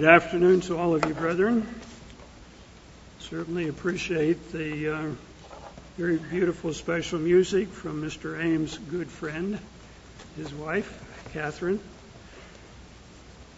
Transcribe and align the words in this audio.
Good 0.00 0.08
afternoon 0.08 0.62
to 0.62 0.78
all 0.78 0.94
of 0.94 1.04
you, 1.04 1.12
brethren. 1.12 1.68
Certainly 3.18 3.68
appreciate 3.68 4.50
the 4.50 4.88
uh, 4.88 5.10
very 5.98 6.16
beautiful 6.16 6.72
special 6.72 7.18
music 7.18 7.68
from 7.68 8.00
Mr. 8.02 8.42
Ames' 8.42 8.78
good 8.78 9.10
friend, 9.10 9.58
his 10.38 10.54
wife, 10.54 11.28
Catherine. 11.34 11.80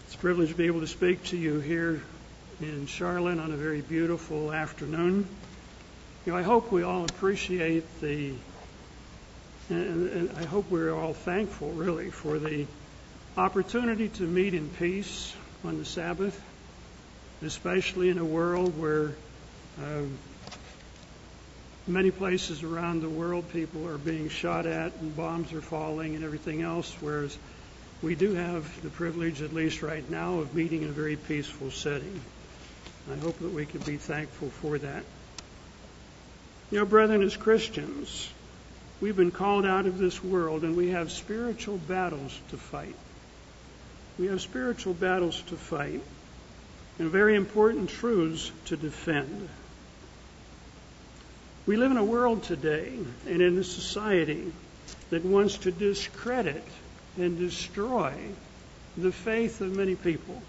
It's 0.07 0.17
a 0.17 0.19
privilege 0.19 0.49
to 0.49 0.57
be 0.57 0.67
able 0.67 0.81
to 0.81 0.89
speak 0.89 1.23
to 1.27 1.37
you 1.37 1.61
here 1.61 2.03
in 2.61 2.87
Charlotte 2.87 3.39
on 3.39 3.53
a 3.53 3.57
very 3.57 3.81
beautiful 3.81 4.53
afternoon. 4.53 5.29
You 6.27 6.33
know, 6.33 6.39
I 6.39 6.43
hope 6.43 6.73
we 6.73 6.83
all 6.83 7.05
appreciate 7.05 7.85
the, 8.01 8.35
and, 9.71 10.11
and 10.11 10.39
I 10.39 10.45
hope 10.47 10.69
we're 10.73 10.93
all 10.93 11.15
thankful, 11.15 11.71
really, 11.71 12.11
for 12.11 12.41
the 12.41 12.67
opportunity 13.37 14.09
to 14.09 14.25
meet 14.25 14.55
in 14.55 14.69
peace 14.71 15.35
on 15.65 15.79
the 15.79 15.85
Sabbath, 15.85 16.41
especially 17.43 18.09
in 18.09 18.19
a 18.19 18.25
world 18.25 18.79
where 18.79 19.13
um, 19.79 20.19
many 21.87 22.11
places 22.11 22.63
around 22.63 23.03
the 23.03 23.09
world 23.09 23.51
people 23.53 23.87
are 23.89 23.99
being 23.99 24.29
shot 24.29 24.67
at 24.67 24.93
and 25.01 25.17
bombs 25.17 25.53
are 25.53 25.61
falling 25.61 26.15
and 26.15 26.25
everything 26.25 26.63
else, 26.63 26.93
whereas 27.01 27.37
we 28.03 28.15
do 28.15 28.35
have 28.35 28.83
the 28.83 28.91
privilege, 28.91 29.43
at 29.43 29.53
least 29.53 29.83
right 29.83 30.09
now, 30.11 30.41
of 30.41 30.55
meeting 30.55 30.83
in 30.83 30.89
a 30.89 30.93
very 30.93 31.17
peaceful 31.17 31.71
setting. 31.71 32.21
I 33.11 33.17
hope 33.17 33.39
that 33.39 33.53
we 33.53 33.67
can 33.67 33.81
be 33.81 33.97
thankful 33.97 34.49
for 34.49 34.79
that. 34.79 35.05
You 36.71 36.79
know, 36.79 36.87
brethren, 36.87 37.23
as 37.23 37.37
Christians, 37.37 38.29
we've 39.01 39.17
been 39.17 39.31
called 39.31 39.67
out 39.67 39.87
of 39.87 39.99
this 39.99 40.23
world 40.23 40.63
and 40.63 40.77
we 40.77 40.91
have 40.91 41.13
spiritual 41.13 41.77
battles 41.77 42.39
to 42.51 42.57
fight. 42.57 42.95
We 44.19 44.27
have 44.27 44.41
spiritual 44.41 44.95
battles 44.95 45.41
to 45.43 45.57
fight 45.57 46.03
and 46.99 47.11
very 47.11 47.35
important 47.35 47.89
truths 47.89 48.53
to 48.67 48.77
defend. 48.77 49.49
We 51.65 51.77
live 51.77 51.91
in 51.91 51.97
a 51.97 52.05
world 52.05 52.43
today 52.43 52.93
and 53.27 53.43
in 53.43 53.59
a 53.59 53.65
society 53.65 54.53
that 55.11 55.25
wants 55.25 55.59
to 55.59 55.71
discredit 55.71 56.65
and 57.17 57.39
destroy 57.39 58.15
the 58.97 59.13
faith 59.13 59.61
of 59.61 59.75
many 59.75 59.95
people. 59.95 60.43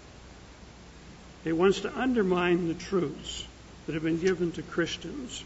It 1.44 1.52
wants 1.52 1.80
to 1.80 1.98
undermine 1.98 2.68
the 2.68 2.74
truths 2.74 3.46
that 3.86 3.94
have 3.94 4.02
been 4.02 4.20
given 4.20 4.52
to 4.52 4.62
Christians. 4.62 5.44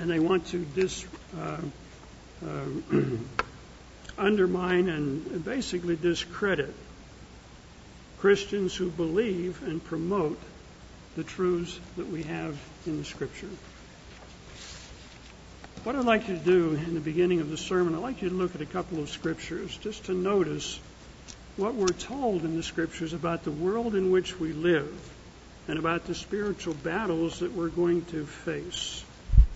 And 0.00 0.10
they 0.10 0.18
want 0.18 0.46
to 0.48 0.58
dis, 0.58 1.06
uh, 1.38 1.58
uh, 2.46 2.64
undermine 4.18 4.88
and 4.88 5.44
basically 5.44 5.96
discredit 5.96 6.74
Christians 8.24 8.74
who 8.74 8.88
believe 8.88 9.62
and 9.64 9.84
promote 9.84 10.40
the 11.14 11.24
truths 11.24 11.78
that 11.98 12.08
we 12.08 12.22
have 12.22 12.58
in 12.86 12.96
the 12.96 13.04
Scripture. 13.04 13.50
What 15.82 15.94
I'd 15.94 16.06
like 16.06 16.26
you 16.26 16.38
to 16.38 16.42
do 16.42 16.70
in 16.70 16.94
the 16.94 17.00
beginning 17.00 17.40
of 17.40 17.50
the 17.50 17.58
sermon, 17.58 17.94
I'd 17.94 18.00
like 18.00 18.22
you 18.22 18.30
to 18.30 18.34
look 18.34 18.54
at 18.54 18.62
a 18.62 18.66
couple 18.66 19.00
of 19.00 19.10
scriptures 19.10 19.76
just 19.76 20.06
to 20.06 20.14
notice 20.14 20.80
what 21.58 21.74
we're 21.74 21.88
told 21.88 22.46
in 22.46 22.56
the 22.56 22.62
scriptures 22.62 23.12
about 23.12 23.44
the 23.44 23.50
world 23.50 23.94
in 23.94 24.10
which 24.10 24.40
we 24.40 24.54
live 24.54 25.12
and 25.68 25.78
about 25.78 26.06
the 26.06 26.14
spiritual 26.14 26.72
battles 26.72 27.40
that 27.40 27.52
we're 27.52 27.68
going 27.68 28.06
to 28.06 28.24
face, 28.24 29.04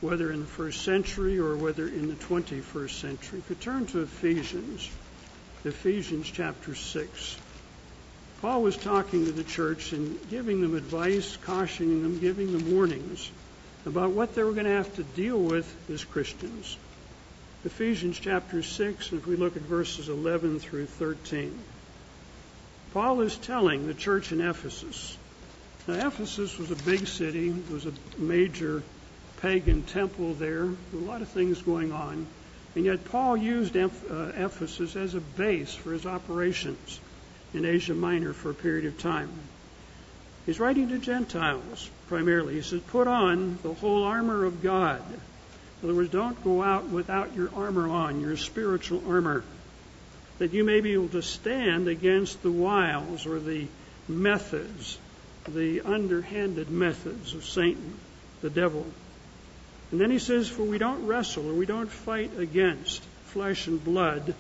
whether 0.03 0.31
in 0.31 0.41
the 0.41 0.47
first 0.47 0.83
century 0.83 1.39
or 1.39 1.57
whether 1.57 1.89
in 1.89 2.09
the 2.09 2.17
21st 2.17 3.01
century. 3.01 3.39
If 3.39 3.49
you 3.49 3.57
turn 3.57 3.87
to 3.87 4.03
Ephesians, 4.03 4.91
Ephesians 5.65 6.31
chapter 6.31 6.75
6. 6.75 7.39
Paul 8.41 8.63
was 8.63 8.77
talking 8.77 9.25
to 9.25 9.33
the 9.33 9.43
church 9.43 9.93
and 9.93 10.17
giving 10.31 10.61
them 10.61 10.77
advice, 10.77 11.37
cautioning 11.45 12.03
them, 12.03 12.21
giving 12.21 12.53
them 12.53 12.73
warnings 12.73 13.33
about 13.85 14.13
what 14.13 14.35
they 14.35 14.45
were 14.45 14.53
going 14.53 14.67
to 14.67 14.73
have 14.73 14.95
to 14.95 15.03
deal 15.03 15.39
with 15.39 15.91
as 15.91 16.05
Christians. 16.05 16.77
Ephesians 17.65 18.17
chapter 18.17 18.63
6, 18.63 19.13
if 19.13 19.27
we 19.27 19.35
look 19.35 19.57
at 19.57 19.63
verses 19.63 20.09
11 20.09 20.61
through 20.61 20.87
13. 20.87 21.59
Paul 22.95 23.23
is 23.23 23.37
telling 23.37 23.89
the 23.89 23.95
church 23.95 24.31
in 24.31 24.41
Ephesus. 24.41 25.19
Now, 25.89 26.07
Ephesus 26.07 26.59
was 26.59 26.71
a 26.71 26.77
big 26.77 27.09
city, 27.09 27.49
there 27.51 27.75
was 27.75 27.87
a 27.87 27.93
major 28.19 28.85
pagan 29.41 29.83
temple 29.83 30.35
there, 30.35 30.65
a 30.65 30.97
lot 30.97 31.23
of 31.23 31.29
things 31.29 31.61
going 31.61 31.91
on. 31.91 32.25
And 32.77 32.85
yet, 32.85 33.05
Paul 33.07 33.37
used 33.37 33.77
uh, 33.77 33.89
Ephesus 34.37 34.95
as 34.95 35.15
a 35.15 35.21
base 35.21 35.75
for 35.75 35.93
his 35.93 36.07
operations 36.07 37.01
in 37.55 37.65
Asia 37.65 37.95
Minor 37.95 38.33
for 38.33 38.51
a 38.51 38.55
period 38.55 38.87
of 38.87 38.99
time. 38.99 39.31
He's 40.47 40.61
writing 40.61 40.89
to 40.89 40.99
Gentiles 40.99 41.91
primarily. 42.09 42.55
He 42.55 42.63
says, 42.63 42.81
Put 42.81 43.07
on 43.07 43.59
the 43.63 43.75
whole 43.75 44.05
armor 44.05 44.45
of 44.45 44.63
God. 44.63 45.03
In 45.83 45.89
other 45.89 45.95
words, 45.95 46.11
don't 46.11 46.43
go 46.43 46.63
out 46.63 46.89
without 46.89 47.37
your 47.37 47.51
armor 47.55 47.89
on, 47.89 48.21
your 48.21 48.37
spiritual 48.37 49.03
armor, 49.09 49.45
that 50.39 50.53
you 50.53 50.65
may 50.65 50.81
be 50.81 50.95
able 50.95 51.09
to 51.11 51.23
stand 51.23 51.87
against 51.87 52.43
the 52.43 52.51
wiles 52.51 53.27
or 53.27 53.39
the 53.39 53.67
methods, 54.09 54.99
the 55.47 55.83
underhanded 55.83 56.71
methods 56.71 57.35
of 57.35 57.45
Satan, 57.45 57.95
the 58.41 58.51
devil. 58.51 58.87
And 59.91 60.01
then 60.01 60.11
he 60.11 60.19
says, 60.19 60.49
For 60.49 60.63
we 60.63 60.79
don't 60.79 61.07
wrestle 61.07 61.49
or 61.49 61.55
we 61.55 61.67
don't 61.67 61.91
fight 61.91 62.39
against 62.39 63.03
flesh 63.27 63.67
and 63.67 63.83
blood 63.83 64.35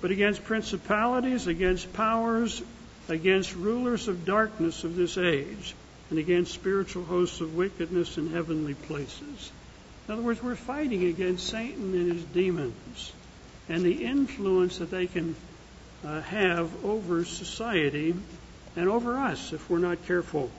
but 0.00 0.10
against 0.10 0.44
principalities, 0.44 1.46
against 1.46 1.92
powers, 1.92 2.62
against 3.08 3.54
rulers 3.54 4.08
of 4.08 4.24
darkness 4.24 4.84
of 4.84 4.96
this 4.96 5.18
age, 5.18 5.74
and 6.10 6.18
against 6.18 6.52
spiritual 6.52 7.04
hosts 7.04 7.40
of 7.40 7.54
wickedness 7.54 8.16
in 8.18 8.30
heavenly 8.30 8.74
places. 8.74 9.50
In 10.06 10.14
other 10.14 10.22
words, 10.22 10.42
we're 10.42 10.54
fighting 10.54 11.04
against 11.04 11.46
Satan 11.46 11.94
and 11.94 12.12
his 12.12 12.24
demons 12.24 13.12
and 13.68 13.82
the 13.82 14.04
influence 14.04 14.78
that 14.78 14.90
they 14.90 15.06
can 15.06 15.36
uh, 16.04 16.20
have 16.22 16.84
over 16.84 17.24
society 17.24 18.14
and 18.76 18.88
over 18.88 19.18
us 19.18 19.52
if 19.52 19.68
we're 19.68 19.78
not 19.78 20.06
careful. 20.06 20.50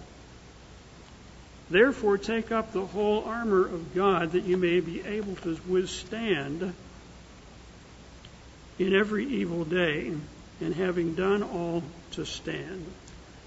Therefore, 1.69 2.17
take 2.17 2.51
up 2.51 2.73
the 2.73 2.85
whole 2.85 3.23
armor 3.23 3.65
of 3.65 3.95
God 3.95 4.33
that 4.33 4.43
you 4.43 4.57
may 4.57 4.79
be 4.79 5.01
able 5.01 5.35
to 5.37 5.57
withstand 5.67 6.73
in 8.79 8.95
every 8.95 9.25
evil 9.25 9.65
day, 9.65 10.11
and 10.61 10.73
having 10.73 11.13
done 11.13 11.43
all 11.43 11.83
to 12.11 12.25
stand. 12.25 12.85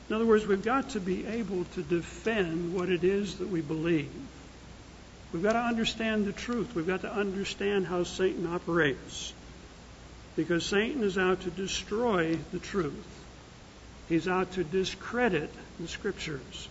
In 0.08 0.16
other 0.16 0.26
words, 0.26 0.46
we've 0.46 0.62
got 0.62 0.90
to 0.90 1.00
be 1.00 1.26
able 1.26 1.64
to 1.74 1.82
defend 1.82 2.74
what 2.74 2.90
it 2.90 3.02
is 3.02 3.38
that 3.38 3.48
we 3.48 3.62
believe. 3.62 4.10
We've 5.32 5.42
got 5.42 5.54
to 5.54 5.60
understand 5.60 6.26
the 6.26 6.32
truth. 6.32 6.74
We've 6.74 6.86
got 6.86 7.00
to 7.02 7.12
understand 7.12 7.86
how 7.86 8.04
Satan 8.04 8.46
operates. 8.46 9.32
Because 10.36 10.66
Satan 10.66 11.02
is 11.02 11.16
out 11.16 11.42
to 11.42 11.50
destroy 11.50 12.36
the 12.52 12.58
truth. 12.58 13.24
He's 14.08 14.28
out 14.28 14.52
to 14.52 14.64
discredit 14.64 15.50
the 15.80 15.88
scriptures. 15.88 16.68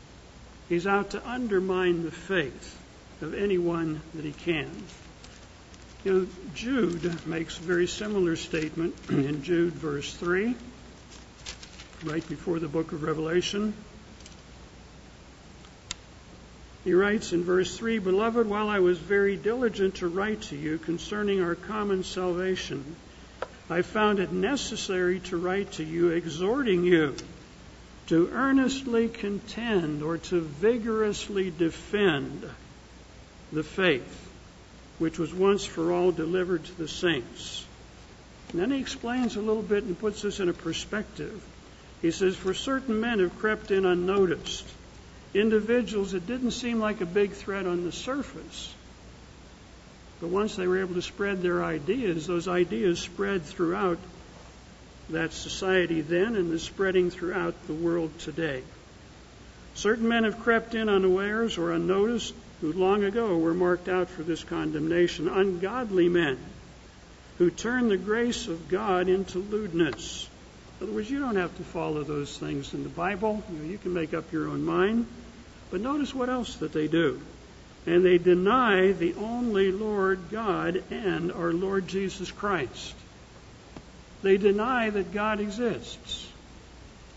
He's 0.70 0.86
out 0.86 1.12
to 1.12 1.28
undermine 1.28 2.04
the 2.04 2.12
faith 2.12 2.80
of 3.22 3.34
anyone 3.34 4.02
that 4.14 4.26
he 4.26 4.32
can. 4.32 4.70
You 6.04 6.14
know, 6.14 6.28
Jude 6.56 7.28
makes 7.28 7.60
a 7.60 7.62
very 7.62 7.86
similar 7.86 8.36
statement 8.36 8.96
in 9.10 9.44
Jude 9.44 9.74
verse 9.74 10.12
3, 10.16 10.56
right 12.06 12.28
before 12.28 12.58
the 12.58 12.68
book 12.68 12.92
of 12.92 13.04
Revelation. 13.04 13.76
He 16.84 16.96
writes 16.96 17.34
in 17.34 17.44
verse 17.44 17.78
3 17.78 18.00
Beloved, 18.00 18.48
while 18.48 18.68
I 18.68 18.80
was 18.80 18.98
very 18.98 19.36
diligent 19.36 19.96
to 19.96 20.08
write 20.08 20.42
to 20.44 20.56
you 20.56 20.80
concerning 20.80 21.44
our 21.44 21.54
common 21.54 22.04
salvation, 22.04 22.96
I 23.70 23.84
found 23.84 24.18
it 24.18 24.32
necessary 24.32 25.20
to 25.26 25.38
write 25.38 25.74
to 25.74 25.84
you, 25.84 26.10
exhorting 26.10 26.84
you 26.84 27.16
to 28.08 28.28
earnestly 28.34 29.08
contend 29.08 30.02
or 30.02 30.18
to 30.18 30.42
vigorously 30.42 31.52
defend 31.52 32.50
the 33.54 33.62
faith 33.64 34.31
which 35.02 35.18
was 35.18 35.34
once 35.34 35.66
for 35.66 35.92
all 35.92 36.12
delivered 36.12 36.64
to 36.64 36.78
the 36.78 36.88
saints. 36.88 37.66
And 38.52 38.62
then 38.62 38.70
he 38.70 38.80
explains 38.80 39.36
a 39.36 39.42
little 39.42 39.64
bit 39.64 39.84
and 39.84 39.98
puts 39.98 40.22
this 40.22 40.40
in 40.40 40.48
a 40.48 40.54
perspective. 40.54 41.44
He 42.04 42.12
says, 42.12 42.36
For 42.36 42.54
certain 42.54 43.00
men 43.00 43.18
have 43.18 43.40
crept 43.40 43.72
in 43.72 43.84
unnoticed, 43.84 44.64
individuals 45.34 46.12
that 46.12 46.28
didn't 46.28 46.52
seem 46.52 46.80
like 46.80 47.02
a 47.02 47.08
big 47.08 47.32
threat 47.32 47.66
on 47.66 47.84
the 47.84 47.92
surface. 47.92 48.72
But 50.20 50.30
once 50.30 50.56
they 50.56 50.68
were 50.68 50.82
able 50.82 50.94
to 50.94 51.02
spread 51.02 51.42
their 51.42 51.64
ideas, 51.64 52.28
those 52.28 52.48
ideas 52.48 53.00
spread 53.00 53.44
throughout 53.44 53.98
that 55.10 55.34
society 55.34 56.02
then 56.02 56.36
and 56.36 56.54
is 56.54 56.62
spreading 56.62 57.10
throughout 57.10 57.56
the 57.66 57.74
world 57.74 58.12
today. 58.20 58.62
Certain 59.74 60.08
men 60.08 60.26
have 60.26 60.44
crept 60.44 60.76
in 60.76 60.90
unawares 60.90 61.58
or 61.58 61.72
unnoticed, 61.72 62.36
who 62.62 62.72
long 62.74 63.04
ago 63.04 63.38
were 63.38 63.54
marked 63.54 63.90
out 63.90 64.10
for 64.10 64.24
this 64.24 64.44
condemnation, 64.44 65.28
ungodly 65.28 66.08
men 66.08 66.38
who 67.38 67.50
turn 67.50 67.90
the 67.90 67.98
grace 67.98 68.48
of 68.48 68.70
God 68.70 69.10
into 69.10 69.40
lewdness 69.40 70.30
In 70.80 70.88
other 70.88 70.96
words, 70.96 71.12
you 71.12 71.20
don't 71.20 71.36
have 71.36 71.56
to 71.58 71.64
follow 71.64 72.04
those 72.04 72.36
things 72.38 72.74
in 72.74 72.82
the 72.82 72.90
Bible. 72.90 73.44
You, 73.52 73.58
know, 73.58 73.70
you 73.70 73.78
can 73.78 73.94
make 73.94 74.16
up 74.16 74.32
your 74.32 74.48
own 74.48 74.64
mind. 74.64 75.06
But 75.70 75.82
notice 75.82 76.14
what 76.14 76.28
else 76.28 76.56
that 76.58 76.74
they 76.74 76.88
do. 76.88 77.22
And 77.86 78.04
they 78.04 78.18
deny 78.18 78.92
the 78.92 79.14
only 79.16 79.72
Lord 79.72 80.20
God 80.32 80.84
and 80.90 81.32
our 81.32 81.54
Lord 81.54 81.88
Jesus 81.88 82.32
Christ. 82.32 82.96
They 84.24 84.38
deny 84.38 84.90
that 84.90 85.14
God 85.14 85.40
exists. 85.40 86.28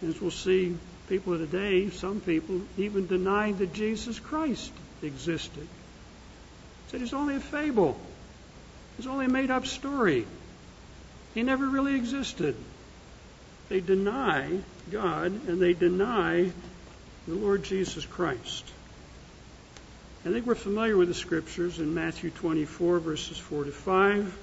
As 0.07 0.21
we'll 0.21 0.31
see, 0.31 0.77
people 1.09 1.39
today, 1.39 1.89
some 1.89 2.21
people 2.21 2.61
even 2.77 3.07
deny 3.07 3.53
that 3.53 3.73
Jesus 3.73 4.19
Christ 4.19 4.73
existed. 5.05 5.67
Said 6.89 7.03
it's 7.03 7.13
only 7.13 7.37
a 7.37 7.41
fable. 7.41 7.99
It's 8.99 9.07
only 9.07 9.27
a 9.27 9.29
made 9.29 9.51
up 9.51 9.67
story. 9.67 10.27
He 11.35 11.43
never 11.43 11.67
really 11.67 11.97
existed. 11.97 12.55
They 13.69 13.81
deny 13.81 14.59
God 14.91 15.33
and 15.49 15.61
they 15.61 15.73
deny 15.73 16.51
the 17.27 17.35
Lord 17.35 17.65
Jesus 17.65 18.05
Christ. 18.05 18.65
I 20.27 20.31
think 20.31 20.47
we're 20.47 20.55
familiar 20.55 20.97
with 20.97 21.09
the 21.09 21.15
scriptures 21.15 21.81
in 21.81 21.95
Matthew 21.95 22.31
24, 22.31 22.99
verses 22.99 23.37
4 23.37 23.65
to 23.65 23.73
5, 23.73 24.39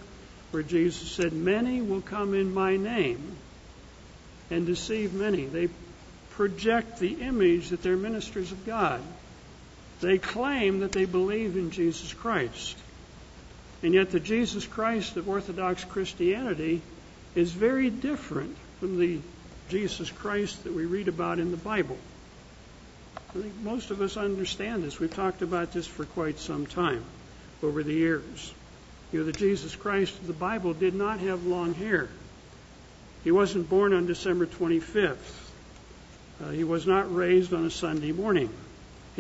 where 0.52 0.63
Jesus 0.63 1.10
said, 1.10 1.34
Many 1.34 1.81
will 1.81 2.02
come 2.02 2.36
in 2.36 2.54
my 2.54 2.78
name 2.78 3.36
and 4.52 4.66
deceive 4.66 5.13
many. 5.13 5.46
They 5.46 5.69
project 6.31 7.00
the 7.00 7.22
image 7.22 7.69
that 7.69 7.81
they're 7.81 7.98
ministers 7.98 8.52
of 8.52 8.63
God. 8.66 9.02
They 10.01 10.18
claim 10.18 10.80
that 10.80 10.92
they 10.92 11.06
believe 11.06 11.56
in 11.56 11.71
Jesus 11.71 12.13
Christ. 12.13 12.75
And 13.83 13.94
yet, 13.94 14.12
the 14.12 14.19
Jesus 14.19 14.65
Christ 14.65 15.15
of 15.18 15.30
Orthodox 15.30 15.83
Christianity 15.83 16.81
is 17.36 17.51
very 17.51 17.89
different 17.89 18.57
from 18.80 19.00
the 19.00 19.19
Jesus 19.69 20.12
Christ 20.12 20.63
that 20.63 20.74
we 20.74 20.86
read 20.86 21.07
about 21.07 21.39
in 21.39 21.51
the 21.51 21.57
Bible. 21.57 21.98
I 23.15 23.39
think 23.39 23.53
most 23.62 23.92
of 23.92 24.01
us 24.01 24.18
understand 24.18 24.83
this. 24.83 25.00
We've 25.00 25.13
talked 25.13 25.42
about 25.42 25.71
this 25.71 25.88
for 25.88 26.06
quite 26.06 26.39
some 26.39 26.65
time 26.65 27.03
over 27.63 27.81
the 27.81 27.94
years. 27.94 28.53
You 29.12 29.19
know, 29.19 29.25
the 29.25 29.31
Jesus 29.31 29.75
Christ 29.75 30.18
of 30.19 30.27
the 30.27 30.33
Bible 30.33 30.74
did 30.74 30.94
not 30.94 31.19
have 31.19 31.45
long 31.45 31.74
hair. 31.74 32.09
He 33.24 33.31
wasn't 33.31 33.69
born 33.69 33.94
on 33.94 34.06
December 34.06 34.45
25th. 34.48 35.18
Uh, 36.44 36.50
he 36.50 36.63
was 36.63 36.88
not 36.88 37.13
raised 37.13 37.53
on 37.53 37.65
a 37.65 37.71
Sunday 37.71 38.12
morning. 38.12 38.50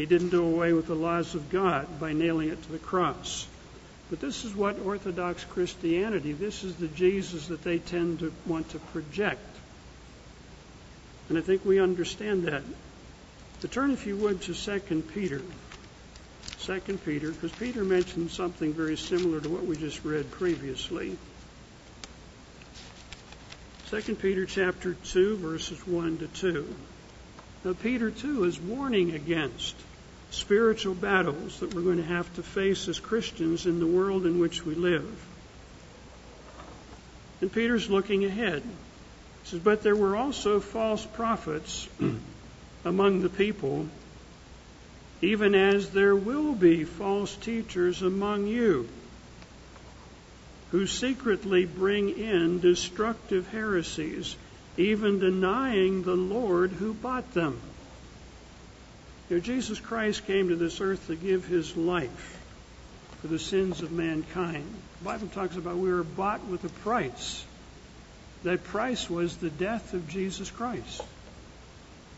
He 0.01 0.07
didn't 0.07 0.29
do 0.29 0.43
away 0.43 0.73
with 0.73 0.87
the 0.87 0.95
laws 0.95 1.35
of 1.35 1.51
God 1.51 1.99
by 1.99 2.11
nailing 2.11 2.49
it 2.49 2.63
to 2.63 2.71
the 2.71 2.79
cross. 2.79 3.45
But 4.09 4.19
this 4.19 4.45
is 4.45 4.55
what 4.55 4.79
Orthodox 4.79 5.43
Christianity, 5.43 6.33
this 6.33 6.63
is 6.63 6.75
the 6.77 6.87
Jesus 6.87 7.49
that 7.49 7.61
they 7.61 7.77
tend 7.77 8.17
to 8.21 8.33
want 8.47 8.67
to 8.71 8.79
project. 8.79 9.45
And 11.29 11.37
I 11.37 11.41
think 11.41 11.63
we 11.63 11.79
understand 11.79 12.45
that. 12.45 12.63
To 13.59 13.67
turn, 13.67 13.91
if 13.91 14.07
you 14.07 14.17
would, 14.17 14.41
to 14.41 14.55
2 14.55 15.03
Peter. 15.13 15.43
2 16.61 16.79
Peter, 17.05 17.29
because 17.29 17.51
Peter 17.51 17.83
mentioned 17.83 18.31
something 18.31 18.73
very 18.73 18.97
similar 18.97 19.39
to 19.39 19.49
what 19.49 19.67
we 19.67 19.77
just 19.77 20.03
read 20.03 20.31
previously. 20.31 21.15
2 23.91 24.15
Peter 24.15 24.47
chapter 24.47 24.95
2, 24.95 25.37
verses 25.37 25.85
1 25.85 26.17
to 26.17 26.27
2. 26.27 26.75
Now, 27.65 27.73
Peter, 27.73 28.09
too, 28.09 28.45
is 28.45 28.59
warning 28.59 29.11
against 29.11 29.75
spiritual 30.31 30.95
battles 30.95 31.59
that 31.59 31.73
we're 31.73 31.81
going 31.81 31.97
to 31.97 32.03
have 32.03 32.33
to 32.35 32.43
face 32.43 32.87
as 32.87 32.99
Christians 32.99 33.65
in 33.65 33.79
the 33.79 33.87
world 33.87 34.25
in 34.25 34.39
which 34.39 34.65
we 34.65 34.73
live. 34.73 35.25
And 37.41 37.51
Peter's 37.51 37.89
looking 37.89 38.25
ahead. 38.25 38.63
He 38.63 39.49
says, 39.49 39.59
But 39.59 39.83
there 39.83 39.95
were 39.95 40.15
also 40.15 40.59
false 40.59 41.05
prophets 41.05 41.87
among 42.85 43.21
the 43.21 43.29
people, 43.29 43.87
even 45.21 45.53
as 45.53 45.91
there 45.91 46.15
will 46.15 46.53
be 46.53 46.85
false 46.85 47.35
teachers 47.35 48.01
among 48.01 48.47
you 48.47 48.87
who 50.71 50.87
secretly 50.87 51.65
bring 51.65 52.09
in 52.17 52.61
destructive 52.61 53.47
heresies 53.51 54.35
even 54.77 55.19
denying 55.19 56.03
the 56.03 56.15
Lord 56.15 56.71
who 56.71 56.93
bought 56.93 57.33
them. 57.33 57.59
You 59.31 59.37
know, 59.37 59.43
Jesus 59.43 59.79
Christ 59.79 60.27
came 60.27 60.49
to 60.49 60.57
this 60.57 60.81
earth 60.81 61.07
to 61.07 61.15
give 61.15 61.45
his 61.45 61.77
life 61.77 62.37
for 63.21 63.27
the 63.27 63.39
sins 63.39 63.81
of 63.81 63.89
mankind. 63.89 64.65
The 64.99 65.05
Bible 65.05 65.29
talks 65.29 65.55
about 65.55 65.77
we 65.77 65.89
were 65.89 66.03
bought 66.03 66.45
with 66.47 66.65
a 66.65 66.69
price. 66.81 67.45
That 68.43 68.65
price 68.65 69.09
was 69.09 69.37
the 69.37 69.49
death 69.49 69.93
of 69.93 70.09
Jesus 70.09 70.51
Christ. 70.51 71.01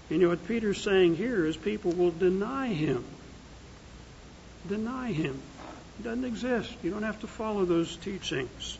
You 0.10 0.18
know 0.18 0.30
what 0.30 0.48
Peter's 0.48 0.81
saying 0.81 1.15
here 1.15 1.45
is 1.45 1.56
people 1.56 1.92
will 1.92 2.10
deny 2.10 2.69
him. 2.69 3.04
Deny 4.68 5.12
him. 5.12 5.39
He 5.98 6.04
doesn't 6.04 6.25
exist. 6.25 6.74
You 6.81 6.89
don't 6.89 7.04
have 7.04 7.19
to 7.19 7.27
follow 7.27 7.63
those 7.63 7.95
teachings. 7.95 8.80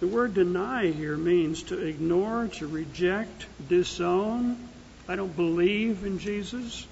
The 0.00 0.08
word 0.08 0.34
deny 0.34 0.90
here 0.90 1.16
means 1.16 1.62
to 1.64 1.86
ignore, 1.86 2.48
to 2.54 2.66
reject, 2.66 3.46
disown. 3.68 4.58
I 5.08 5.14
don't 5.14 5.36
believe 5.36 6.04
in 6.04 6.18
Jesus. 6.18 6.84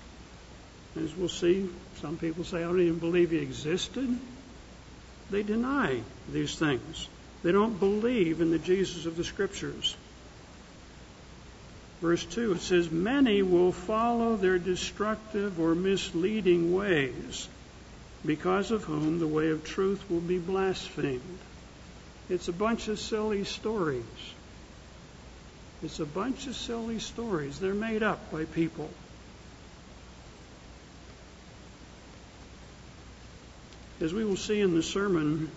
As 0.96 1.14
we'll 1.16 1.28
see, 1.28 1.68
some 2.00 2.16
people 2.16 2.44
say, 2.44 2.58
I 2.58 2.62
don't 2.62 2.80
even 2.80 2.98
believe 2.98 3.30
he 3.30 3.38
existed. 3.38 4.16
They 5.30 5.42
deny 5.42 6.00
these 6.30 6.56
things. 6.56 7.08
They 7.42 7.52
don't 7.52 7.78
believe 7.78 8.40
in 8.40 8.50
the 8.50 8.58
Jesus 8.58 9.06
of 9.06 9.16
the 9.16 9.24
Scriptures. 9.24 9.96
Verse 12.00 12.24
2, 12.24 12.52
it 12.52 12.60
says, 12.60 12.90
Many 12.90 13.42
will 13.42 13.72
follow 13.72 14.36
their 14.36 14.58
destructive 14.58 15.58
or 15.58 15.74
misleading 15.74 16.74
ways, 16.74 17.48
because 18.24 18.70
of 18.70 18.84
whom 18.84 19.18
the 19.18 19.26
way 19.26 19.50
of 19.50 19.64
truth 19.64 20.08
will 20.10 20.20
be 20.20 20.38
blasphemed. 20.38 21.38
It's 22.28 22.48
a 22.48 22.52
bunch 22.52 22.88
of 22.88 22.98
silly 22.98 23.44
stories. 23.44 24.04
It's 25.82 26.00
a 26.00 26.06
bunch 26.06 26.46
of 26.46 26.54
silly 26.54 26.98
stories. 26.98 27.58
They're 27.58 27.74
made 27.74 28.02
up 28.02 28.30
by 28.30 28.44
people. 28.44 28.88
As 34.04 34.12
we 34.12 34.22
will 34.22 34.36
see 34.36 34.60
in 34.60 34.74
the 34.74 34.82
sermon, 34.82 35.50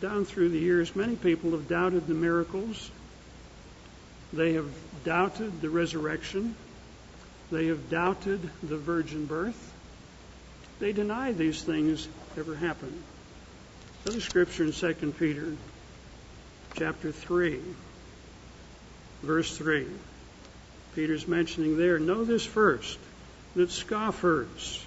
down 0.00 0.24
through 0.24 0.48
the 0.48 0.58
years, 0.58 0.96
many 0.96 1.14
people 1.14 1.52
have 1.52 1.68
doubted 1.68 2.08
the 2.08 2.14
miracles. 2.14 2.90
They 4.32 4.54
have 4.54 4.68
doubted 5.04 5.60
the 5.60 5.70
resurrection. 5.70 6.56
They 7.52 7.68
have 7.68 7.90
doubted 7.90 8.40
the 8.60 8.76
virgin 8.76 9.26
birth. 9.26 9.72
They 10.80 10.92
deny 10.92 11.30
these 11.30 11.62
things 11.62 12.08
ever 12.36 12.56
happened. 12.56 13.00
Another 14.04 14.20
scripture 14.20 14.64
in 14.64 14.72
2 14.72 15.14
Peter 15.16 15.56
chapter 16.74 17.12
3, 17.12 17.60
verse 19.22 19.56
3. 19.56 19.86
Peter's 20.96 21.28
mentioning 21.28 21.76
there, 21.76 22.00
know 22.00 22.24
this 22.24 22.44
first, 22.44 22.98
that 23.54 23.70
scoffers, 23.70 24.84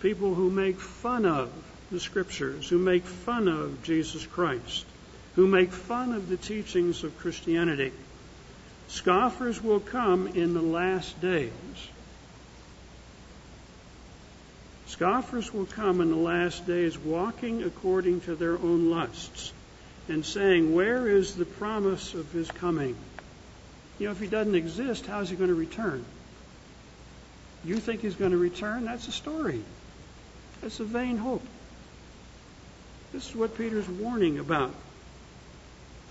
people 0.00 0.34
who 0.34 0.50
make 0.50 0.80
fun 0.80 1.26
of 1.26 1.48
the 1.94 2.00
scriptures, 2.00 2.68
who 2.68 2.78
make 2.78 3.06
fun 3.06 3.46
of 3.46 3.82
Jesus 3.84 4.26
Christ, 4.26 4.84
who 5.36 5.46
make 5.46 5.70
fun 5.70 6.12
of 6.12 6.28
the 6.28 6.36
teachings 6.36 7.04
of 7.04 7.16
Christianity, 7.18 7.92
scoffers 8.88 9.62
will 9.62 9.78
come 9.78 10.26
in 10.26 10.54
the 10.54 10.62
last 10.62 11.20
days. 11.20 11.52
Scoffers 14.86 15.54
will 15.54 15.66
come 15.66 16.00
in 16.00 16.10
the 16.10 16.16
last 16.16 16.66
days 16.66 16.98
walking 16.98 17.62
according 17.62 18.22
to 18.22 18.34
their 18.34 18.58
own 18.58 18.90
lusts 18.90 19.52
and 20.08 20.26
saying, 20.26 20.74
Where 20.74 21.08
is 21.08 21.36
the 21.36 21.44
promise 21.44 22.14
of 22.14 22.30
his 22.32 22.50
coming? 22.50 22.96
You 24.00 24.06
know, 24.06 24.12
if 24.12 24.20
he 24.20 24.26
doesn't 24.26 24.56
exist, 24.56 25.06
how 25.06 25.20
is 25.20 25.30
he 25.30 25.36
going 25.36 25.48
to 25.48 25.54
return? 25.54 26.04
You 27.64 27.76
think 27.76 28.00
he's 28.00 28.16
going 28.16 28.32
to 28.32 28.36
return? 28.36 28.84
That's 28.84 29.06
a 29.06 29.12
story. 29.12 29.62
That's 30.60 30.80
a 30.80 30.84
vain 30.84 31.18
hope. 31.18 31.42
This 33.14 33.28
is 33.28 33.36
what 33.36 33.56
Peter's 33.56 33.88
warning 33.88 34.40
about. 34.40 34.74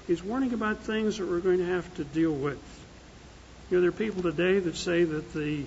He's 0.08 0.24
warning 0.24 0.54
about 0.54 0.84
things 0.84 1.18
that 1.18 1.28
we're 1.28 1.42
going 1.42 1.58
to 1.58 1.66
have 1.66 1.94
to 1.96 2.06
deal 2.06 2.32
with. 2.32 2.64
You 3.70 3.76
know, 3.76 3.82
there 3.82 3.90
are 3.90 3.92
people 3.92 4.24
today 4.24 4.60
that 4.60 4.78
say 4.78 5.04
that 5.04 5.34
the 5.34 5.66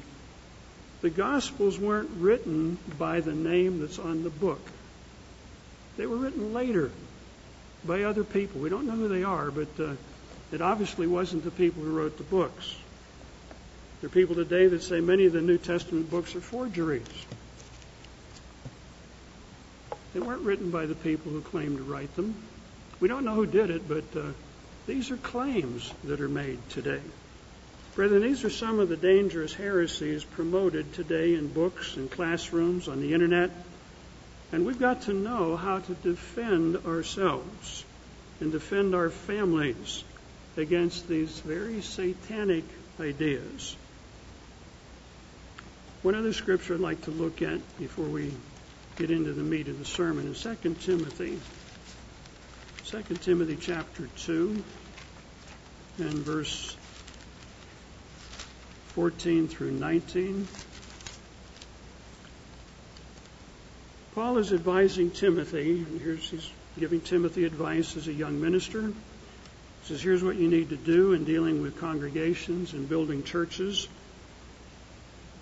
the 1.02 1.10
Gospels 1.10 1.78
weren't 1.78 2.08
written 2.16 2.78
by 2.98 3.20
the 3.20 3.34
name 3.34 3.80
that's 3.80 3.98
on 3.98 4.24
the 4.24 4.30
book. 4.30 4.62
They 5.98 6.06
were 6.06 6.16
written 6.16 6.54
later 6.54 6.90
by 7.84 8.04
other 8.04 8.24
people. 8.24 8.62
We 8.62 8.70
don't 8.70 8.86
know 8.86 8.94
who 8.96 9.08
they 9.08 9.22
are, 9.22 9.50
but 9.50 9.68
uh, 9.78 9.92
it 10.52 10.62
obviously 10.62 11.06
wasn't 11.06 11.44
the 11.44 11.50
people 11.50 11.82
who 11.82 11.98
wrote 11.98 12.16
the 12.16 12.24
books. 12.24 12.74
There 14.00 14.08
are 14.08 14.10
people 14.10 14.36
today 14.36 14.68
that 14.68 14.82
say 14.82 15.00
many 15.00 15.26
of 15.26 15.34
the 15.34 15.42
New 15.42 15.58
Testament 15.58 16.10
books 16.10 16.34
are 16.34 16.40
forgeries. 16.40 17.26
They 20.16 20.22
weren't 20.22 20.44
written 20.44 20.70
by 20.70 20.86
the 20.86 20.94
people 20.94 21.30
who 21.30 21.42
claimed 21.42 21.76
to 21.76 21.82
write 21.82 22.16
them. 22.16 22.34
We 23.00 23.08
don't 23.08 23.26
know 23.26 23.34
who 23.34 23.44
did 23.44 23.68
it, 23.68 23.86
but 23.86 24.04
uh, 24.18 24.32
these 24.86 25.10
are 25.10 25.18
claims 25.18 25.92
that 26.04 26.22
are 26.22 26.28
made 26.28 26.58
today. 26.70 27.02
Brethren, 27.94 28.22
these 28.22 28.42
are 28.42 28.48
some 28.48 28.78
of 28.78 28.88
the 28.88 28.96
dangerous 28.96 29.52
heresies 29.52 30.24
promoted 30.24 30.94
today 30.94 31.34
in 31.34 31.52
books 31.52 31.96
and 31.96 32.10
classrooms, 32.10 32.88
on 32.88 33.02
the 33.02 33.12
internet, 33.12 33.50
and 34.52 34.64
we've 34.64 34.80
got 34.80 35.02
to 35.02 35.12
know 35.12 35.54
how 35.54 35.80
to 35.80 35.92
defend 35.96 36.78
ourselves 36.86 37.84
and 38.40 38.52
defend 38.52 38.94
our 38.94 39.10
families 39.10 40.02
against 40.56 41.08
these 41.08 41.40
very 41.40 41.82
satanic 41.82 42.64
ideas. 42.98 43.76
One 46.00 46.14
other 46.14 46.32
scripture 46.32 46.72
I'd 46.72 46.80
like 46.80 47.02
to 47.02 47.10
look 47.10 47.42
at 47.42 47.60
before 47.78 48.06
we 48.06 48.32
get 48.96 49.10
into 49.10 49.32
the 49.34 49.42
meat 49.42 49.68
of 49.68 49.78
the 49.78 49.84
sermon 49.84 50.26
In 50.26 50.34
2 50.34 50.74
Timothy. 50.80 51.38
2 52.86 53.02
Timothy 53.16 53.58
chapter 53.60 54.08
2 54.16 54.64
and 55.98 56.14
verse 56.14 56.74
14 58.94 59.48
through 59.48 59.72
19. 59.72 60.48
Paul 64.14 64.38
is 64.38 64.54
advising 64.54 65.10
Timothy, 65.10 65.80
and 65.80 66.00
here's 66.00 66.30
he's 66.30 66.50
giving 66.78 67.02
Timothy 67.02 67.44
advice 67.44 67.98
as 67.98 68.08
a 68.08 68.12
young 68.12 68.40
minister. 68.40 68.80
He 68.80 68.94
says, 69.84 70.00
Here's 70.00 70.24
what 70.24 70.36
you 70.36 70.48
need 70.48 70.70
to 70.70 70.76
do 70.76 71.12
in 71.12 71.24
dealing 71.24 71.60
with 71.60 71.78
congregations 71.78 72.72
and 72.72 72.88
building 72.88 73.24
churches. 73.24 73.88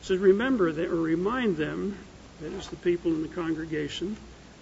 He 0.01 0.07
says, 0.07 0.19
Remember 0.19 0.73
that, 0.73 0.89
or 0.89 0.97
remind 0.97 1.57
them, 1.57 1.97
that 2.41 2.53
is 2.53 2.69
the 2.69 2.77
people 2.77 3.13
in 3.13 3.23
the 3.23 3.29
congregation, 3.29 4.17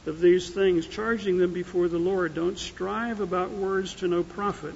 of 0.07 0.21
these 0.21 0.50
things, 0.50 0.87
charging 0.87 1.38
them 1.38 1.52
before 1.52 1.88
the 1.88 1.99
Lord. 1.99 2.35
Don't 2.35 2.59
strive 2.59 3.21
about 3.21 3.50
words 3.50 3.95
to 3.95 4.09
no 4.09 4.23
profit, 4.23 4.75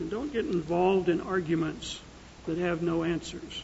and 0.00 0.10
don't 0.10 0.32
get 0.32 0.46
involved 0.46 1.08
in 1.08 1.20
arguments 1.20 2.00
that 2.46 2.58
have 2.58 2.82
no 2.82 3.04
answers. 3.04 3.62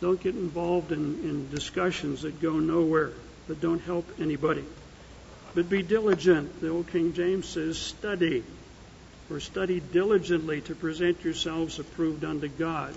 Don't 0.00 0.20
get 0.22 0.34
involved 0.34 0.92
in, 0.92 1.00
in 1.00 1.50
discussions 1.50 2.22
that 2.22 2.40
go 2.40 2.58
nowhere, 2.58 3.12
that 3.48 3.60
don't 3.60 3.80
help 3.80 4.08
anybody. 4.20 4.64
But 5.54 5.70
be 5.70 5.82
diligent. 5.82 6.60
The 6.60 6.68
old 6.68 6.88
King 6.88 7.14
James 7.14 7.48
says, 7.48 7.78
study, 7.78 8.44
or 9.30 9.40
study 9.40 9.80
diligently 9.80 10.60
to 10.62 10.74
present 10.74 11.24
yourselves 11.24 11.78
approved 11.78 12.24
unto 12.24 12.48
God. 12.48 12.94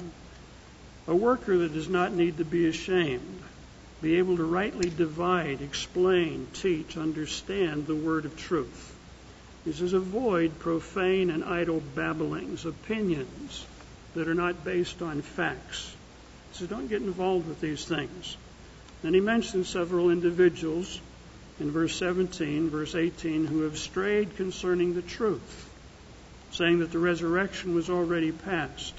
A 1.08 1.16
worker 1.16 1.58
that 1.60 1.74
does 1.74 1.88
not 1.90 2.14
need 2.14 2.38
to 2.38 2.46
be 2.46 2.68
ashamed, 2.68 3.42
be 4.02 4.18
able 4.18 4.38
to 4.38 4.44
rightly 4.44 4.90
divide, 4.90 5.62
explain, 5.62 6.48
teach, 6.54 6.96
understand 6.96 7.86
the 7.86 7.96
word 7.96 8.26
of 8.26 8.38
truth. 8.38 8.96
He 9.66 9.74
says, 9.74 9.94
avoid 9.94 10.58
profane 10.60 11.30
and 11.30 11.44
idle 11.44 11.82
babblings, 11.96 12.66
opinions 12.66 13.66
that 14.16 14.28
are 14.28 14.36
not 14.36 14.64
based 14.64 15.02
on 15.02 15.22
facts. 15.22 15.94
He 16.52 16.60
says, 16.60 16.70
don't 16.70 16.88
get 16.88 17.02
involved 17.02 17.48
with 17.48 17.60
these 17.60 17.86
things. 17.86 18.38
And 19.04 19.14
he 19.14 19.22
mentions 19.22 19.68
several 19.68 20.10
individuals 20.10 21.00
in 21.60 21.72
verse 21.72 21.96
17, 21.98 22.70
verse 22.70 22.96
18, 22.96 23.46
who 23.46 23.62
have 23.62 23.78
strayed 23.78 24.38
concerning 24.38 24.94
the 24.94 25.02
truth, 25.02 25.70
saying 26.52 26.80
that 26.80 26.92
the 26.92 27.00
resurrection 27.00 27.76
was 27.76 27.90
already 27.90 28.32
past. 28.32 28.94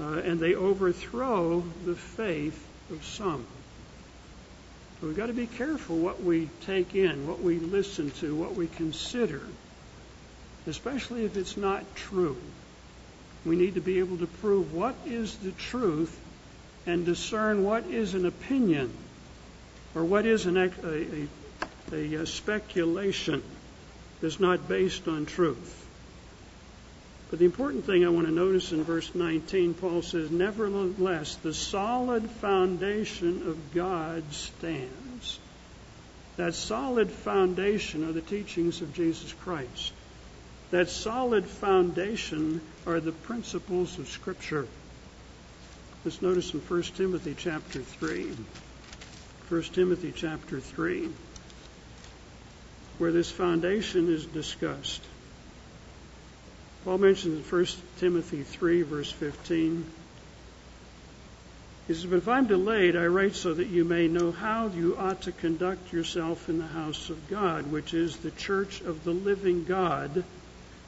Uh, 0.00 0.14
and 0.24 0.40
they 0.40 0.54
overthrow 0.54 1.62
the 1.84 1.94
faith 1.94 2.66
of 2.90 3.04
some. 3.04 3.46
We've 5.02 5.16
got 5.16 5.26
to 5.26 5.32
be 5.32 5.48
careful 5.48 5.98
what 5.98 6.22
we 6.22 6.48
take 6.64 6.94
in, 6.94 7.26
what 7.26 7.42
we 7.42 7.58
listen 7.58 8.12
to, 8.20 8.36
what 8.36 8.54
we 8.54 8.68
consider, 8.68 9.42
especially 10.68 11.24
if 11.24 11.36
it's 11.36 11.56
not 11.56 11.82
true. 11.96 12.36
We 13.44 13.56
need 13.56 13.74
to 13.74 13.80
be 13.80 13.98
able 13.98 14.18
to 14.18 14.28
prove 14.28 14.72
what 14.72 14.94
is 15.04 15.36
the 15.38 15.50
truth 15.50 16.16
and 16.86 17.04
discern 17.04 17.64
what 17.64 17.86
is 17.86 18.14
an 18.14 18.26
opinion 18.26 18.92
or 19.96 20.04
what 20.04 20.24
is 20.24 20.46
an, 20.46 20.56
a, 20.56 20.70
a, 21.92 22.14
a 22.14 22.26
speculation 22.26 23.42
that's 24.20 24.38
not 24.38 24.68
based 24.68 25.08
on 25.08 25.26
truth. 25.26 25.81
But 27.32 27.38
the 27.38 27.46
important 27.46 27.86
thing 27.86 28.04
I 28.04 28.10
want 28.10 28.26
to 28.26 28.30
notice 28.30 28.72
in 28.72 28.84
verse 28.84 29.14
19, 29.14 29.72
Paul 29.72 30.02
says, 30.02 30.30
Nevertheless, 30.30 31.36
the 31.36 31.54
solid 31.54 32.28
foundation 32.28 33.48
of 33.48 33.72
God 33.72 34.34
stands. 34.34 35.38
That 36.36 36.54
solid 36.54 37.10
foundation 37.10 38.06
are 38.06 38.12
the 38.12 38.20
teachings 38.20 38.82
of 38.82 38.92
Jesus 38.92 39.32
Christ. 39.32 39.94
That 40.72 40.90
solid 40.90 41.46
foundation 41.46 42.60
are 42.86 43.00
the 43.00 43.12
principles 43.12 43.98
of 43.98 44.10
Scripture. 44.10 44.66
Let's 46.04 46.20
notice 46.20 46.52
in 46.52 46.60
1 46.60 46.82
Timothy 46.82 47.34
chapter 47.34 47.80
3. 47.80 48.30
1 49.48 49.62
Timothy 49.72 50.12
chapter 50.14 50.60
3 50.60 51.08
where 52.98 53.10
this 53.10 53.30
foundation 53.30 54.12
is 54.12 54.26
discussed. 54.26 55.00
Paul 56.84 56.98
mentions 56.98 57.44
in 57.44 57.58
1 57.58 57.66
Timothy 57.98 58.42
3, 58.42 58.82
verse 58.82 59.10
15. 59.10 59.86
He 61.86 61.94
says, 61.94 62.06
But 62.06 62.16
if 62.16 62.28
I'm 62.28 62.46
delayed, 62.46 62.96
I 62.96 63.06
write 63.06 63.36
so 63.36 63.54
that 63.54 63.68
you 63.68 63.84
may 63.84 64.08
know 64.08 64.32
how 64.32 64.66
you 64.66 64.96
ought 64.98 65.22
to 65.22 65.32
conduct 65.32 65.92
yourself 65.92 66.48
in 66.48 66.58
the 66.58 66.66
house 66.66 67.08
of 67.08 67.28
God, 67.28 67.70
which 67.70 67.94
is 67.94 68.16
the 68.16 68.32
church 68.32 68.80
of 68.80 69.04
the 69.04 69.12
living 69.12 69.64
God, 69.64 70.24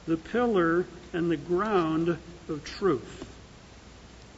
the 0.05 0.17
pillar 0.17 0.85
and 1.13 1.31
the 1.31 1.37
ground 1.37 2.17
of 2.49 2.63
truth. 2.65 3.31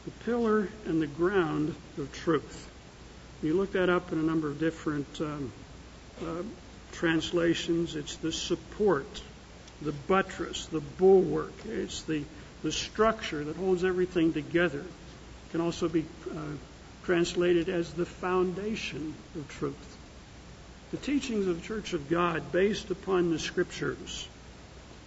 The 0.06 0.12
pillar 0.26 0.70
and 0.86 1.02
the 1.02 1.08
ground 1.08 1.76
of 1.98 2.12
truth. 2.12 2.70
You 3.42 3.56
look 3.56 3.74
that 3.74 3.90
up 3.90 4.12
in 4.12 4.20
a 4.20 4.24
number 4.24 4.48
of 4.48 4.60
different 4.60 5.22
um, 5.22 5.52
uh, 6.22 6.44
translations, 6.92 7.96
it's 7.96 8.16
the 8.18 8.32
support, 8.32 9.22
the 9.82 9.92
buttress, 9.92 10.66
the 10.68 10.82
bulwark. 10.82 11.54
It's 11.66 12.02
the, 12.04 12.24
the 12.64 12.72
structure 12.72 13.44
that 13.44 13.56
holds 13.56 13.84
everything 13.84 14.34
together. 14.34 14.80
It 14.80 15.52
can 15.52 15.62
also 15.62 15.88
be 15.88 16.06
uh, 16.30 16.40
translated 17.04 17.70
as 17.70 17.94
the 17.94 18.06
foundation 18.06 19.14
of 19.36 19.48
truth. 19.48 19.98
The 20.92 20.98
teachings 20.98 21.48
of 21.48 21.62
the 21.62 21.68
Church 21.68 21.94
of 21.94 22.10
God, 22.10 22.52
based 22.52 22.92
upon 22.92 23.30
the 23.30 23.40
Scriptures, 23.40 24.28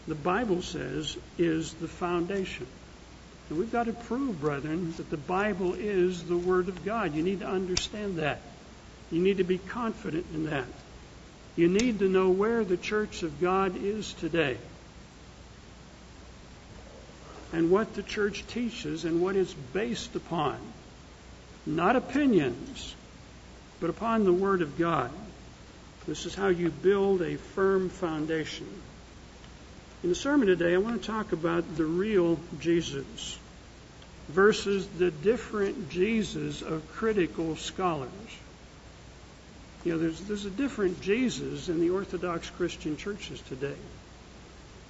the 0.06 0.14
Bible 0.14 0.62
says, 0.62 1.16
is 1.38 1.72
the 1.74 1.88
foundation. 1.88 2.66
And 3.48 3.58
we've 3.58 3.72
got 3.72 3.86
to 3.86 3.92
prove, 3.92 4.40
brethren, 4.40 4.94
that 4.96 5.10
the 5.10 5.16
Bible 5.16 5.74
is 5.74 6.22
the 6.22 6.36
Word 6.36 6.68
of 6.68 6.84
God. 6.84 7.14
You 7.14 7.22
need 7.22 7.40
to 7.40 7.48
understand 7.48 8.16
that. 8.16 8.40
You 9.10 9.20
need 9.20 9.38
to 9.38 9.44
be 9.44 9.58
confident 9.58 10.26
in 10.32 10.46
that. 10.46 10.66
You 11.60 11.68
need 11.68 11.98
to 11.98 12.08
know 12.08 12.30
where 12.30 12.64
the 12.64 12.78
church 12.78 13.22
of 13.22 13.38
God 13.38 13.76
is 13.76 14.14
today 14.14 14.56
and 17.52 17.70
what 17.70 17.92
the 17.92 18.02
church 18.02 18.46
teaches 18.46 19.04
and 19.04 19.20
what 19.20 19.36
it's 19.36 19.52
based 19.52 20.16
upon. 20.16 20.56
Not 21.66 21.96
opinions, 21.96 22.94
but 23.78 23.90
upon 23.90 24.24
the 24.24 24.32
Word 24.32 24.62
of 24.62 24.78
God. 24.78 25.10
This 26.06 26.24
is 26.24 26.34
how 26.34 26.48
you 26.48 26.70
build 26.70 27.20
a 27.20 27.36
firm 27.36 27.90
foundation. 27.90 28.68
In 30.02 30.08
the 30.08 30.14
sermon 30.14 30.48
today, 30.48 30.72
I 30.72 30.78
want 30.78 31.02
to 31.02 31.06
talk 31.06 31.32
about 31.32 31.76
the 31.76 31.84
real 31.84 32.40
Jesus 32.58 33.38
versus 34.30 34.88
the 34.96 35.10
different 35.10 35.90
Jesus 35.90 36.62
of 36.62 36.90
critical 36.92 37.56
scholars. 37.56 38.08
You 39.84 39.92
know, 39.92 39.98
there's, 39.98 40.20
there's 40.20 40.44
a 40.44 40.50
different 40.50 41.00
Jesus 41.00 41.68
in 41.68 41.80
the 41.80 41.90
Orthodox 41.90 42.50
Christian 42.50 42.96
churches 42.96 43.40
today. 43.42 43.76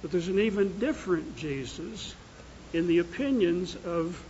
But 0.01 0.11
there's 0.11 0.27
an 0.27 0.39
even 0.39 0.79
different 0.79 1.37
Jesus 1.37 2.13
in 2.73 2.87
the 2.87 2.99
opinions 2.99 3.75
of 3.85 4.21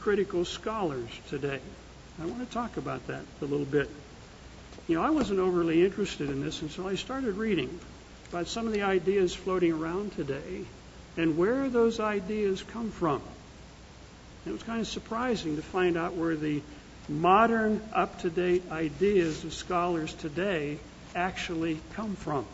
critical 0.00 0.44
scholars 0.44 1.08
today. 1.28 1.60
I 2.20 2.26
want 2.26 2.46
to 2.46 2.52
talk 2.52 2.76
about 2.76 3.06
that 3.06 3.22
a 3.40 3.44
little 3.44 3.66
bit. 3.66 3.88
You 4.88 4.96
know, 4.96 5.02
I 5.02 5.10
wasn't 5.10 5.38
overly 5.38 5.84
interested 5.84 6.30
in 6.30 6.42
this 6.42 6.62
until 6.62 6.86
I 6.86 6.96
started 6.96 7.36
reading 7.36 7.78
about 8.30 8.48
some 8.48 8.66
of 8.66 8.72
the 8.72 8.82
ideas 8.82 9.34
floating 9.34 9.72
around 9.72 10.12
today 10.12 10.64
and 11.16 11.36
where 11.36 11.68
those 11.68 12.00
ideas 12.00 12.62
come 12.62 12.90
from. 12.90 13.22
it 14.46 14.52
was 14.52 14.62
kind 14.62 14.80
of 14.80 14.86
surprising 14.86 15.56
to 15.56 15.62
find 15.62 15.96
out 15.96 16.14
where 16.14 16.36
the 16.36 16.62
modern, 17.08 17.80
up 17.92 18.20
to 18.20 18.30
date 18.30 18.62
ideas 18.70 19.44
of 19.44 19.54
scholars 19.54 20.12
today 20.14 20.78
actually 21.14 21.80
come 21.94 22.14
from. 22.16 22.46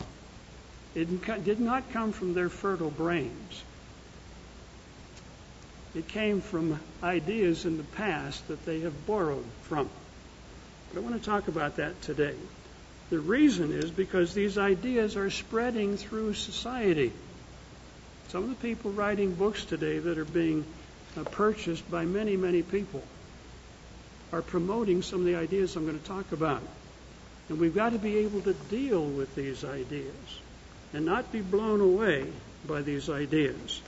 It 0.93 1.43
did 1.43 1.59
not 1.59 1.91
come 1.91 2.13
from 2.13 2.33
their 2.33 2.49
fertile 2.49 2.89
brains. 2.89 3.63
It 5.93 6.07
came 6.07 6.41
from 6.41 6.79
ideas 7.03 7.65
in 7.65 7.77
the 7.77 7.83
past 7.83 8.47
that 8.47 8.65
they 8.65 8.81
have 8.81 9.05
borrowed 9.05 9.45
from. 9.63 9.89
But 10.89 10.99
I 10.99 11.03
want 11.03 11.21
to 11.21 11.25
talk 11.25 11.47
about 11.47 11.77
that 11.77 12.01
today. 12.01 12.35
The 13.09 13.19
reason 13.19 13.71
is 13.71 13.91
because 13.91 14.33
these 14.33 14.57
ideas 14.57 15.15
are 15.15 15.29
spreading 15.29 15.97
through 15.97 16.33
society. 16.33 17.13
Some 18.29 18.43
of 18.43 18.49
the 18.49 18.55
people 18.55 18.91
writing 18.91 19.35
books 19.35 19.63
today 19.63 19.99
that 19.99 20.17
are 20.17 20.25
being 20.25 20.65
uh, 21.17 21.23
purchased 21.23 21.89
by 21.89 22.05
many, 22.05 22.35
many 22.35 22.61
people, 22.61 23.03
are 24.31 24.41
promoting 24.41 25.01
some 25.01 25.19
of 25.19 25.25
the 25.25 25.35
ideas 25.35 25.75
I'm 25.75 25.85
going 25.85 25.99
to 25.99 26.05
talk 26.05 26.31
about. 26.31 26.61
And 27.49 27.59
we've 27.59 27.75
got 27.75 27.93
to 27.93 27.99
be 27.99 28.17
able 28.19 28.41
to 28.41 28.53
deal 28.53 29.03
with 29.03 29.35
these 29.35 29.63
ideas 29.63 30.15
and 30.93 31.05
not 31.05 31.31
be 31.31 31.41
blown 31.41 31.81
away 31.81 32.25
by 32.67 32.81
these 32.81 33.09
ideas. 33.09 33.81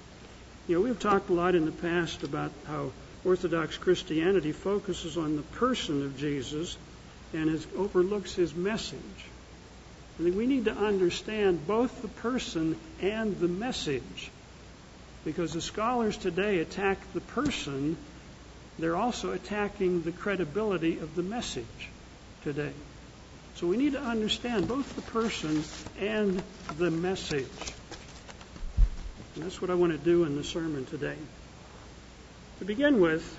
You 0.68 0.76
know, 0.76 0.82
we've 0.82 1.00
talked 1.00 1.30
a 1.30 1.34
lot 1.34 1.56
in 1.56 1.66
the 1.66 1.72
past 1.72 2.24
about 2.24 2.52
how 2.68 2.92
Orthodox 3.26 3.78
Christianity 3.78 4.52
focuses 4.52 5.18
on 5.18 5.36
the 5.36 5.42
person 5.42 6.04
of 6.04 6.18
Jesus 6.18 6.78
and 7.34 7.66
overlooks 7.76 8.36
his 8.36 8.54
message. 8.54 9.00
I 10.20 10.24
think 10.24 10.36
we 10.36 10.48
need 10.48 10.66
to 10.66 10.74
understand 10.74 11.68
both 11.68 12.02
the 12.02 12.08
person 12.08 12.78
and 13.02 13.38
the 13.40 13.48
message. 13.48 14.32
Because 15.26 15.54
the 15.54 15.62
scholars 15.62 16.18
today 16.18 16.60
attack 16.60 16.98
the 17.14 17.22
person, 17.22 17.98
they're 18.80 18.96
also 18.96 19.32
attacking 19.32 20.04
the 20.04 20.12
credibility 20.12 21.00
of 21.00 21.16
the 21.16 21.24
message 21.24 21.90
today. 22.44 22.74
So 23.56 23.66
we 23.66 23.78
need 23.78 23.94
to 23.94 24.02
understand 24.02 24.68
both 24.68 24.96
the 24.96 25.02
person 25.02 25.64
and 26.00 26.42
the 26.78 26.92
message. 26.92 27.48
And 29.36 29.44
that's 29.44 29.60
what 29.62 29.72
I 29.72 29.74
want 29.74 29.94
to 29.94 29.98
do 29.98 30.26
in 30.26 30.36
the 30.36 30.44
sermon 30.44 30.86
today. 30.86 31.18
To 32.60 32.66
begin 32.66 33.00
with, 33.00 33.38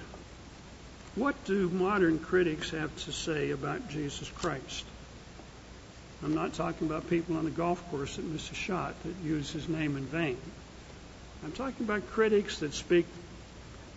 what 1.15 1.45
do 1.45 1.69
modern 1.69 2.19
critics 2.19 2.71
have 2.71 2.97
to 3.05 3.13
say 3.13 3.51
about 3.51 3.89
Jesus 3.89 4.29
Christ? 4.29 4.85
I'm 6.23 6.35
not 6.35 6.55
talking 6.55 6.89
about 6.89 7.09
people 7.09 7.37
on 7.37 7.45
the 7.45 7.51
golf 7.51 7.85
course 7.91 8.17
that 8.17 8.25
miss 8.25 8.51
a 8.51 8.55
shot 8.55 8.95
that 9.05 9.15
use 9.25 9.51
his 9.51 9.69
name 9.69 9.97
in 9.97 10.05
vain. 10.05 10.37
I'm 11.45 11.53
talking 11.53 11.87
about 11.87 12.09
critics 12.11 12.59
that 12.59 12.75
speak 12.75 13.07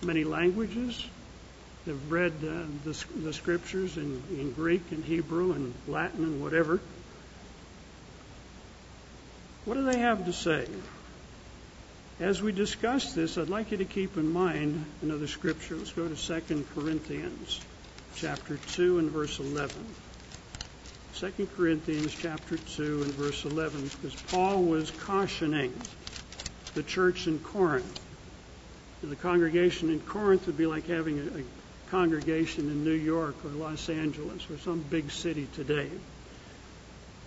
many 0.03 0.23
languages, 0.23 1.03
have 1.85 2.11
read 2.11 2.33
uh, 2.43 2.63
the, 2.83 3.05
the, 3.23 3.33
scriptures 3.33 3.97
in, 3.97 4.53
Greek 4.55 4.83
and 4.91 5.03
Hebrew 5.03 5.53
and 5.53 5.73
Latin 5.87 6.23
and 6.23 6.41
whatever. 6.41 6.79
What 9.65 9.75
do 9.75 9.83
they 9.85 9.99
have 9.99 10.25
to 10.25 10.33
say? 10.33 10.67
As 12.19 12.41
we 12.41 12.51
discuss 12.51 13.13
this, 13.13 13.37
I'd 13.37 13.49
like 13.49 13.71
you 13.71 13.77
to 13.77 13.85
keep 13.85 14.15
in 14.15 14.31
mind 14.31 14.85
another 15.01 15.27
scripture. 15.27 15.75
Let's 15.75 15.91
go 15.91 16.07
to 16.07 16.15
2 16.15 16.65
Corinthians 16.75 17.59
chapter 18.15 18.57
2 18.57 18.99
and 18.99 19.09
verse 19.09 19.39
11. 19.39 19.75
2 21.15 21.49
Corinthians 21.55 22.13
chapter 22.13 22.57
2 22.57 23.03
and 23.03 23.13
verse 23.13 23.43
11, 23.43 23.89
because 24.01 24.19
Paul 24.23 24.63
was 24.63 24.91
cautioning 24.91 25.73
the 26.73 26.83
church 26.83 27.27
in 27.27 27.39
Corinth. 27.39 27.99
The 29.03 29.15
congregation 29.15 29.89
in 29.89 29.99
Corinth 29.99 30.45
would 30.45 30.57
be 30.57 30.67
like 30.67 30.87
having 30.87 31.19
a 31.19 31.60
congregation 31.91 32.69
in 32.69 32.85
New 32.85 32.91
York 32.91 33.35
or 33.43 33.49
Los 33.49 33.89
Angeles 33.89 34.49
or 34.49 34.57
some 34.57 34.79
big 34.79 35.11
city 35.11 35.47
today. 35.53 35.89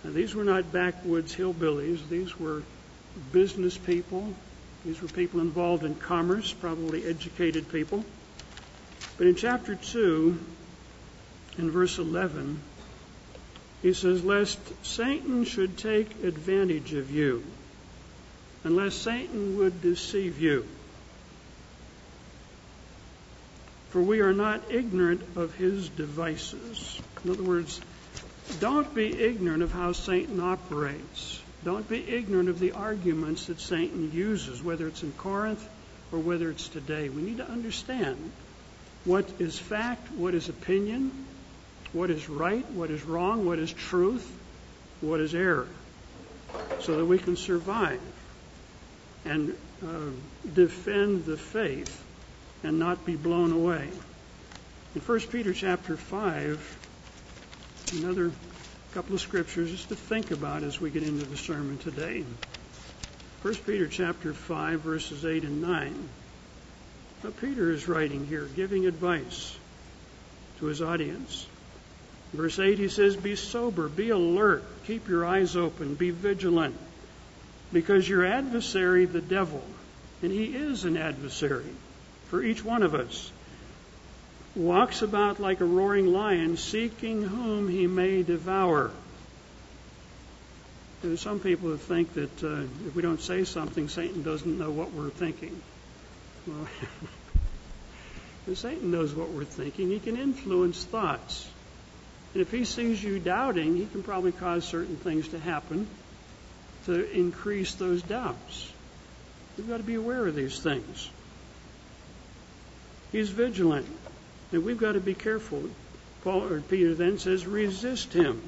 Now, 0.03 0.11
these 0.11 0.33
were 0.35 0.43
not 0.43 0.73
backwoods 0.73 1.35
hillbillies. 1.35 2.09
These 2.09 2.37
were 2.39 2.63
business 3.31 3.77
people, 3.77 4.33
these 4.83 5.01
were 5.01 5.07
people 5.07 5.39
involved 5.39 5.83
in 5.83 5.95
commerce, 5.95 6.51
probably 6.51 7.05
educated 7.05 7.71
people. 7.71 8.03
But 9.17 9.27
in 9.27 9.35
chapter 9.35 9.75
2, 9.75 10.37
in 11.57 11.71
verse 11.71 11.97
11, 11.97 12.59
he 13.81 13.93
says, 13.93 14.23
Lest 14.23 14.59
Satan 14.85 15.45
should 15.45 15.77
take 15.77 16.23
advantage 16.23 16.93
of 16.93 17.11
you, 17.11 17.43
unless 18.63 18.95
Satan 18.95 19.57
would 19.57 19.81
deceive 19.81 20.41
you. 20.41 20.67
For 23.95 24.01
we 24.01 24.19
are 24.19 24.33
not 24.33 24.73
ignorant 24.73 25.21
of 25.37 25.55
his 25.55 25.87
devices. 25.87 27.01
In 27.23 27.29
other 27.29 27.43
words, 27.43 27.79
don't 28.59 28.93
be 28.93 29.17
ignorant 29.17 29.63
of 29.63 29.71
how 29.71 29.93
Satan 29.93 30.41
operates. 30.41 31.39
Don't 31.63 31.87
be 31.87 32.05
ignorant 32.05 32.49
of 32.49 32.59
the 32.59 32.73
arguments 32.73 33.45
that 33.45 33.61
Satan 33.61 34.11
uses, 34.11 34.61
whether 34.61 34.85
it's 34.89 35.01
in 35.01 35.13
Corinth 35.13 35.65
or 36.11 36.19
whether 36.19 36.49
it's 36.49 36.67
today. 36.67 37.07
We 37.07 37.21
need 37.21 37.37
to 37.37 37.49
understand 37.49 38.33
what 39.05 39.29
is 39.39 39.57
fact, 39.57 40.11
what 40.11 40.35
is 40.35 40.49
opinion, 40.49 41.25
what 41.93 42.09
is 42.09 42.27
right, 42.27 42.69
what 42.71 42.91
is 42.91 43.01
wrong, 43.03 43.45
what 43.45 43.59
is 43.59 43.71
truth, 43.71 44.29
what 44.99 45.21
is 45.21 45.33
error, 45.33 45.69
so 46.81 46.97
that 46.97 47.05
we 47.05 47.17
can 47.17 47.37
survive 47.37 48.01
and 49.23 49.55
uh, 49.81 49.87
defend 50.53 51.23
the 51.23 51.37
faith 51.37 52.04
and 52.65 52.79
not 52.79 53.05
be 53.05 53.15
blown 53.15 53.51
away. 53.51 53.87
In 54.95 55.01
1 55.01 55.19
Peter 55.31 55.53
chapter 55.53 55.95
5, 55.95 56.77
another 57.99 58.31
couple 58.93 59.15
of 59.15 59.21
scriptures 59.21 59.85
to 59.85 59.95
think 59.95 60.31
about 60.31 60.63
as 60.63 60.81
we 60.81 60.89
get 60.89 61.03
into 61.03 61.25
the 61.25 61.37
sermon 61.37 61.77
today. 61.77 62.23
1 63.43 63.55
Peter 63.65 63.87
chapter 63.87 64.33
5 64.33 64.81
verses 64.81 65.25
8 65.25 65.43
and 65.43 65.61
9. 65.61 66.09
Now 67.23 67.29
Peter 67.41 67.71
is 67.71 67.87
writing 67.87 68.25
here, 68.25 68.45
giving 68.55 68.87
advice 68.87 69.55
to 70.59 70.65
his 70.65 70.81
audience. 70.81 71.45
Verse 72.33 72.57
8 72.57 72.79
he 72.79 72.89
says, 72.89 73.15
Be 73.15 73.35
sober, 73.35 73.87
be 73.87 74.09
alert, 74.09 74.63
keep 74.85 75.07
your 75.07 75.25
eyes 75.25 75.55
open, 75.55 75.95
be 75.95 76.09
vigilant, 76.09 76.75
because 77.71 78.09
your 78.09 78.25
adversary, 78.25 79.05
the 79.05 79.21
devil, 79.21 79.63
and 80.23 80.31
he 80.31 80.45
is 80.45 80.85
an 80.85 80.97
adversary 80.97 81.65
for 82.29 82.41
each 82.43 82.63
one 82.63 82.83
of 82.83 82.95
us, 82.95 83.31
walks 84.55 85.01
about 85.01 85.39
like 85.39 85.61
a 85.61 85.65
roaring 85.65 86.07
lion, 86.07 86.57
seeking 86.57 87.23
whom 87.23 87.67
he 87.67 87.87
may 87.87 88.23
devour. 88.23 88.91
There's 91.01 91.21
some 91.21 91.39
people 91.39 91.69
who 91.69 91.77
think 91.77 92.13
that 92.13 92.43
uh, 92.43 92.63
if 92.87 92.95
we 92.95 93.01
don't 93.01 93.21
say 93.21 93.43
something, 93.43 93.89
Satan 93.89 94.23
doesn't 94.23 94.57
know 94.57 94.71
what 94.71 94.91
we're 94.91 95.09
thinking. 95.09 95.61
Well, 96.47 96.67
Satan 98.55 98.91
knows 98.91 99.13
what 99.13 99.29
we're 99.29 99.43
thinking. 99.43 99.89
He 99.89 99.99
can 99.99 100.17
influence 100.17 100.83
thoughts. 100.83 101.47
And 102.33 102.41
if 102.41 102.51
he 102.51 102.65
sees 102.65 103.03
you 103.03 103.19
doubting, 103.19 103.75
he 103.75 103.85
can 103.85 104.03
probably 104.03 104.31
cause 104.31 104.65
certain 104.65 104.97
things 104.97 105.27
to 105.29 105.39
happen 105.39 105.87
to 106.85 107.11
increase 107.11 107.75
those 107.75 108.01
doubts. 108.01 108.71
We've 109.57 109.67
got 109.67 109.77
to 109.77 109.83
be 109.83 109.95
aware 109.95 110.27
of 110.27 110.35
these 110.35 110.59
things. 110.59 111.09
He's 113.15 113.29
vigilant. 113.29 113.87
And 114.51 114.65
we've 114.65 114.77
got 114.77 114.91
to 114.91 114.99
be 114.99 115.13
careful. 115.13 115.63
Paul 116.25 116.51
or 116.51 116.59
Peter 116.59 116.93
then 116.93 117.17
says, 117.17 117.47
resist 117.47 118.11
him. 118.11 118.41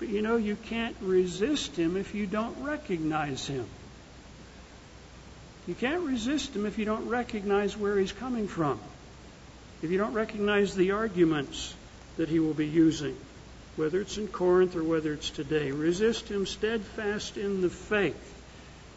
But 0.00 0.08
you 0.08 0.22
know, 0.22 0.34
you 0.34 0.56
can't 0.56 0.96
resist 1.00 1.76
him 1.76 1.96
if 1.96 2.12
you 2.12 2.26
don't 2.26 2.64
recognize 2.64 3.46
him. 3.46 3.64
You 5.68 5.76
can't 5.76 6.02
resist 6.02 6.56
him 6.56 6.66
if 6.66 6.78
you 6.78 6.84
don't 6.84 7.08
recognize 7.08 7.76
where 7.76 7.96
he's 7.96 8.10
coming 8.10 8.48
from. 8.48 8.80
If 9.82 9.92
you 9.92 9.98
don't 9.98 10.14
recognize 10.14 10.74
the 10.74 10.90
arguments 10.90 11.72
that 12.16 12.28
he 12.28 12.40
will 12.40 12.54
be 12.54 12.66
using, 12.66 13.16
whether 13.76 14.00
it's 14.00 14.18
in 14.18 14.26
Corinth 14.26 14.74
or 14.74 14.82
whether 14.82 15.12
it's 15.12 15.30
today. 15.30 15.70
Resist 15.70 16.28
him 16.28 16.44
steadfast 16.44 17.36
in 17.36 17.60
the 17.60 17.70
faith. 17.70 18.34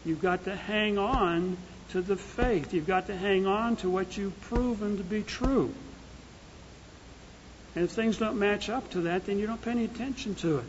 You've 0.03 0.23
got 0.23 0.45
to 0.45 0.55
hang 0.55 0.97
on 0.97 1.57
to 1.89 2.01
the 2.01 2.15
faith. 2.15 2.73
You've 2.73 2.87
got 2.87 3.07
to 3.07 3.15
hang 3.15 3.45
on 3.45 3.75
to 3.77 3.89
what 3.89 4.17
you've 4.17 4.39
proven 4.41 4.97
to 4.97 5.03
be 5.03 5.23
true. 5.23 5.73
And 7.75 7.85
if 7.85 7.91
things 7.91 8.17
don't 8.17 8.39
match 8.39 8.69
up 8.69 8.91
to 8.91 9.01
that, 9.01 9.25
then 9.25 9.39
you 9.39 9.47
don't 9.47 9.61
pay 9.61 9.71
any 9.71 9.85
attention 9.85 10.35
to 10.35 10.59
it. 10.59 10.65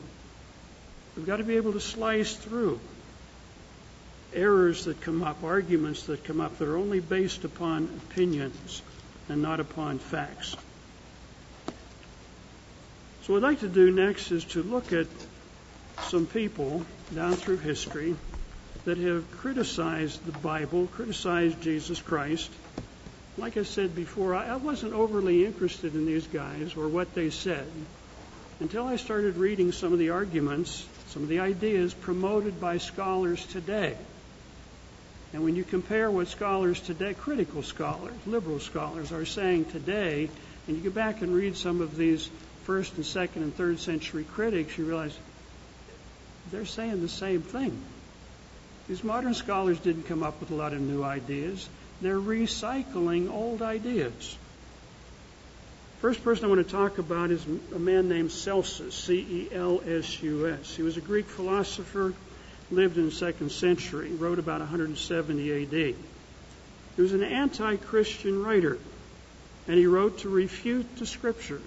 We've 1.16 1.26
got 1.26 1.38
to 1.38 1.44
be 1.44 1.56
able 1.56 1.72
to 1.72 1.80
slice 1.80 2.34
through 2.34 2.80
errors 4.32 4.84
that 4.84 5.00
come 5.00 5.22
up, 5.22 5.42
arguments 5.42 6.04
that 6.04 6.24
come 6.24 6.40
up 6.40 6.58
that 6.58 6.68
are 6.68 6.76
only 6.76 7.00
based 7.00 7.44
upon 7.44 7.84
opinions 8.08 8.82
and 9.28 9.42
not 9.42 9.60
upon 9.60 9.98
facts. 9.98 10.56
So, 13.22 13.34
what 13.34 13.44
I'd 13.44 13.48
like 13.48 13.60
to 13.60 13.68
do 13.68 13.90
next 13.90 14.30
is 14.30 14.44
to 14.46 14.62
look 14.62 14.92
at 14.92 15.06
some 16.02 16.26
people 16.26 16.84
down 17.14 17.34
through 17.34 17.58
history 17.58 18.16
that 18.90 18.98
have 18.98 19.30
criticized 19.38 20.26
the 20.26 20.32
Bible, 20.32 20.88
criticized 20.88 21.60
Jesus 21.62 22.02
Christ, 22.02 22.50
like 23.38 23.56
I 23.56 23.62
said 23.62 23.94
before, 23.94 24.34
I 24.34 24.56
wasn't 24.56 24.94
overly 24.94 25.46
interested 25.46 25.94
in 25.94 26.06
these 26.06 26.26
guys 26.26 26.74
or 26.74 26.88
what 26.88 27.14
they 27.14 27.30
said 27.30 27.68
until 28.58 28.88
I 28.88 28.96
started 28.96 29.36
reading 29.36 29.70
some 29.70 29.92
of 29.92 30.00
the 30.00 30.10
arguments, 30.10 30.84
some 31.10 31.22
of 31.22 31.28
the 31.28 31.38
ideas 31.38 31.94
promoted 31.94 32.60
by 32.60 32.78
scholars 32.78 33.46
today. 33.46 33.96
And 35.32 35.44
when 35.44 35.54
you 35.54 35.62
compare 35.62 36.10
what 36.10 36.26
scholars 36.26 36.80
today, 36.80 37.14
critical 37.14 37.62
scholars, 37.62 38.16
liberal 38.26 38.58
scholars, 38.58 39.12
are 39.12 39.24
saying 39.24 39.66
today, 39.66 40.28
and 40.66 40.76
you 40.76 40.82
go 40.82 40.90
back 40.90 41.22
and 41.22 41.32
read 41.32 41.56
some 41.56 41.80
of 41.80 41.96
these 41.96 42.28
first 42.64 42.96
and 42.96 43.06
second 43.06 43.44
and 43.44 43.54
third 43.54 43.78
century 43.78 44.24
critics, 44.24 44.76
you 44.76 44.84
realize 44.84 45.16
they're 46.50 46.66
saying 46.66 47.00
the 47.02 47.08
same 47.08 47.42
thing. 47.42 47.80
These 48.90 49.04
modern 49.04 49.34
scholars 49.34 49.78
didn't 49.78 50.08
come 50.08 50.24
up 50.24 50.40
with 50.40 50.50
a 50.50 50.56
lot 50.56 50.72
of 50.72 50.80
new 50.80 51.04
ideas. 51.04 51.68
They're 52.00 52.18
recycling 52.18 53.30
old 53.30 53.62
ideas. 53.62 54.36
First 56.00 56.24
person 56.24 56.46
I 56.46 56.48
want 56.48 56.66
to 56.66 56.72
talk 56.72 56.98
about 56.98 57.30
is 57.30 57.46
a 57.72 57.78
man 57.78 58.08
named 58.08 58.32
Celsus, 58.32 58.92
C 58.92 59.14
E 59.14 59.54
L 59.54 59.80
S 59.86 60.20
U 60.24 60.48
S. 60.48 60.74
He 60.74 60.82
was 60.82 60.96
a 60.96 61.00
Greek 61.00 61.26
philosopher, 61.26 62.14
lived 62.72 62.98
in 62.98 63.04
the 63.04 63.12
second 63.12 63.52
century, 63.52 64.10
wrote 64.10 64.40
about 64.40 64.58
170 64.58 65.62
AD. 65.62 65.70
He 65.70 65.94
was 66.96 67.12
an 67.12 67.22
anti 67.22 67.76
Christian 67.76 68.42
writer, 68.42 68.76
and 69.68 69.78
he 69.78 69.86
wrote 69.86 70.18
to 70.20 70.28
refute 70.28 70.96
the 70.96 71.06
scriptures. 71.06 71.62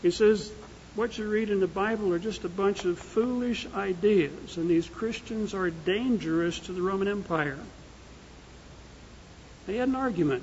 He 0.00 0.12
says, 0.12 0.50
What 0.98 1.16
you 1.16 1.28
read 1.28 1.48
in 1.48 1.60
the 1.60 1.68
Bible 1.68 2.12
are 2.12 2.18
just 2.18 2.42
a 2.42 2.48
bunch 2.48 2.84
of 2.84 2.98
foolish 2.98 3.68
ideas, 3.72 4.56
and 4.56 4.68
these 4.68 4.88
Christians 4.88 5.54
are 5.54 5.70
dangerous 5.70 6.58
to 6.58 6.72
the 6.72 6.82
Roman 6.82 7.06
Empire. 7.06 7.60
They 9.68 9.76
had 9.76 9.86
an 9.86 9.94
argument. 9.94 10.42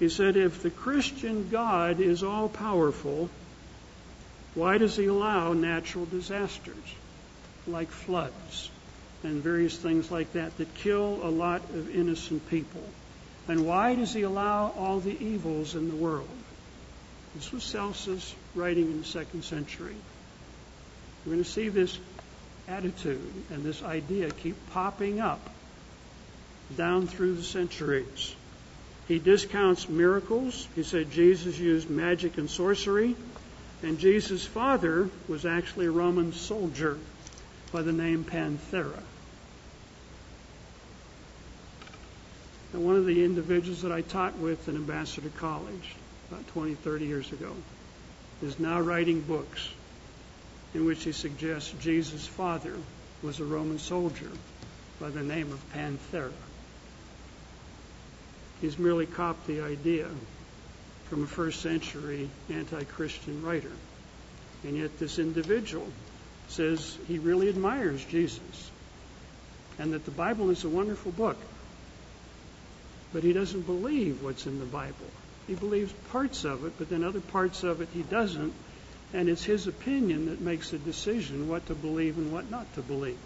He 0.00 0.08
said, 0.08 0.36
If 0.36 0.64
the 0.64 0.70
Christian 0.70 1.50
God 1.50 2.00
is 2.00 2.24
all 2.24 2.48
powerful, 2.48 3.30
why 4.56 4.76
does 4.78 4.96
he 4.96 5.06
allow 5.06 5.52
natural 5.52 6.04
disasters 6.04 6.96
like 7.68 7.92
floods? 7.92 8.70
and 9.22 9.40
various 9.40 9.76
things 9.76 10.10
like 10.10 10.32
that 10.32 10.56
that 10.58 10.74
kill 10.74 11.20
a 11.22 11.30
lot 11.30 11.62
of 11.74 11.94
innocent 11.94 12.50
people. 12.50 12.82
And 13.46 13.66
why 13.66 13.94
does 13.94 14.14
he 14.14 14.22
allow 14.22 14.72
all 14.76 14.98
the 14.98 15.16
evils 15.24 15.76
in 15.76 15.88
the 15.88 15.94
world? 15.94 16.28
This 17.34 17.52
was 17.52 17.62
Celsus 17.62 18.34
writing 18.54 18.86
in 18.86 18.98
the 18.98 19.06
second 19.06 19.44
century. 19.44 19.94
We're 21.24 21.32
going 21.32 21.44
to 21.44 21.50
see 21.50 21.68
this 21.68 21.96
attitude 22.66 23.32
and 23.50 23.62
this 23.62 23.82
idea 23.82 24.30
keep 24.30 24.56
popping 24.70 25.20
up 25.20 25.40
down 26.76 27.06
through 27.06 27.34
the 27.34 27.42
centuries. 27.42 28.34
He 29.06 29.18
discounts 29.18 29.88
miracles. 29.88 30.66
He 30.74 30.82
said 30.82 31.10
Jesus 31.10 31.58
used 31.58 31.90
magic 31.90 32.38
and 32.38 32.50
sorcery. 32.50 33.16
And 33.82 33.98
Jesus' 33.98 34.44
father 34.44 35.08
was 35.28 35.46
actually 35.46 35.86
a 35.86 35.90
Roman 35.90 36.32
soldier 36.32 36.98
by 37.72 37.82
the 37.82 37.92
name 37.92 38.24
Panthera. 38.24 39.02
Now, 42.72 42.80
one 42.80 42.96
of 42.96 43.06
the 43.06 43.24
individuals 43.24 43.82
that 43.82 43.90
I 43.90 44.02
taught 44.02 44.38
with 44.38 44.68
in 44.68 44.76
Ambassador 44.76 45.30
College 45.36 45.94
20, 46.48 46.74
30 46.74 47.04
years 47.06 47.32
ago 47.32 47.52
is 48.42 48.58
now 48.58 48.80
writing 48.80 49.20
books 49.20 49.68
in 50.74 50.84
which 50.84 51.04
he 51.04 51.12
suggests 51.12 51.72
Jesus' 51.80 52.26
father 52.26 52.74
was 53.22 53.40
a 53.40 53.44
Roman 53.44 53.78
soldier 53.78 54.30
by 55.00 55.10
the 55.10 55.22
name 55.22 55.52
of 55.52 55.72
Panthera. 55.72 56.32
He's 58.60 58.78
merely 58.78 59.06
copied 59.06 59.56
the 59.56 59.62
idea 59.64 60.08
from 61.08 61.24
a 61.24 61.26
first 61.26 61.60
century 61.60 62.28
anti 62.48 62.84
Christian 62.84 63.42
writer. 63.42 63.72
And 64.64 64.76
yet, 64.76 64.98
this 64.98 65.18
individual 65.18 65.88
says 66.48 66.96
he 67.08 67.18
really 67.18 67.48
admires 67.48 68.04
Jesus 68.04 68.70
and 69.78 69.92
that 69.94 70.04
the 70.04 70.10
Bible 70.10 70.50
is 70.50 70.64
a 70.64 70.68
wonderful 70.68 71.12
book 71.12 71.38
but 73.12 73.24
he 73.24 73.32
doesn't 73.32 73.62
believe 73.62 74.22
what's 74.22 74.46
in 74.46 74.58
the 74.58 74.66
Bible. 74.66 74.94
He 75.50 75.56
believes 75.56 75.92
parts 76.12 76.44
of 76.44 76.64
it, 76.64 76.74
but 76.78 76.88
then 76.88 77.02
other 77.02 77.20
parts 77.20 77.64
of 77.64 77.80
it 77.80 77.88
he 77.92 78.04
doesn't, 78.04 78.54
and 79.12 79.28
it's 79.28 79.42
his 79.42 79.66
opinion 79.66 80.26
that 80.26 80.40
makes 80.40 80.70
the 80.70 80.78
decision 80.78 81.48
what 81.48 81.66
to 81.66 81.74
believe 81.74 82.18
and 82.18 82.32
what 82.32 82.48
not 82.48 82.72
to 82.74 82.82
believe. 82.82 83.18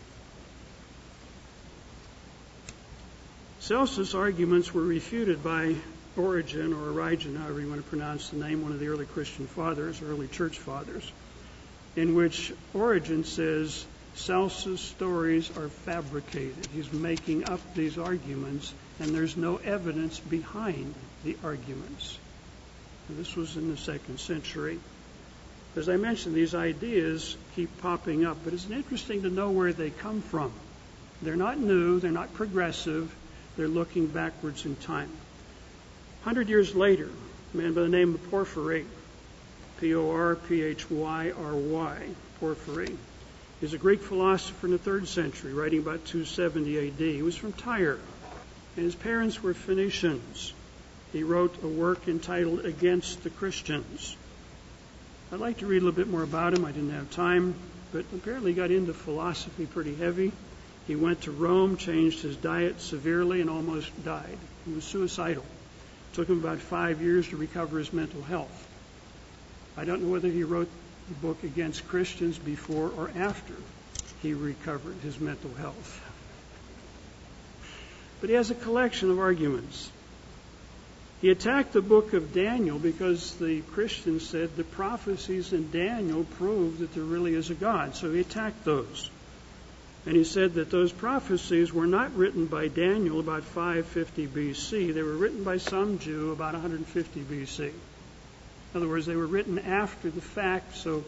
Celsus' 3.60 4.14
arguments 4.14 4.72
were 4.72 4.80
refuted 4.80 5.44
by 5.44 5.74
Origen 6.16 6.72
or 6.72 6.98
Origen, 6.98 7.36
however 7.36 7.60
you 7.60 7.68
want 7.68 7.84
to 7.84 7.90
pronounce 7.90 8.30
the 8.30 8.38
name, 8.38 8.62
one 8.62 8.72
of 8.72 8.80
the 8.80 8.88
early 8.88 9.04
Christian 9.04 9.46
fathers, 9.46 10.00
early 10.00 10.26
church 10.28 10.58
fathers, 10.58 11.12
in 11.94 12.14
which 12.14 12.54
Origen 12.72 13.24
says 13.24 13.84
Celsus' 14.14 14.80
stories 14.80 15.50
are 15.58 15.68
fabricated. 15.68 16.56
He's 16.72 16.90
making 16.90 17.44
up 17.44 17.60
these 17.74 17.98
arguments 17.98 18.72
and 18.98 19.14
there's 19.14 19.36
no 19.36 19.56
evidence 19.58 20.18
behind 20.20 20.94
the 21.24 21.36
arguments. 21.42 22.18
And 23.08 23.18
this 23.18 23.34
was 23.36 23.56
in 23.56 23.70
the 23.70 23.76
second 23.76 24.20
century. 24.20 24.78
As 25.76 25.88
I 25.88 25.96
mentioned, 25.96 26.34
these 26.34 26.54
ideas 26.54 27.36
keep 27.56 27.80
popping 27.80 28.24
up, 28.24 28.38
but 28.44 28.52
it's 28.52 28.70
interesting 28.70 29.22
to 29.22 29.30
know 29.30 29.50
where 29.50 29.72
they 29.72 29.90
come 29.90 30.22
from. 30.22 30.52
They're 31.22 31.36
not 31.36 31.58
new, 31.58 31.98
they're 31.98 32.10
not 32.10 32.32
progressive, 32.34 33.14
they're 33.56 33.68
looking 33.68 34.06
backwards 34.06 34.64
in 34.64 34.76
time. 34.76 35.10
Hundred 36.22 36.48
years 36.48 36.74
later, 36.74 37.08
a 37.52 37.56
man 37.56 37.74
by 37.74 37.82
the 37.82 37.88
name 37.88 38.14
of 38.14 38.30
Porphyry, 38.30 38.86
P 39.80 39.94
O 39.94 40.10
R 40.10 40.36
P 40.36 40.62
H 40.62 40.90
Y 40.90 41.32
R 41.36 41.54
Y, 41.54 42.08
Porphyry, 42.40 42.96
is 43.60 43.74
a 43.74 43.78
Greek 43.78 44.02
philosopher 44.02 44.66
in 44.66 44.72
the 44.72 44.78
third 44.78 45.08
century, 45.08 45.52
writing 45.52 45.80
about 45.80 46.04
270 46.04 46.88
AD. 46.88 46.98
He 46.98 47.22
was 47.22 47.36
from 47.36 47.52
Tyre 47.52 47.98
and 48.76 48.84
his 48.84 48.94
parents 48.94 49.42
were 49.42 49.54
Phoenicians. 49.54 50.52
He 51.14 51.22
wrote 51.22 51.62
a 51.62 51.68
work 51.68 52.08
entitled 52.08 52.66
Against 52.66 53.22
the 53.22 53.30
Christians. 53.30 54.16
I'd 55.32 55.38
like 55.38 55.58
to 55.58 55.66
read 55.66 55.80
a 55.80 55.84
little 55.84 55.96
bit 55.96 56.08
more 56.08 56.24
about 56.24 56.52
him. 56.52 56.64
I 56.64 56.72
didn't 56.72 56.90
have 56.90 57.12
time, 57.12 57.54
but 57.92 58.04
apparently 58.12 58.50
he 58.50 58.56
got 58.56 58.72
into 58.72 58.92
philosophy 58.92 59.64
pretty 59.64 59.94
heavy. 59.94 60.32
He 60.88 60.96
went 60.96 61.22
to 61.22 61.30
Rome, 61.30 61.76
changed 61.76 62.22
his 62.22 62.36
diet 62.36 62.80
severely, 62.80 63.40
and 63.40 63.48
almost 63.48 63.92
died. 64.04 64.36
He 64.66 64.72
was 64.72 64.82
suicidal. 64.82 65.44
It 65.44 66.16
took 66.16 66.28
him 66.28 66.40
about 66.40 66.58
five 66.58 67.00
years 67.00 67.28
to 67.28 67.36
recover 67.36 67.78
his 67.78 67.92
mental 67.92 68.22
health. 68.22 68.66
I 69.76 69.84
don't 69.84 70.02
know 70.02 70.10
whether 70.10 70.28
he 70.28 70.42
wrote 70.42 70.68
the 71.08 71.14
book 71.14 71.44
Against 71.44 71.86
Christians 71.86 72.38
before 72.38 72.90
or 72.90 73.12
after 73.14 73.54
he 74.20 74.34
recovered 74.34 74.96
his 75.04 75.20
mental 75.20 75.54
health. 75.54 76.00
But 78.20 78.30
he 78.30 78.34
has 78.34 78.50
a 78.50 78.56
collection 78.56 79.12
of 79.12 79.20
arguments. 79.20 79.92
He 81.24 81.30
attacked 81.30 81.72
the 81.72 81.80
book 81.80 82.12
of 82.12 82.34
Daniel 82.34 82.78
because 82.78 83.36
the 83.36 83.62
Christians 83.62 84.28
said 84.28 84.56
the 84.56 84.62
prophecies 84.62 85.54
in 85.54 85.70
Daniel 85.70 86.24
prove 86.24 86.80
that 86.80 86.92
there 86.92 87.02
really 87.02 87.32
is 87.32 87.48
a 87.48 87.54
God. 87.54 87.96
So 87.96 88.12
he 88.12 88.20
attacked 88.20 88.62
those. 88.66 89.08
And 90.04 90.14
he 90.14 90.24
said 90.24 90.52
that 90.56 90.70
those 90.70 90.92
prophecies 90.92 91.72
were 91.72 91.86
not 91.86 92.14
written 92.14 92.44
by 92.44 92.68
Daniel 92.68 93.20
about 93.20 93.44
550 93.44 94.26
BC. 94.26 94.92
They 94.92 95.02
were 95.02 95.16
written 95.16 95.44
by 95.44 95.56
some 95.56 95.98
Jew 95.98 96.30
about 96.30 96.52
150 96.52 97.20
BC. 97.22 97.68
In 97.68 97.72
other 98.74 98.86
words, 98.86 99.06
they 99.06 99.16
were 99.16 99.26
written 99.26 99.58
after 99.58 100.10
the 100.10 100.20
fact, 100.20 100.76
so 100.76 101.04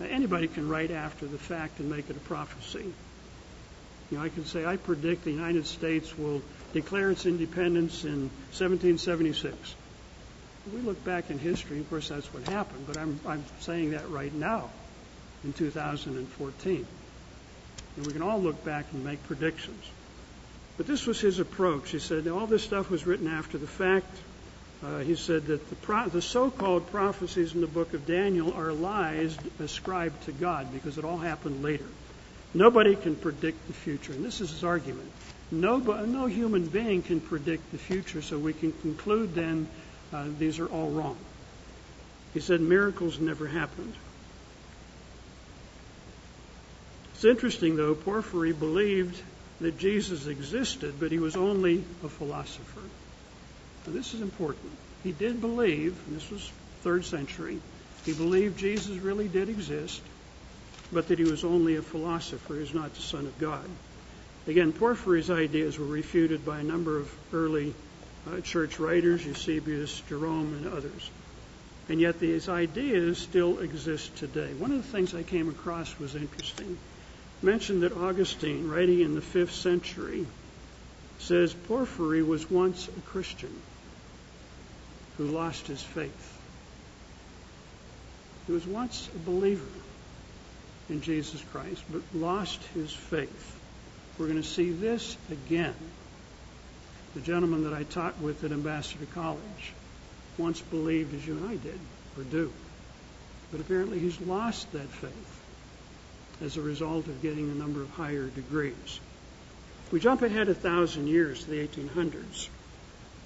anybody 0.00 0.48
can 0.48 0.68
write 0.68 0.90
after 0.90 1.24
the 1.24 1.38
fact 1.38 1.78
and 1.78 1.88
make 1.88 2.10
it 2.10 2.16
a 2.16 2.20
prophecy. 2.26 2.92
You 4.10 4.18
know, 4.18 4.24
I 4.24 4.28
can 4.28 4.44
say 4.44 4.66
I 4.66 4.76
predict 4.76 5.22
the 5.22 5.30
United 5.30 5.68
States 5.68 6.18
will 6.18 6.42
declare 6.72 7.10
its 7.10 7.26
independence 7.26 8.04
in 8.04 8.30
1776. 8.52 9.74
We 10.72 10.80
look 10.80 11.02
back 11.04 11.30
in 11.30 11.38
history, 11.38 11.80
of 11.80 11.90
course, 11.90 12.08
that's 12.08 12.32
what 12.32 12.48
happened, 12.48 12.86
but 12.86 12.96
I'm, 12.96 13.18
I'm 13.26 13.44
saying 13.60 13.92
that 13.92 14.08
right 14.10 14.32
now 14.32 14.70
in 15.44 15.52
2014. 15.52 16.86
And 17.96 18.06
we 18.06 18.12
can 18.12 18.22
all 18.22 18.40
look 18.40 18.64
back 18.64 18.86
and 18.92 19.04
make 19.04 19.22
predictions. 19.24 19.84
But 20.76 20.86
this 20.86 21.06
was 21.06 21.20
his 21.20 21.38
approach. 21.38 21.90
He 21.90 21.98
said 21.98 22.26
all 22.28 22.46
this 22.46 22.62
stuff 22.62 22.90
was 22.90 23.06
written 23.06 23.28
after 23.28 23.58
the 23.58 23.66
fact. 23.66 24.16
Uh, 24.82 24.98
he 24.98 25.14
said 25.14 25.46
that 25.46 25.68
the, 25.68 25.76
pro- 25.76 26.08
the 26.08 26.22
so-called 26.22 26.90
prophecies 26.90 27.54
in 27.54 27.60
the 27.60 27.66
book 27.66 27.92
of 27.94 28.06
Daniel 28.06 28.52
are 28.54 28.72
lies 28.72 29.36
ascribed 29.60 30.24
to 30.24 30.32
God 30.32 30.72
because 30.72 30.98
it 30.98 31.04
all 31.04 31.18
happened 31.18 31.62
later. 31.62 31.86
Nobody 32.54 32.96
can 32.96 33.14
predict 33.14 33.66
the 33.66 33.72
future. 33.74 34.12
And 34.12 34.24
this 34.24 34.40
is 34.40 34.50
his 34.50 34.64
argument. 34.64 35.10
No, 35.52 35.76
no 35.76 36.24
human 36.24 36.64
being 36.64 37.02
can 37.02 37.20
predict 37.20 37.72
the 37.72 37.78
future, 37.78 38.22
so 38.22 38.38
we 38.38 38.54
can 38.54 38.72
conclude 38.72 39.34
then 39.34 39.68
uh, 40.10 40.24
these 40.38 40.58
are 40.58 40.66
all 40.66 40.88
wrong. 40.88 41.18
He 42.32 42.40
said 42.40 42.62
miracles 42.62 43.20
never 43.20 43.46
happened. 43.46 43.92
It's 47.12 47.24
interesting, 47.26 47.76
though, 47.76 47.94
Porphyry 47.94 48.54
believed 48.54 49.22
that 49.60 49.78
Jesus 49.78 50.26
existed, 50.26 50.94
but 50.98 51.12
he 51.12 51.18
was 51.18 51.36
only 51.36 51.84
a 52.02 52.08
philosopher. 52.08 52.80
Now, 53.86 53.92
this 53.92 54.14
is 54.14 54.22
important. 54.22 54.72
He 55.04 55.12
did 55.12 55.42
believe, 55.42 56.02
and 56.06 56.16
this 56.16 56.30
was 56.30 56.50
third 56.80 57.04
century, 57.04 57.60
he 58.06 58.14
believed 58.14 58.58
Jesus 58.58 58.96
really 58.96 59.28
did 59.28 59.50
exist, 59.50 60.00
but 60.90 61.08
that 61.08 61.18
he 61.18 61.26
was 61.26 61.44
only 61.44 61.76
a 61.76 61.82
philosopher, 61.82 62.54
he 62.54 62.60
was 62.60 62.74
not 62.74 62.94
the 62.94 63.02
Son 63.02 63.26
of 63.26 63.38
God. 63.38 63.68
Again, 64.46 64.72
Porphyry's 64.72 65.30
ideas 65.30 65.78
were 65.78 65.86
refuted 65.86 66.44
by 66.44 66.58
a 66.58 66.64
number 66.64 66.98
of 66.98 67.12
early 67.32 67.74
uh, 68.28 68.40
church 68.40 68.80
writers, 68.80 69.24
Eusebius, 69.24 70.00
Jerome, 70.08 70.54
and 70.54 70.66
others. 70.66 71.10
And 71.88 72.00
yet 72.00 72.18
these 72.18 72.48
ideas 72.48 73.18
still 73.18 73.60
exist 73.60 74.16
today. 74.16 74.52
One 74.54 74.72
of 74.72 74.78
the 74.78 74.92
things 74.92 75.14
I 75.14 75.22
came 75.22 75.48
across 75.48 75.96
was 75.98 76.16
interesting. 76.16 76.78
mentioned 77.40 77.82
that 77.82 77.96
Augustine, 77.96 78.68
writing 78.68 79.00
in 79.00 79.14
the 79.14 79.20
fifth 79.20 79.54
century, 79.54 80.26
says 81.18 81.54
Porphyry 81.54 82.22
was 82.22 82.50
once 82.50 82.88
a 82.88 83.00
Christian 83.02 83.54
who 85.18 85.24
lost 85.24 85.66
his 85.68 85.82
faith. 85.82 86.38
He 88.46 88.52
was 88.52 88.66
once 88.66 89.08
a 89.14 89.18
believer 89.18 89.62
in 90.88 91.00
Jesus 91.00 91.42
Christ, 91.52 91.82
but 91.90 92.02
lost 92.12 92.60
his 92.74 92.92
faith. 92.92 93.61
We're 94.22 94.28
going 94.28 94.40
to 94.40 94.48
see 94.48 94.70
this 94.70 95.16
again. 95.32 95.74
The 97.16 97.20
gentleman 97.22 97.64
that 97.64 97.72
I 97.72 97.82
taught 97.82 98.20
with 98.20 98.44
at 98.44 98.52
Ambassador 98.52 99.06
College 99.14 99.72
once 100.38 100.60
believed 100.60 101.12
as 101.12 101.26
you 101.26 101.36
and 101.36 101.48
I 101.48 101.56
did, 101.56 101.80
or 102.16 102.22
do. 102.22 102.52
But 103.50 103.60
apparently 103.60 103.98
he's 103.98 104.20
lost 104.20 104.70
that 104.74 104.86
faith 104.86 105.40
as 106.40 106.56
a 106.56 106.62
result 106.62 107.08
of 107.08 107.20
getting 107.20 107.50
a 107.50 107.54
number 107.54 107.82
of 107.82 107.90
higher 107.90 108.28
degrees. 108.28 109.00
We 109.90 109.98
jump 109.98 110.22
ahead 110.22 110.48
a 110.48 110.54
thousand 110.54 111.08
years 111.08 111.42
to 111.42 111.50
the 111.50 111.66
1800s. 111.66 112.48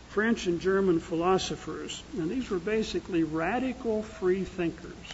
French 0.08 0.46
and 0.46 0.62
German 0.62 1.00
philosophers, 1.00 2.02
and 2.16 2.30
these 2.30 2.48
were 2.48 2.58
basically 2.58 3.22
radical 3.22 4.02
free 4.02 4.44
thinkers. 4.44 5.12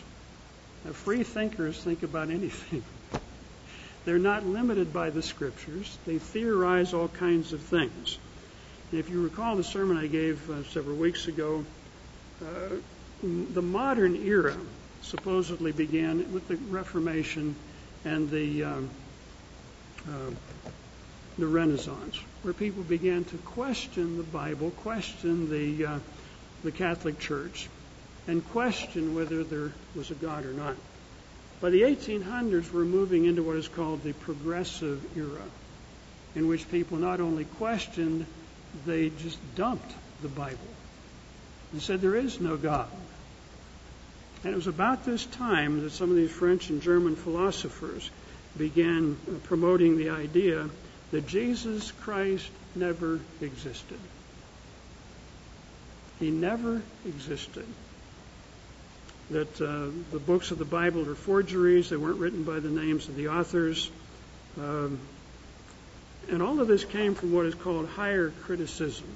Now, 0.84 0.92
free 0.92 1.24
thinkers 1.24 1.82
think 1.82 2.04
about 2.04 2.30
anything. 2.30 2.84
They're 4.04 4.18
not 4.18 4.44
limited 4.44 4.92
by 4.92 5.10
the 5.10 5.22
scriptures. 5.22 5.96
They 6.06 6.18
theorize 6.18 6.92
all 6.92 7.08
kinds 7.08 7.52
of 7.52 7.60
things. 7.60 8.18
And 8.90 8.98
if 9.00 9.08
you 9.08 9.22
recall 9.22 9.56
the 9.56 9.64
sermon 9.64 9.96
I 9.96 10.06
gave 10.06 10.50
uh, 10.50 10.64
several 10.64 10.96
weeks 10.96 11.28
ago, 11.28 11.64
uh, 12.42 12.76
the 13.22 13.62
modern 13.62 14.16
era 14.16 14.56
supposedly 15.02 15.72
began 15.72 16.32
with 16.32 16.48
the 16.48 16.56
Reformation 16.56 17.54
and 18.04 18.30
the 18.30 18.64
um, 18.64 18.90
uh, 20.08 20.30
the 21.38 21.46
Renaissance, 21.46 22.18
where 22.42 22.52
people 22.52 22.82
began 22.82 23.24
to 23.24 23.36
question 23.38 24.16
the 24.16 24.22
Bible, 24.24 24.70
question 24.70 25.48
the 25.48 25.86
uh, 25.86 25.98
the 26.64 26.72
Catholic 26.72 27.18
Church, 27.20 27.68
and 28.26 28.44
question 28.50 29.14
whether 29.14 29.44
there 29.44 29.72
was 29.94 30.10
a 30.10 30.14
God 30.14 30.44
or 30.44 30.52
not. 30.52 30.76
By 31.62 31.70
the 31.70 31.82
1800s, 31.82 32.72
we're 32.72 32.84
moving 32.84 33.24
into 33.24 33.44
what 33.44 33.54
is 33.54 33.68
called 33.68 34.02
the 34.02 34.12
progressive 34.12 35.16
era, 35.16 35.44
in 36.34 36.48
which 36.48 36.68
people 36.72 36.98
not 36.98 37.20
only 37.20 37.44
questioned, 37.44 38.26
they 38.84 39.10
just 39.10 39.38
dumped 39.54 39.94
the 40.22 40.28
Bible 40.28 40.58
and 41.70 41.80
said 41.80 42.00
there 42.00 42.16
is 42.16 42.40
no 42.40 42.56
God. 42.56 42.88
And 44.42 44.52
it 44.52 44.56
was 44.56 44.66
about 44.66 45.04
this 45.04 45.24
time 45.24 45.82
that 45.82 45.90
some 45.90 46.10
of 46.10 46.16
these 46.16 46.32
French 46.32 46.68
and 46.68 46.82
German 46.82 47.14
philosophers 47.14 48.10
began 48.58 49.16
promoting 49.44 49.96
the 49.96 50.10
idea 50.10 50.68
that 51.12 51.28
Jesus 51.28 51.92
Christ 51.92 52.50
never 52.74 53.20
existed. 53.40 54.00
He 56.18 56.32
never 56.32 56.82
existed. 57.06 57.66
That 59.30 59.60
uh, 59.60 59.90
the 60.10 60.18
books 60.18 60.50
of 60.50 60.58
the 60.58 60.64
Bible 60.64 61.08
are 61.08 61.14
forgeries, 61.14 61.88
they 61.88 61.96
weren't 61.96 62.18
written 62.18 62.42
by 62.44 62.60
the 62.60 62.68
names 62.68 63.08
of 63.08 63.16
the 63.16 63.28
authors. 63.28 63.90
Um, 64.58 64.98
and 66.28 66.42
all 66.42 66.60
of 66.60 66.68
this 66.68 66.84
came 66.84 67.14
from 67.14 67.32
what 67.32 67.46
is 67.46 67.54
called 67.54 67.88
higher 67.88 68.30
criticism, 68.42 69.06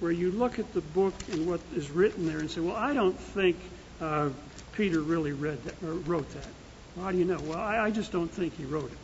where 0.00 0.12
you 0.12 0.30
look 0.30 0.58
at 0.58 0.72
the 0.72 0.80
book 0.80 1.14
and 1.32 1.46
what 1.46 1.60
is 1.74 1.90
written 1.90 2.26
there 2.26 2.38
and 2.38 2.50
say, 2.50 2.60
well, 2.60 2.76
I 2.76 2.94
don't 2.94 3.18
think 3.18 3.56
uh, 4.00 4.30
Peter 4.72 5.00
really 5.00 5.32
read 5.32 5.62
that, 5.64 5.82
or 5.82 5.94
wrote 5.94 6.28
that. 6.30 6.46
Well, 6.94 7.04
how 7.06 7.12
do 7.12 7.18
you 7.18 7.24
know? 7.24 7.38
Well, 7.40 7.58
I, 7.58 7.78
I 7.78 7.90
just 7.90 8.12
don't 8.12 8.30
think 8.30 8.56
he 8.56 8.64
wrote 8.64 8.90
it. 8.90 8.98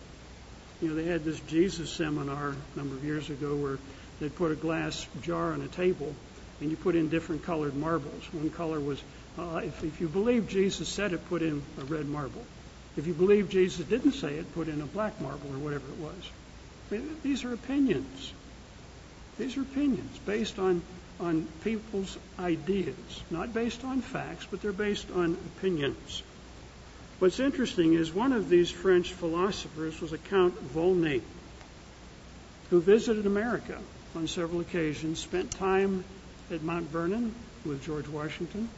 You 0.80 0.88
know, 0.88 0.94
they 0.94 1.04
had 1.04 1.24
this 1.24 1.38
Jesus 1.40 1.90
seminar 1.90 2.54
a 2.74 2.78
number 2.78 2.96
of 2.96 3.04
years 3.04 3.30
ago 3.30 3.54
where 3.54 3.78
they 4.20 4.28
put 4.28 4.50
a 4.50 4.56
glass 4.56 5.06
jar 5.22 5.52
on 5.52 5.62
a 5.62 5.68
table 5.68 6.14
and 6.60 6.70
you 6.70 6.76
put 6.76 6.94
in 6.94 7.08
different 7.08 7.44
colored 7.44 7.74
marbles. 7.74 8.22
One 8.32 8.50
color 8.50 8.80
was, 8.80 9.02
Uh, 9.38 9.62
if, 9.64 9.82
if 9.84 10.00
you 10.00 10.08
believe 10.08 10.48
Jesus 10.48 10.88
said 10.88 11.12
it, 11.12 11.28
put 11.28 11.42
in 11.42 11.62
a 11.80 11.84
red 11.84 12.06
marble. 12.06 12.44
If 12.96 13.06
you 13.06 13.14
believe 13.14 13.48
Jesus 13.48 13.86
didn't 13.86 14.12
say 14.12 14.34
it, 14.34 14.54
put 14.54 14.68
in 14.68 14.80
a 14.82 14.86
black 14.86 15.18
marble 15.20 15.50
or 15.54 15.58
whatever 15.58 15.84
it 15.88 15.98
was. 15.98 17.12
These 17.22 17.44
are 17.44 17.54
opinions. 17.54 18.32
These 19.38 19.56
are 19.56 19.62
opinions 19.62 20.18
based 20.26 20.58
on 20.58 20.82
on 21.20 21.46
people's 21.62 22.18
ideas, 22.38 23.22
not 23.30 23.54
based 23.54 23.84
on 23.84 24.00
facts, 24.00 24.46
but 24.50 24.60
they're 24.60 24.72
based 24.72 25.10
on 25.12 25.36
opinions. 25.56 26.22
What's 27.20 27.38
interesting 27.38 27.94
is 27.94 28.12
one 28.12 28.32
of 28.32 28.48
these 28.48 28.70
French 28.70 29.12
philosophers 29.12 30.00
was 30.00 30.12
a 30.12 30.18
Count 30.18 30.54
Volney, 30.74 31.22
who 32.70 32.80
visited 32.80 33.26
America 33.26 33.78
on 34.16 34.26
several 34.26 34.60
occasions, 34.60 35.20
spent 35.20 35.52
time 35.52 36.04
at 36.50 36.62
Mount 36.62 36.88
Vernon 36.88 37.32
with 37.64 37.84
George 37.84 38.08
Washington, 38.08 38.68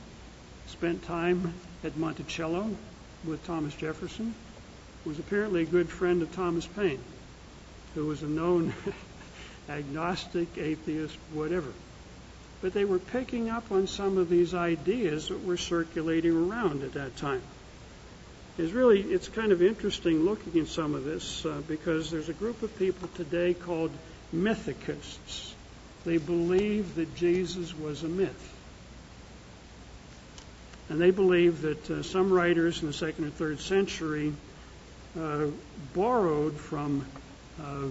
spent 0.68 1.04
time 1.04 1.54
at 1.82 1.96
Monticello 1.96 2.76
with 3.24 3.44
Thomas 3.46 3.74
Jefferson, 3.74 4.34
was 5.04 5.18
apparently 5.18 5.62
a 5.62 5.66
good 5.66 5.88
friend 5.88 6.22
of 6.22 6.34
Thomas 6.34 6.66
Paine, 6.66 7.02
who 7.94 8.06
was 8.06 8.22
a 8.22 8.26
known 8.26 8.72
agnostic, 9.68 10.48
atheist, 10.58 11.16
whatever 11.32 11.72
but 12.64 12.72
they 12.72 12.86
were 12.86 12.98
picking 12.98 13.50
up 13.50 13.70
on 13.70 13.86
some 13.86 14.16
of 14.16 14.30
these 14.30 14.54
ideas 14.54 15.28
that 15.28 15.44
were 15.44 15.58
circulating 15.58 16.34
around 16.34 16.82
at 16.82 16.94
that 16.94 17.14
time. 17.18 17.42
It's 18.56 18.72
really, 18.72 19.02
it's 19.02 19.28
kind 19.28 19.52
of 19.52 19.60
interesting 19.60 20.24
looking 20.24 20.58
at 20.58 20.68
some 20.68 20.94
of 20.94 21.04
this 21.04 21.44
uh, 21.44 21.60
because 21.68 22.10
there's 22.10 22.30
a 22.30 22.32
group 22.32 22.62
of 22.62 22.74
people 22.78 23.08
today 23.16 23.52
called 23.52 23.90
mythicists. 24.34 25.52
They 26.06 26.16
believe 26.16 26.94
that 26.94 27.14
Jesus 27.14 27.76
was 27.76 28.02
a 28.02 28.08
myth. 28.08 28.53
And 30.88 31.00
they 31.00 31.10
believe 31.10 31.62
that 31.62 31.90
uh, 31.90 32.02
some 32.02 32.32
writers 32.32 32.80
in 32.82 32.88
the 32.88 32.92
second 32.92 33.24
or 33.24 33.30
third 33.30 33.60
century 33.60 34.34
uh, 35.18 35.46
borrowed 35.94 36.56
from 36.56 37.06
uh, 37.62 37.88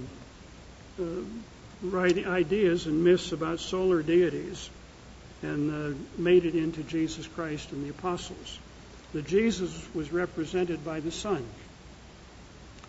ideas 2.28 2.86
and 2.86 3.04
myths 3.04 3.32
about 3.32 3.60
solar 3.60 4.04
deities 4.04 4.70
and 5.42 6.08
made 6.18 6.46
it 6.46 6.56
into 6.56 6.84
Jesus 6.84 7.28
Christ 7.28 7.72
and 7.72 7.84
the 7.84 7.90
apostles. 7.90 8.60
The 9.14 9.22
Jesus 9.22 9.88
was 9.94 10.12
represented 10.12 10.86
by 10.86 11.00
the 11.00 11.12
sun, 11.12 11.46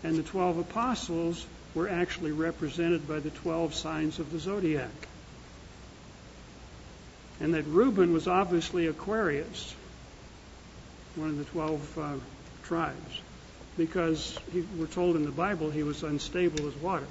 and 0.03 0.15
the 0.15 0.23
12 0.23 0.59
apostles 0.59 1.45
were 1.75 1.89
actually 1.89 2.31
represented 2.31 3.07
by 3.07 3.19
the 3.19 3.29
12 3.29 3.75
signs 3.75 4.19
of 4.19 4.31
the 4.31 4.39
zodiac. 4.39 4.89
And 7.41 7.53
that 7.53 7.63
Reuben 7.63 8.13
was 8.13 8.27
obviously 8.27 8.87
Aquarius, 8.87 9.75
one 11.15 11.29
of 11.29 11.37
the 11.37 11.45
12 11.45 11.97
uh, 11.97 12.13
tribes, 12.63 13.21
because 13.77 14.37
we're 14.77 14.87
told 14.87 15.15
in 15.15 15.23
the 15.23 15.31
Bible 15.31 15.69
he 15.69 15.83
was 15.83 16.03
unstable 16.03 16.67
as 16.67 16.75
water. 16.75 17.07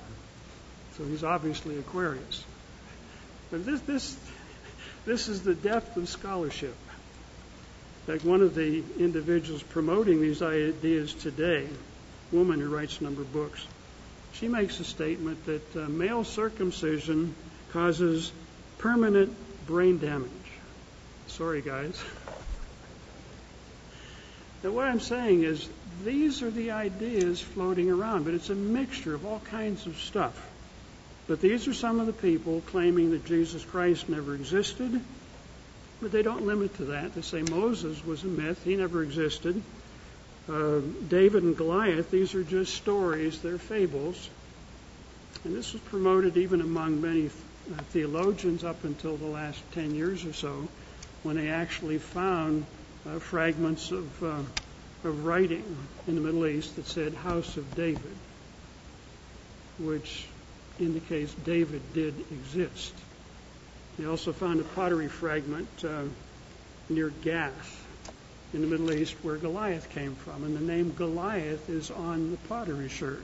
So 0.97 1.05
he's 1.05 1.25
obviously 1.25 1.79
Aquarius. 1.79 2.45
But 3.51 3.65
this, 3.67 3.81
this, 3.83 4.17
this 5.07 5.29
is 5.29 5.43
the 5.43 5.55
depth 5.55 5.97
of 5.97 6.09
scholarship. 6.09 6.75
Fact, 8.07 8.25
one 8.25 8.43
of 8.43 8.55
the 8.55 8.83
individuals 8.99 9.63
promoting 9.63 10.21
these 10.21 10.43
ideas 10.43 11.15
today, 11.15 11.67
a 12.33 12.37
woman 12.37 12.61
who 12.61 12.69
writes 12.69 13.01
a 13.01 13.05
number 13.05 13.23
of 13.23 13.33
books, 13.33 13.67
she 14.35 14.47
makes 14.47 14.79
a 14.81 14.85
statement 14.85 15.45
that 15.47 15.77
uh, 15.77 15.89
male 15.89 16.25
circumcision 16.25 17.35
causes 17.73 18.31
permanent 18.79 19.35
brain 19.67 19.99
damage. 19.99 20.31
Sorry, 21.29 21.63
guys. 21.63 22.03
What 24.73 24.87
I'm 24.87 25.01
saying 25.01 25.45
is, 25.45 25.69
these 26.05 26.43
are 26.43 26.51
the 26.51 26.71
ideas 26.73 27.41
floating 27.41 27.91
around, 27.91 28.25
but 28.25 28.35
it's 28.35 28.51
a 28.51 28.55
mixture 28.55 29.15
of 29.15 29.27
all 29.27 29.41
kinds 29.41 29.87
of 29.87 29.99
stuff. 29.99 30.51
But 31.27 31.41
these 31.41 31.69
are 31.69 31.75
some 31.75 32.01
of 32.01 32.07
the 32.07 32.13
people 32.13 32.63
claiming 32.67 33.11
that 33.11 33.25
Jesus 33.25 33.65
Christ 33.65 34.09
never 34.09 34.35
existed. 34.35 35.01
But 36.01 36.13
they 36.13 36.23
don't 36.23 36.47
limit 36.47 36.77
to 36.77 36.87
that. 36.87 37.15
They 37.15 37.23
say 37.23 37.43
Moses 37.43 38.05
was 38.05 38.25
a 38.25 38.27
myth, 38.27 38.63
he 38.65 38.77
never 38.77 39.03
existed. 39.03 39.63
Uh, 40.49 40.81
David 41.09 41.43
and 41.43 41.57
Goliath, 41.57 42.11
these 42.11 42.35
are 42.35 42.43
just 42.43 42.75
stories, 42.75 43.41
they're 43.41 43.59
fables. 43.59 44.29
And 45.45 45.57
this 45.57 45.73
was 45.73 45.81
promoted 45.83 46.37
even 46.37 46.61
among 46.61 47.01
many 47.01 47.27
uh, 47.27 47.83
theologians 47.91 48.65
up 48.65 48.85
until 48.85 49.17
the 49.17 49.27
last 49.27 49.61
10 49.73 49.95
years 49.95 50.25
or 50.25 50.33
so, 50.33 50.69
when 51.23 51.37
they 51.37 51.49
actually 51.49 51.99
found 51.99 52.67
fragments 53.21 53.91
of, 53.91 54.23
uh, 54.23 54.39
of 55.05 55.25
writing 55.25 55.65
in 56.07 56.15
the 56.15 56.21
Middle 56.21 56.47
East 56.47 56.77
that 56.77 56.87
said 56.87 57.15
House 57.15 57.57
of 57.57 57.75
David, 57.75 58.17
which 59.79 60.27
indicates 60.81 61.33
David 61.35 61.83
did 61.93 62.15
exist. 62.31 62.95
They 63.99 64.07
also 64.07 64.33
found 64.33 64.61
a 64.61 64.65
pottery 64.65 65.09
fragment 65.09 65.69
uh, 65.85 66.05
near 66.89 67.11
Gath 67.23 67.87
in 68.53 68.61
the 68.61 68.67
Middle 68.67 68.93
East 68.93 69.15
where 69.23 69.37
Goliath 69.37 69.91
came 69.91 70.15
from, 70.15 70.45
and 70.45 70.57
the 70.57 70.61
name 70.61 70.93
Goliath 70.93 71.69
is 71.69 71.91
on 71.91 72.31
the 72.31 72.37
pottery 72.49 72.89
sherd. 72.89 73.23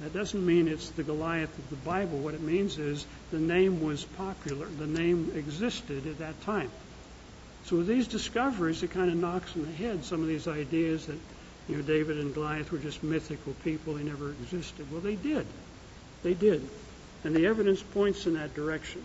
That 0.00 0.12
doesn't 0.12 0.44
mean 0.44 0.68
it's 0.68 0.90
the 0.90 1.04
Goliath 1.04 1.56
of 1.56 1.70
the 1.70 1.76
Bible. 1.76 2.18
What 2.18 2.34
it 2.34 2.40
means 2.40 2.78
is 2.78 3.06
the 3.30 3.38
name 3.38 3.82
was 3.82 4.04
popular. 4.04 4.66
The 4.66 4.86
name 4.86 5.32
existed 5.36 6.06
at 6.06 6.18
that 6.18 6.40
time. 6.42 6.70
So 7.64 7.76
with 7.76 7.86
these 7.86 8.08
discoveries, 8.08 8.82
it 8.82 8.90
kind 8.90 9.10
of 9.10 9.16
knocks 9.16 9.54
in 9.56 9.64
the 9.64 9.72
head 9.72 10.04
some 10.04 10.20
of 10.20 10.28
these 10.28 10.46
ideas 10.46 11.06
that, 11.06 11.18
you 11.68 11.76
know, 11.76 11.82
David 11.82 12.18
and 12.18 12.34
Goliath 12.34 12.70
were 12.70 12.78
just 12.78 13.02
mythical 13.02 13.54
people. 13.64 13.94
They 13.94 14.02
never 14.02 14.30
existed. 14.30 14.90
Well, 14.92 15.00
they 15.00 15.16
did. 15.16 15.46
They 16.22 16.34
did. 16.34 16.68
And 17.24 17.34
the 17.34 17.46
evidence 17.46 17.82
points 17.82 18.26
in 18.26 18.34
that 18.34 18.54
direction. 18.54 19.02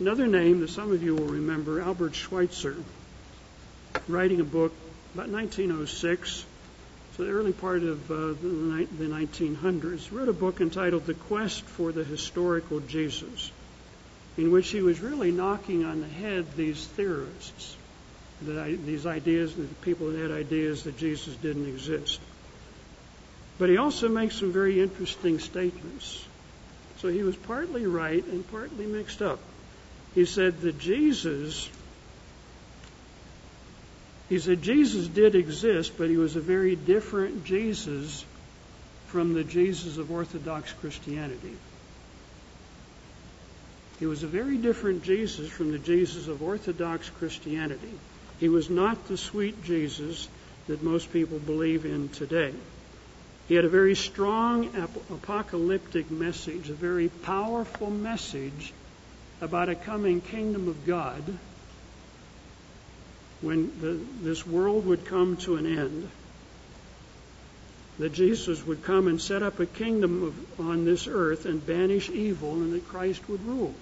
Another 0.00 0.26
name 0.26 0.60
that 0.60 0.70
some 0.70 0.92
of 0.92 1.02
you 1.02 1.16
will 1.16 1.26
remember, 1.26 1.80
Albert 1.80 2.14
Schweitzer, 2.14 2.76
writing 4.06 4.40
a 4.40 4.44
book 4.44 4.72
about 5.14 5.28
1906 5.28 6.44
so 7.18 7.24
the 7.24 7.30
early 7.32 7.52
part 7.52 7.82
of 7.82 8.08
uh, 8.12 8.14
the, 8.14 8.86
the 8.96 9.06
1900s, 9.06 10.12
wrote 10.12 10.28
a 10.28 10.32
book 10.32 10.60
entitled 10.60 11.04
The 11.04 11.14
Quest 11.14 11.62
for 11.64 11.90
the 11.90 12.04
Historical 12.04 12.78
Jesus, 12.78 13.50
in 14.38 14.52
which 14.52 14.70
he 14.70 14.80
was 14.80 15.00
really 15.00 15.32
knocking 15.32 15.84
on 15.84 16.00
the 16.00 16.06
head 16.08 16.46
these 16.56 16.86
theorists, 16.86 17.76
these 18.40 19.04
ideas, 19.04 19.54
the 19.54 19.64
people 19.82 20.12
that 20.12 20.18
had 20.18 20.30
ideas 20.30 20.84
that 20.84 20.96
Jesus 20.96 21.34
didn't 21.36 21.66
exist. 21.66 22.20
But 23.58 23.68
he 23.68 23.76
also 23.76 24.08
makes 24.08 24.36
some 24.36 24.52
very 24.52 24.80
interesting 24.80 25.40
statements. 25.40 26.24
So 26.98 27.08
he 27.08 27.24
was 27.24 27.34
partly 27.34 27.86
right 27.86 28.24
and 28.24 28.48
partly 28.50 28.86
mixed 28.86 29.20
up. 29.20 29.40
He 30.14 30.24
said 30.24 30.60
that 30.60 30.78
Jesus 30.78 31.68
he 34.28 34.38
said 34.38 34.60
Jesus 34.60 35.08
did 35.08 35.34
exist, 35.34 35.96
but 35.96 36.10
he 36.10 36.18
was 36.18 36.36
a 36.36 36.40
very 36.40 36.76
different 36.76 37.44
Jesus 37.44 38.26
from 39.06 39.32
the 39.32 39.42
Jesus 39.42 39.96
of 39.96 40.10
Orthodox 40.10 40.70
Christianity. 40.74 41.56
He 43.98 44.06
was 44.06 44.22
a 44.22 44.28
very 44.28 44.56
different 44.56 45.02
Jesus 45.02 45.48
from 45.48 45.72
the 45.72 45.78
Jesus 45.78 46.28
of 46.28 46.42
Orthodox 46.42 47.10
Christianity. 47.10 47.98
He 48.38 48.48
was 48.48 48.70
not 48.70 49.08
the 49.08 49.16
sweet 49.16 49.64
Jesus 49.64 50.28
that 50.68 50.82
most 50.82 51.12
people 51.12 51.38
believe 51.38 51.84
in 51.84 52.08
today. 52.10 52.54
He 53.48 53.54
had 53.54 53.64
a 53.64 53.70
very 53.70 53.94
strong 53.94 54.70
apocalyptic 55.10 56.10
message, 56.10 56.68
a 56.68 56.74
very 56.74 57.08
powerful 57.08 57.90
message 57.90 58.72
about 59.40 59.68
a 59.68 59.74
coming 59.74 60.20
kingdom 60.20 60.68
of 60.68 60.86
God 60.86 61.22
when 63.40 63.72
the, 63.80 64.00
this 64.22 64.46
world 64.46 64.86
would 64.86 65.06
come 65.06 65.36
to 65.38 65.56
an 65.56 65.66
end, 65.66 66.10
that 67.98 68.12
Jesus 68.12 68.64
would 68.64 68.84
come 68.84 69.08
and 69.08 69.20
set 69.20 69.42
up 69.42 69.58
a 69.60 69.66
kingdom 69.66 70.22
of, 70.22 70.60
on 70.60 70.84
this 70.84 71.06
earth 71.06 71.46
and 71.46 71.64
banish 71.64 72.08
evil, 72.10 72.54
and 72.54 72.72
that 72.72 72.88
Christ 72.88 73.28
would 73.28 73.44
rule. 73.44 73.74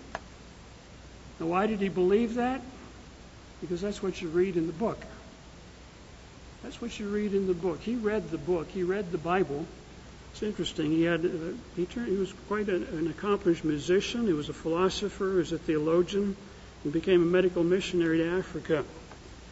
Now, 1.39 1.47
why 1.47 1.67
did 1.67 1.81
he 1.81 1.89
believe 1.89 2.35
that? 2.35 2.63
Because 3.61 3.81
that's 3.81 4.03
what 4.03 4.21
you 4.21 4.29
read 4.29 4.57
in 4.57 4.67
the 4.67 4.73
book. 4.73 4.99
That's 6.63 6.81
what 6.81 6.99
you 6.99 7.09
read 7.09 7.35
in 7.35 7.47
the 7.47 7.55
book. 7.55 7.81
He 7.83 7.95
read 7.95 8.31
the 8.31 8.39
book. 8.39 8.69
He 8.71 8.83
read 8.83 9.13
the 9.13 9.19
Bible. 9.19 9.67
It's 10.33 10.43
interesting. 10.43 10.91
He 10.91 11.03
had 11.03 11.25
uh, 11.25 11.29
he, 11.77 11.87
turned, 11.87 12.09
he 12.09 12.17
was 12.17 12.33
quite 12.49 12.69
a, 12.69 12.77
an 12.77 13.09
accomplished 13.09 13.65
musician. 13.65 14.27
He 14.27 14.33
was 14.33 14.49
a 14.49 14.55
philosopher. 14.55 15.31
He 15.31 15.37
was 15.37 15.53
a 15.53 15.59
theologian. 15.59 16.37
He 16.83 16.91
became 16.91 17.23
a 17.23 17.27
medical 17.27 17.65
missionary 17.65 18.19
to 18.19 18.39
Africa 18.39 18.85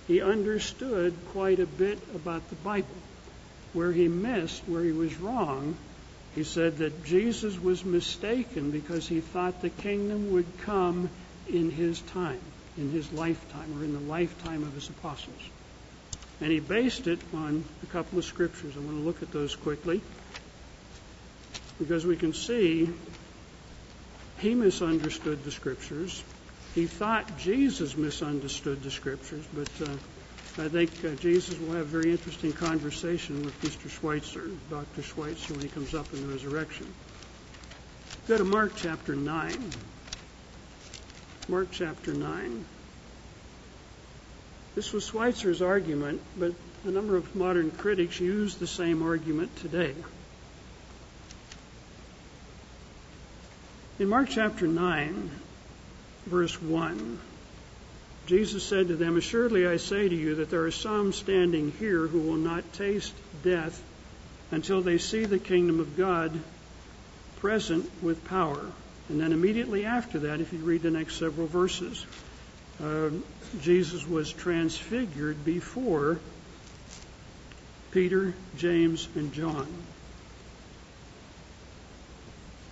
he 0.07 0.20
understood 0.20 1.14
quite 1.33 1.61
a 1.61 1.66
bit 1.66 1.98
about 2.14 2.48
the 2.50 2.57
Bible. 2.57 2.88
Where 3.74 3.92
he 3.92 4.08
missed, 4.08 4.62
where 4.66 4.82
he 4.82 4.92
was 4.92 5.18
wrong, 5.18 5.76
he 6.34 6.44
said 6.44 6.78
that 6.78 7.04
Jesus 7.04 7.60
was 7.60 7.84
mistaken 7.84 8.70
because 8.70 9.06
he 9.06 9.20
thought 9.20 9.60
the 9.60 9.68
kingdom 9.68 10.32
would 10.32 10.46
come 10.62 11.10
in 11.48 11.70
his 11.70 12.00
time, 12.00 12.40
in 12.78 12.90
his 12.90 13.12
lifetime, 13.12 13.78
or 13.78 13.84
in 13.84 13.92
the 13.92 14.10
lifetime 14.10 14.62
of 14.62 14.72
his 14.74 14.88
apostles. 14.88 15.50
And 16.40 16.50
he 16.50 16.60
based 16.60 17.06
it 17.06 17.18
on 17.34 17.62
a 17.82 17.87
couple 17.87 18.18
of 18.18 18.24
scriptures. 18.24 18.74
I 18.76 18.80
want 18.80 18.96
to 18.96 19.04
look 19.04 19.22
at 19.22 19.30
those 19.30 19.54
quickly 19.54 20.00
because 21.78 22.06
we 22.06 22.16
can 22.16 22.32
see 22.32 22.88
he 24.38 24.54
misunderstood 24.54 25.44
the 25.44 25.50
scriptures 25.50 26.24
he 26.74 26.87
thought 26.87 27.38
Jesus 27.38 27.96
misunderstood 27.96 28.82
the 28.82 28.90
scriptures, 28.90 29.44
but 29.54 29.68
uh, 29.80 29.92
I 30.56 30.68
think 30.68 30.92
uh, 31.04 31.16
Jesus 31.16 31.58
will 31.58 31.72
have 31.72 31.82
a 31.82 32.00
very 32.00 32.12
interesting 32.12 32.52
conversation 32.52 33.44
with 33.44 33.60
Mr. 33.62 33.90
Schweitzer, 33.90 34.48
Dr. 34.70 35.02
Schweitzer, 35.02 35.52
when 35.52 35.62
he 35.62 35.68
comes 35.68 35.94
up 35.94 36.12
in 36.12 36.24
the 36.24 36.32
resurrection. 36.32 36.86
Go 38.28 38.38
to 38.38 38.44
Mark 38.44 38.72
chapter 38.76 39.16
9. 39.16 39.70
Mark 41.48 41.68
chapter 41.72 42.14
9. 42.14 42.64
This 44.76 44.92
was 44.92 45.08
Schweitzer's 45.08 45.60
argument, 45.60 46.22
but 46.38 46.52
a 46.84 46.90
number 46.90 47.16
of 47.16 47.34
modern 47.34 47.72
critics 47.72 48.20
use 48.20 48.54
the 48.54 48.68
same 48.68 49.02
argument 49.02 49.56
today. 49.56 49.94
In 53.98 54.08
Mark 54.08 54.28
chapter 54.30 54.68
9, 54.68 55.30
verse 56.26 56.62
1. 56.62 57.18
Jesus 58.26 58.64
said 58.64 58.88
to 58.88 58.96
them, 58.96 59.16
Assuredly 59.16 59.66
I 59.66 59.76
say 59.76 60.08
to 60.08 60.14
you 60.14 60.37
that 60.37 60.50
there 60.50 60.64
are 60.64 60.70
some 60.70 61.12
standing 61.12 61.72
here 61.72 62.06
who 62.06 62.20
will 62.20 62.37
not 62.37 62.72
taste 62.72 63.14
death 63.42 63.82
until 64.50 64.80
they 64.80 64.98
see 64.98 65.24
the 65.24 65.38
kingdom 65.38 65.80
of 65.80 65.96
God 65.96 66.38
present 67.37 67.90
with 68.02 68.24
power. 68.24 68.60
And 69.08 69.20
then 69.20 69.32
immediately 69.32 69.84
after 69.84 70.20
that, 70.20 70.40
if 70.40 70.52
you 70.52 70.60
read 70.60 70.82
the 70.82 70.90
next 70.90 71.16
several 71.16 71.46
verses, 71.46 72.06
uh, 72.82 73.10
Jesus 73.60 74.06
was 74.06 74.32
transfigured 74.32 75.44
before 75.44 76.18
Peter, 77.90 78.34
James, 78.56 79.06
and 79.14 79.32
John. 79.32 79.66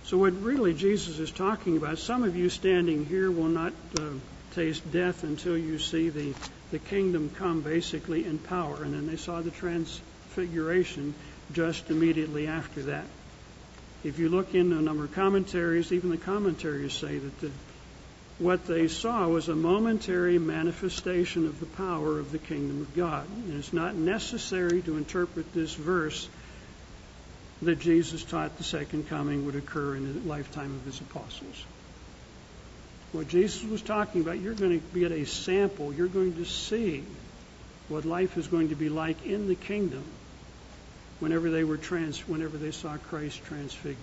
So, 0.05 0.17
what 0.17 0.33
really 0.41 0.73
Jesus 0.73 1.19
is 1.19 1.31
talking 1.31 1.77
about, 1.77 1.97
some 1.97 2.23
of 2.23 2.35
you 2.35 2.49
standing 2.49 3.05
here 3.05 3.31
will 3.31 3.47
not 3.47 3.73
uh, 3.97 4.09
taste 4.53 4.89
death 4.91 5.23
until 5.23 5.57
you 5.57 5.79
see 5.79 6.09
the, 6.09 6.33
the 6.71 6.79
kingdom 6.79 7.29
come 7.29 7.61
basically 7.61 8.25
in 8.25 8.37
power. 8.37 8.83
And 8.83 8.93
then 8.93 9.07
they 9.07 9.17
saw 9.17 9.41
the 9.41 9.51
transfiguration 9.51 11.13
just 11.51 11.89
immediately 11.89 12.47
after 12.47 12.83
that. 12.83 13.05
If 14.03 14.19
you 14.19 14.29
look 14.29 14.53
in 14.53 14.73
a 14.73 14.81
number 14.81 15.05
of 15.05 15.13
commentaries, 15.13 15.91
even 15.91 16.09
the 16.09 16.17
commentaries 16.17 16.93
say 16.93 17.17
that 17.17 17.41
the, 17.41 17.51
what 18.39 18.65
they 18.65 18.87
saw 18.87 19.27
was 19.27 19.47
a 19.47 19.55
momentary 19.55 20.39
manifestation 20.39 21.45
of 21.45 21.59
the 21.59 21.65
power 21.65 22.19
of 22.19 22.31
the 22.31 22.39
kingdom 22.39 22.81
of 22.81 22.95
God. 22.95 23.25
And 23.29 23.57
it's 23.57 23.71
not 23.71 23.95
necessary 23.95 24.81
to 24.81 24.97
interpret 24.97 25.53
this 25.53 25.73
verse 25.73 26.27
that 27.61 27.79
Jesus 27.79 28.23
taught 28.23 28.57
the 28.57 28.63
second 28.63 29.07
coming 29.07 29.45
would 29.45 29.55
occur 29.55 29.95
in 29.95 30.13
the 30.13 30.27
lifetime 30.27 30.75
of 30.75 30.85
his 30.85 30.99
apostles. 30.99 31.65
What 33.13 33.27
Jesus 33.27 33.63
was 33.63 33.83
talking 33.83 34.21
about, 34.21 34.39
you're 34.39 34.55
going 34.55 34.81
to 34.81 34.99
get 34.99 35.11
a 35.11 35.25
sample. 35.25 35.93
You're 35.93 36.07
going 36.07 36.33
to 36.35 36.45
see 36.45 37.03
what 37.87 38.05
life 38.05 38.37
is 38.37 38.47
going 38.47 38.69
to 38.69 38.75
be 38.75 38.89
like 38.89 39.23
in 39.23 39.47
the 39.47 39.55
kingdom 39.55 40.03
whenever 41.19 41.51
they 41.51 41.63
were 41.63 41.77
trans, 41.77 42.19
whenever 42.27 42.57
they 42.57 42.71
saw 42.71 42.97
Christ 42.97 43.43
transfigured 43.45 43.97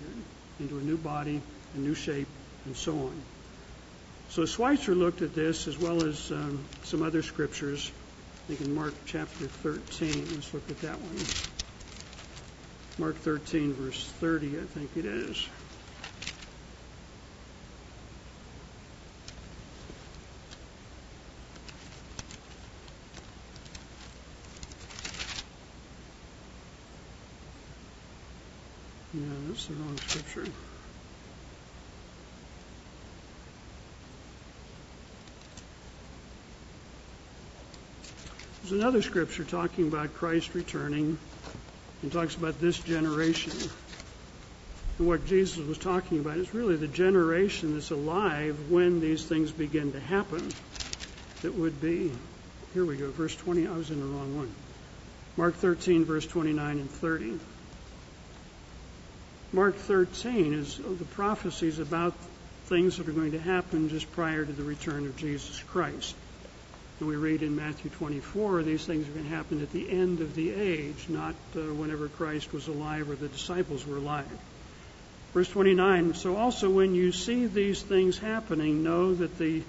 into 0.61 0.79
a 0.79 0.83
new 0.83 0.97
body, 0.97 1.43
a 1.75 1.79
new 1.79 1.95
shape, 1.95 2.29
and 2.67 2.77
so 2.77 2.93
on. 2.93 3.23
So 4.29 4.47
Schweitzer 4.47 4.95
looked 4.95 5.23
at 5.23 5.35
this 5.35 5.67
as 5.67 5.77
well 5.77 6.05
as 6.05 6.31
um, 6.31 6.65
some 6.85 7.03
other 7.03 7.23
scriptures. 7.23 7.91
I 8.45 8.55
think 8.55 8.69
in 8.69 8.77
Mark 8.77 8.95
chapter 9.07 9.47
13. 9.47 10.35
Let's 10.35 10.55
look 10.55 10.71
at 10.71 10.81
that 10.83 11.01
one. 11.01 11.17
Mark 12.99 13.17
13, 13.17 13.73
verse 13.73 14.05
30, 14.21 14.59
I 14.59 14.63
think 14.63 14.97
it 14.97 15.05
is. 15.05 15.49
Yeah, 29.13 29.23
that's 29.49 29.67
the 29.67 29.75
wrong 29.75 29.97
scripture. 29.99 30.51
There's 38.63 38.73
another 38.73 39.03
scripture 39.03 39.45
talking 39.45 39.89
about 39.89 40.15
Christ 40.15 40.55
returning 40.55 41.19
he 42.03 42.09
talks 42.09 42.35
about 42.35 42.61
this 42.61 42.79
generation. 42.79 43.53
And 44.99 45.07
what 45.07 45.27
Jesus 45.27 45.59
was 45.67 45.79
talking 45.79 46.21
about 46.21 46.39
is 46.39 46.55
really 46.55 46.77
the 46.77 46.89
generation 46.89 47.75
that's 47.75 47.91
alive 47.91 48.71
when 48.71 49.01
these 49.01 49.25
things 49.25 49.53
begin 49.53 49.93
to 49.93 50.01
happen. 50.01 50.51
That 51.43 51.55
would 51.55 51.81
be, 51.81 52.11
here 52.73 52.85
we 52.85 52.97
go, 52.97 53.11
verse 53.11 53.35
20. 53.37 53.67
I 53.67 53.73
was 53.73 53.91
in 53.91 54.01
the 54.01 54.07
wrong 54.07 54.37
one. 54.37 54.51
Mark 55.37 55.55
13, 55.57 56.05
verse 56.05 56.27
29 56.27 56.79
and 56.79 56.91
30. 56.91 57.39
Mark 59.53 59.75
13 59.75 60.55
is 60.55 60.77
the 60.77 61.05
prophecies 61.05 61.81
about 61.81 62.15
things 62.67 62.99
that 62.99 63.09
are 63.09 63.13
going 63.13 63.33
to 63.33 63.41
happen 63.41 63.89
just 63.89 64.11
prior 64.13 64.45
to 64.45 64.53
the 64.53 64.63
return 64.63 65.07
of 65.07 65.17
Jesus 65.17 65.61
Christ. 65.65 66.15
And 67.01 67.09
we 67.09 67.17
read 67.17 67.43
in 67.43 67.57
Matthew 67.57 67.91
24, 67.91 68.63
these 68.63 68.87
things 68.87 69.09
are 69.09 69.11
going 69.11 69.25
to 69.29 69.35
happen 69.35 69.61
at 69.61 69.73
the 69.73 69.91
end 69.91 70.21
of 70.21 70.37
the 70.37 70.53
age, 70.53 71.07
not 71.09 71.35
uh, 71.57 71.63
whenever 71.63 72.07
Christ 72.07 72.53
was 72.53 72.69
alive 72.69 73.11
or 73.11 73.17
the 73.17 73.27
disciples 73.27 73.85
were 73.85 73.97
alive. 73.97 74.31
Verse 75.35 75.49
29, 75.49 76.15
so 76.15 76.37
also 76.37 76.71
when 76.71 76.95
you 76.95 77.11
see 77.11 77.47
these 77.47 77.83
things 77.83 78.19
happening, 78.19 78.85
know 78.85 79.15
that 79.15 79.37
the 79.37 79.63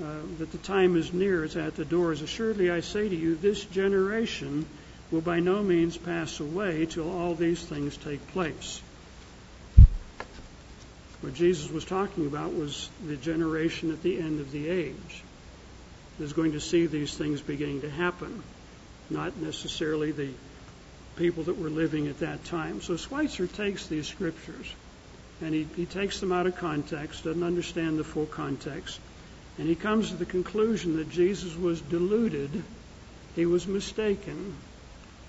uh, 0.00 0.20
that 0.38 0.50
the 0.52 0.58
time 0.58 0.96
is 0.96 1.12
near, 1.12 1.44
it's 1.44 1.56
at 1.56 1.74
the 1.74 1.84
doors. 1.84 2.22
Assuredly, 2.22 2.70
I 2.70 2.80
say 2.80 3.08
to 3.08 3.14
you, 3.14 3.34
this 3.34 3.64
generation 3.64 4.64
will 5.10 5.20
by 5.20 5.40
no 5.40 5.62
means 5.62 5.96
pass 5.96 6.38
away 6.40 6.86
till 6.86 7.10
all 7.10 7.34
these 7.34 7.62
things 7.62 7.96
take 7.96 8.26
place. 8.28 8.80
What 11.22 11.34
Jesus 11.34 11.70
was 11.70 11.84
talking 11.84 12.26
about 12.26 12.52
was 12.52 12.90
the 13.06 13.16
generation 13.16 13.92
at 13.92 14.02
the 14.02 14.18
end 14.18 14.40
of 14.40 14.50
the 14.50 14.68
age 14.68 15.22
is 16.20 16.32
going 16.32 16.52
to 16.52 16.60
see 16.60 16.86
these 16.86 17.16
things 17.16 17.40
beginning 17.40 17.82
to 17.82 17.90
happen, 17.90 18.42
not 19.08 19.36
necessarily 19.36 20.10
the 20.12 20.30
people 21.16 21.44
that 21.44 21.58
were 21.58 21.70
living 21.70 22.08
at 22.08 22.20
that 22.20 22.44
time. 22.44 22.80
So 22.80 22.96
Schweitzer 22.96 23.46
takes 23.46 23.86
these 23.86 24.08
scriptures 24.08 24.72
and 25.40 25.54
he, 25.54 25.66
he 25.76 25.86
takes 25.86 26.20
them 26.20 26.32
out 26.32 26.46
of 26.46 26.56
context, 26.56 27.24
doesn't 27.24 27.42
understand 27.42 27.98
the 27.98 28.04
full 28.04 28.26
context, 28.26 29.00
and 29.58 29.68
he 29.68 29.74
comes 29.74 30.10
to 30.10 30.16
the 30.16 30.24
conclusion 30.24 30.96
that 30.96 31.10
Jesus 31.10 31.54
was 31.56 31.80
deluded, 31.80 32.64
he 33.34 33.46
was 33.46 33.66
mistaken, 33.66 34.56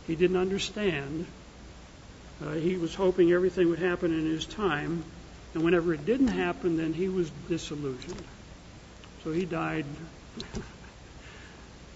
he 0.07 0.15
didn't 0.15 0.37
understand. 0.37 1.25
Uh, 2.43 2.53
he 2.53 2.77
was 2.77 2.93
hoping 2.93 3.31
everything 3.31 3.69
would 3.69 3.79
happen 3.79 4.11
in 4.11 4.25
his 4.25 4.45
time, 4.45 5.03
and 5.53 5.63
whenever 5.63 5.93
it 5.93 6.05
didn't 6.05 6.29
happen, 6.29 6.77
then 6.77 6.93
he 6.93 7.09
was 7.09 7.29
disillusioned. 7.47 8.23
So 9.23 9.31
he 9.31 9.45
died 9.45 9.85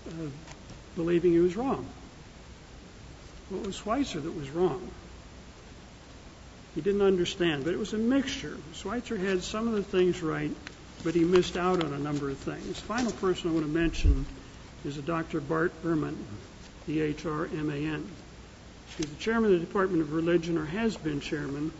uh, 0.08 0.12
believing 0.95 1.32
he 1.32 1.39
was 1.39 1.55
wrong. 1.55 1.86
Well, 3.49 3.62
it 3.62 3.66
was 3.66 3.76
Schweitzer 3.76 4.20
that 4.20 4.32
was 4.32 4.49
wrong. 4.49 4.89
He 6.76 6.82
didn't 6.82 7.01
understand, 7.01 7.64
but 7.64 7.74
it 7.74 7.80
was 7.80 7.93
a 7.93 7.97
mixture. 7.97 8.55
Schweitzer 8.74 9.18
had 9.18 9.41
some 9.41 9.68
of 9.68 9.74
the 9.74 9.84
things 9.84 10.22
right, 10.22 10.51
but 11.03 11.16
he 11.16 11.24
missed 11.24 11.58
out 11.58 11.84
on 11.84 11.91
a 11.91 11.97
number 11.97 12.30
of 12.30 12.38
things. 12.38 12.80
Final 12.82 13.12
person 13.14 13.49
I 13.49 13.53
want 13.53 13.66
to 13.66 13.72
mention 13.72 14.26
is 14.86 14.97
a 14.97 15.01
Dr. 15.01 15.41
Bart 15.41 15.74
Ehrman, 15.84 16.16
E-H-R-M-A-N. 16.88 18.08
He's 18.97 19.10
the 19.10 19.16
chairman 19.16 19.53
of 19.53 19.60
the 19.60 19.66
Department 19.66 20.03
of 20.03 20.14
Religion, 20.14 20.58
or 20.58 20.66
has 20.66 20.95
been 20.95 21.20
chairman 21.20 21.72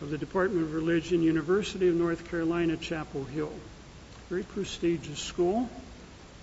of 0.00 0.10
the 0.10 0.18
Department 0.18 0.64
of 0.64 0.74
Religion, 0.74 1.22
University 1.22 1.88
of 1.88 1.94
North 1.94 2.28
Carolina, 2.28 2.76
Chapel 2.76 3.24
Hill. 3.24 3.52
Very 4.28 4.42
prestigious 4.42 5.18
school. 5.18 5.68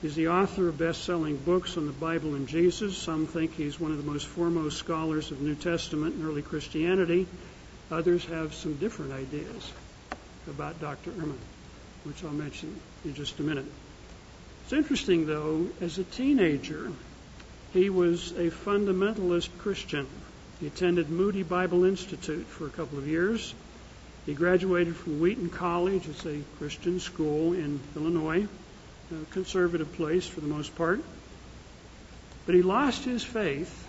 He's 0.02 0.16
the 0.16 0.30
author 0.30 0.68
of 0.68 0.78
best-selling 0.78 1.38
books 1.38 1.78
on 1.78 1.86
the 1.86 1.94
Bible 1.94 2.36
and 2.36 2.48
Jesus. 2.48 2.98
Some 2.98 3.26
think 3.28 3.56
he's 3.56 3.80
one 3.80 3.92
of 3.92 3.98
the 3.98 4.12
most 4.12 4.28
foremost 4.28 4.78
scholars 4.78 5.32
of 5.32 5.42
New 5.42 5.56
Testament 5.56 6.16
and 6.16 6.26
early 6.26 6.42
Christianity. 6.42 7.28
Others 7.92 8.26
have 8.26 8.54
some 8.54 8.76
different 8.76 9.14
ideas 9.14 9.72
about 10.48 10.82
Dr. 10.82 11.12
Ehrman 11.12 11.38
which 12.04 12.24
I'll 12.24 12.32
mention 12.32 12.80
in 13.06 13.14
just 13.14 13.40
a 13.40 13.44
minute. 13.44 13.66
It's 14.64 14.74
interesting, 14.74 15.26
though, 15.26 15.68
as 15.82 15.98
a 15.98 16.04
teenager, 16.04 16.92
he 17.74 17.90
was 17.90 18.32
a 18.32 18.50
fundamentalist 18.50 19.50
Christian. 19.60 20.08
He 20.64 20.68
attended 20.68 21.10
Moody 21.10 21.44
Bible 21.44 21.84
Institute 21.84 22.46
for 22.46 22.66
a 22.68 22.70
couple 22.70 22.98
of 22.98 23.06
years. 23.06 23.54
He 24.26 24.34
graduated 24.34 24.96
from 24.96 25.20
Wheaton 25.20 25.50
College. 25.50 26.08
It's 26.08 26.26
a 26.26 26.40
Christian 26.58 27.02
school 27.02 27.52
in 27.52 27.82
Illinois, 27.98 28.48
a 29.12 29.34
conservative 29.34 29.92
place 29.92 30.26
for 30.26 30.40
the 30.40 30.48
most 30.48 30.74
part. 30.74 31.04
But 32.46 32.56
he 32.56 32.62
lost 32.62 33.04
his 33.04 33.26
faith 33.26 33.86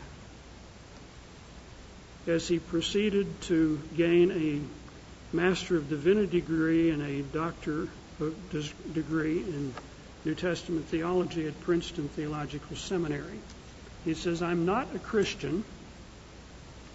as 2.27 2.49
he 2.49 2.59
proceeded 2.59 3.41
to 3.43 3.81
gain 3.97 4.33
a 4.33 5.37
Master 5.37 5.77
of 5.77 5.89
Divinity 5.89 6.41
degree 6.41 6.91
and 6.91 7.03
a 7.03 7.22
Doctor 7.22 7.87
uh, 8.20 8.25
of 8.25 8.93
degree 8.93 9.39
in 9.39 9.72
New 10.25 10.35
Testament 10.35 10.87
theology 10.87 11.47
at 11.47 11.61
Princeton 11.61 12.09
Theological 12.09 12.75
Seminary. 12.75 13.39
He 14.05 14.14
says, 14.14 14.43
I'm 14.43 14.66
not 14.66 14.93
a 14.93 14.99
Christian. 14.99 15.62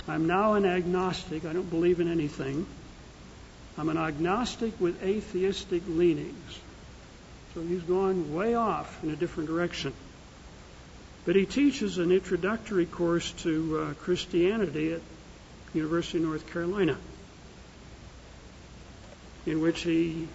I'm 0.10 0.28
now 0.28 0.54
an 0.54 0.66
agnostic. 0.66 1.46
I 1.46 1.54
don't 1.54 1.70
believe 1.70 2.00
in 2.00 2.12
anything. 2.12 2.66
I'm 3.78 3.90
an 3.90 3.98
agnostic 3.98 4.80
with 4.82 5.02
atheistic 5.04 5.84
leanings. 5.88 6.60
So 7.54 7.62
he's 7.62 7.84
gone 7.84 8.34
way 8.34 8.56
off 8.56 9.04
in 9.04 9.12
a 9.12 9.16
different 9.16 9.50
direction. 9.50 9.94
But 11.26 11.36
he 11.36 11.46
teaches 11.46 11.98
an 11.98 12.12
introductory 12.12 12.86
course 12.86 13.32
to 13.44 13.78
uh, 13.80 13.94
Christianity 13.96 14.94
at 14.94 15.02
University 15.74 16.18
of 16.18 16.24
North 16.24 16.52
Carolina, 16.52 16.98
in 19.46 19.62
which 19.62 19.82
he 19.82 20.28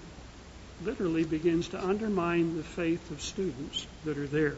literally 0.85 1.25
begins 1.25 1.68
to 1.68 1.85
undermine 1.85 2.57
the 2.57 2.62
faith 2.62 3.11
of 3.11 3.20
students 3.20 3.87
that 4.05 4.18
are 4.18 4.27
there. 4.27 4.57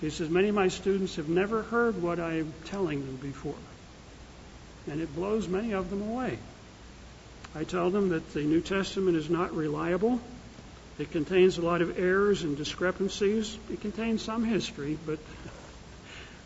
He 0.00 0.10
says, 0.10 0.28
Many 0.28 0.48
of 0.48 0.54
my 0.54 0.68
students 0.68 1.16
have 1.16 1.28
never 1.28 1.62
heard 1.62 2.02
what 2.02 2.18
I 2.18 2.38
am 2.38 2.52
telling 2.64 3.06
them 3.06 3.16
before, 3.16 3.54
and 4.90 5.00
it 5.00 5.14
blows 5.14 5.48
many 5.48 5.72
of 5.72 5.90
them 5.90 6.02
away. 6.02 6.38
I 7.54 7.64
tell 7.64 7.90
them 7.90 8.10
that 8.10 8.32
the 8.32 8.42
New 8.42 8.60
Testament 8.60 9.16
is 9.16 9.28
not 9.28 9.54
reliable. 9.54 10.20
It 10.98 11.10
contains 11.10 11.58
a 11.58 11.62
lot 11.62 11.82
of 11.82 11.98
errors 11.98 12.42
and 12.42 12.56
discrepancies. 12.56 13.58
It 13.70 13.80
contains 13.80 14.22
some 14.22 14.44
history, 14.44 14.98
but 15.06 15.18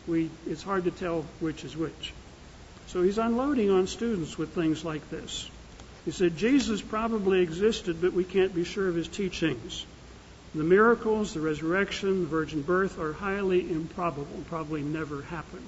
we, 0.07 0.29
it's 0.45 0.63
hard 0.63 0.83
to 0.83 0.91
tell 0.91 1.25
which 1.39 1.63
is 1.63 1.75
which. 1.75 2.13
So 2.87 3.01
he's 3.01 3.17
unloading 3.17 3.69
on 3.69 3.87
students 3.87 4.37
with 4.37 4.53
things 4.53 4.83
like 4.83 5.09
this. 5.09 5.49
He 6.05 6.11
said 6.11 6.37
Jesus 6.37 6.81
probably 6.81 7.41
existed, 7.41 8.01
but 8.01 8.13
we 8.13 8.23
can't 8.23 8.55
be 8.55 8.63
sure 8.63 8.87
of 8.87 8.95
his 8.95 9.07
teachings. 9.07 9.85
The 10.55 10.63
miracles, 10.63 11.33
the 11.33 11.41
resurrection, 11.41 12.21
the 12.21 12.27
virgin 12.27 12.61
birth 12.61 12.99
are 12.99 13.11
highly 13.11 13.69
improbable, 13.69 14.43
probably 14.49 14.81
never 14.81 15.21
happen 15.23 15.61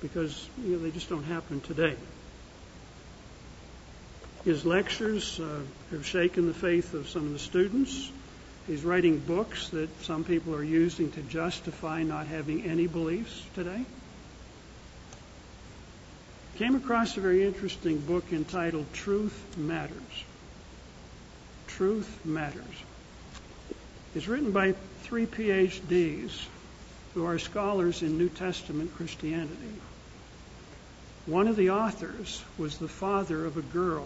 because 0.00 0.48
you 0.64 0.72
know, 0.72 0.78
they 0.78 0.90
just 0.90 1.08
don't 1.08 1.24
happen 1.24 1.60
today. 1.60 1.94
His 4.44 4.64
lectures 4.64 5.38
uh, 5.38 5.60
have 5.90 6.06
shaken 6.06 6.46
the 6.46 6.54
faith 6.54 6.94
of 6.94 7.08
some 7.08 7.26
of 7.26 7.32
the 7.32 7.38
students. 7.38 8.10
He's 8.66 8.84
writing 8.84 9.18
books 9.18 9.68
that 9.70 9.88
some 10.02 10.24
people 10.24 10.54
are 10.54 10.64
using 10.64 11.10
to 11.12 11.22
justify 11.22 12.02
not 12.02 12.26
having 12.26 12.64
any 12.64 12.86
beliefs 12.86 13.42
today 13.54 13.84
came 16.60 16.74
across 16.74 17.16
a 17.16 17.20
very 17.22 17.46
interesting 17.46 17.96
book 17.96 18.34
entitled 18.34 18.84
Truth 18.92 19.56
Matters. 19.56 20.24
Truth 21.68 22.20
Matters. 22.22 22.84
It's 24.14 24.28
written 24.28 24.52
by 24.52 24.74
three 25.04 25.24
PhDs 25.24 26.44
who 27.14 27.24
are 27.24 27.38
scholars 27.38 28.02
in 28.02 28.18
New 28.18 28.28
Testament 28.28 28.94
Christianity. 28.94 29.72
One 31.30 31.46
of 31.46 31.54
the 31.54 31.70
authors 31.70 32.42
was 32.58 32.78
the 32.78 32.88
father 32.88 33.46
of 33.46 33.56
a 33.56 33.62
girl 33.62 34.04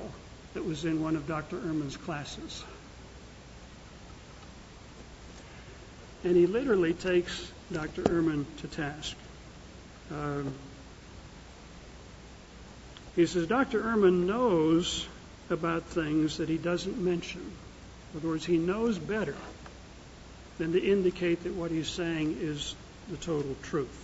that 0.53 0.63
was 0.63 0.85
in 0.85 1.03
one 1.03 1.17
of 1.17 1.27
Dr. 1.27 1.57
Ehrman's 1.57 1.97
classes. 1.97 2.63
And 6.23 6.37
he 6.37 6.47
literally 6.47 6.93
takes 6.93 7.51
Dr. 7.73 8.03
Ehrman 8.03 8.45
to 8.61 8.69
task. 8.69 9.17
Um, 10.11 10.53
he 13.17 13.25
says 13.25 13.47
Dr. 13.47 13.81
Ehrman 13.83 14.27
knows 14.27 15.07
about 15.49 15.85
things 15.85 16.37
that 16.37 16.51
he 16.51 16.59
doesn't 16.59 16.99
mention. 16.99 17.41
In 17.41 18.21
other 18.21 18.29
words, 18.29 18.45
he 18.45 18.59
knows 18.59 18.99
better 18.99 19.37
than 20.59 20.73
to 20.73 20.79
indicate 20.79 21.45
that 21.45 21.55
what 21.55 21.71
he's 21.71 21.89
saying 21.89 22.37
is 22.43 22.75
the 23.09 23.17
total 23.17 23.57
truth. 23.63 24.04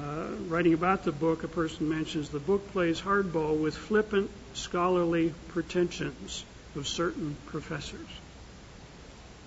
Uh, 0.00 0.28
writing 0.46 0.74
about 0.74 1.04
the 1.04 1.12
book, 1.12 1.42
a 1.42 1.48
person 1.48 1.88
mentions 1.88 2.28
the 2.28 2.38
book 2.38 2.70
plays 2.72 3.00
hardball 3.00 3.60
with 3.60 3.76
flippant 3.76 4.30
scholarly 4.54 5.34
pretensions 5.48 6.44
of 6.76 6.86
certain 6.86 7.36
professors. 7.46 8.08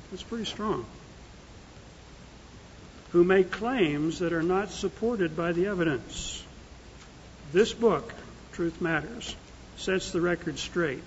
That's 0.09 0.23
pretty 0.23 0.45
strong. 0.45 0.85
Who 3.11 3.23
make 3.23 3.51
claims 3.51 4.19
that 4.19 4.33
are 4.33 4.43
not 4.43 4.71
supported 4.71 5.37
by 5.37 5.53
the 5.53 5.67
evidence. 5.67 6.43
This 7.53 7.73
book 7.73 8.13
Truth 8.53 8.81
Matters, 8.81 9.35
sets 9.77 10.11
the 10.11 10.21
record 10.21 10.59
straight. 10.59 11.03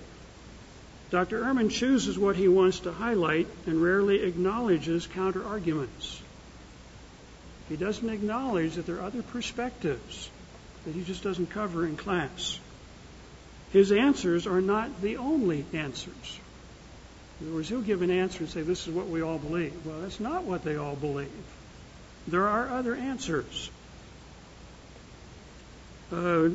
Dr. 1.11 1.41
Ehrman 1.41 1.69
chooses 1.69 2.17
what 2.17 2.35
he 2.35 2.47
wants 2.47 2.79
to 2.81 2.91
highlight 2.91 3.47
and 3.67 3.81
rarely 3.81 4.23
acknowledges 4.23 5.05
counter 5.07 5.45
arguments. 5.45 6.21
He 7.69 7.75
doesn't 7.75 8.09
acknowledge 8.09 8.75
that 8.75 8.85
there 8.85 8.97
are 8.97 9.03
other 9.03 9.23
perspectives 9.23 10.29
that 10.85 10.93
he 10.93 11.03
just 11.03 11.23
doesn't 11.23 11.49
cover 11.49 11.85
in 11.85 11.97
class. 11.97 12.59
his 13.71 13.91
answers 13.91 14.47
are 14.47 14.61
not 14.61 15.01
the 15.01 15.17
only 15.17 15.65
answers. 15.73 16.39
In 17.41 17.47
other 17.47 17.55
words, 17.55 17.69
he'll 17.69 17.81
give 17.81 18.01
an 18.01 18.11
answer 18.11 18.39
and 18.39 18.49
say, 18.49 18.61
This 18.61 18.87
is 18.87 18.93
what 18.93 19.07
we 19.07 19.21
all 19.21 19.37
believe. 19.37 19.85
Well, 19.85 20.01
that's 20.01 20.19
not 20.19 20.43
what 20.43 20.63
they 20.63 20.77
all 20.77 20.95
believe. 20.95 21.29
There 22.27 22.47
are 22.47 22.69
other 22.69 22.95
answers. 22.95 23.69
Uh, 26.11 26.49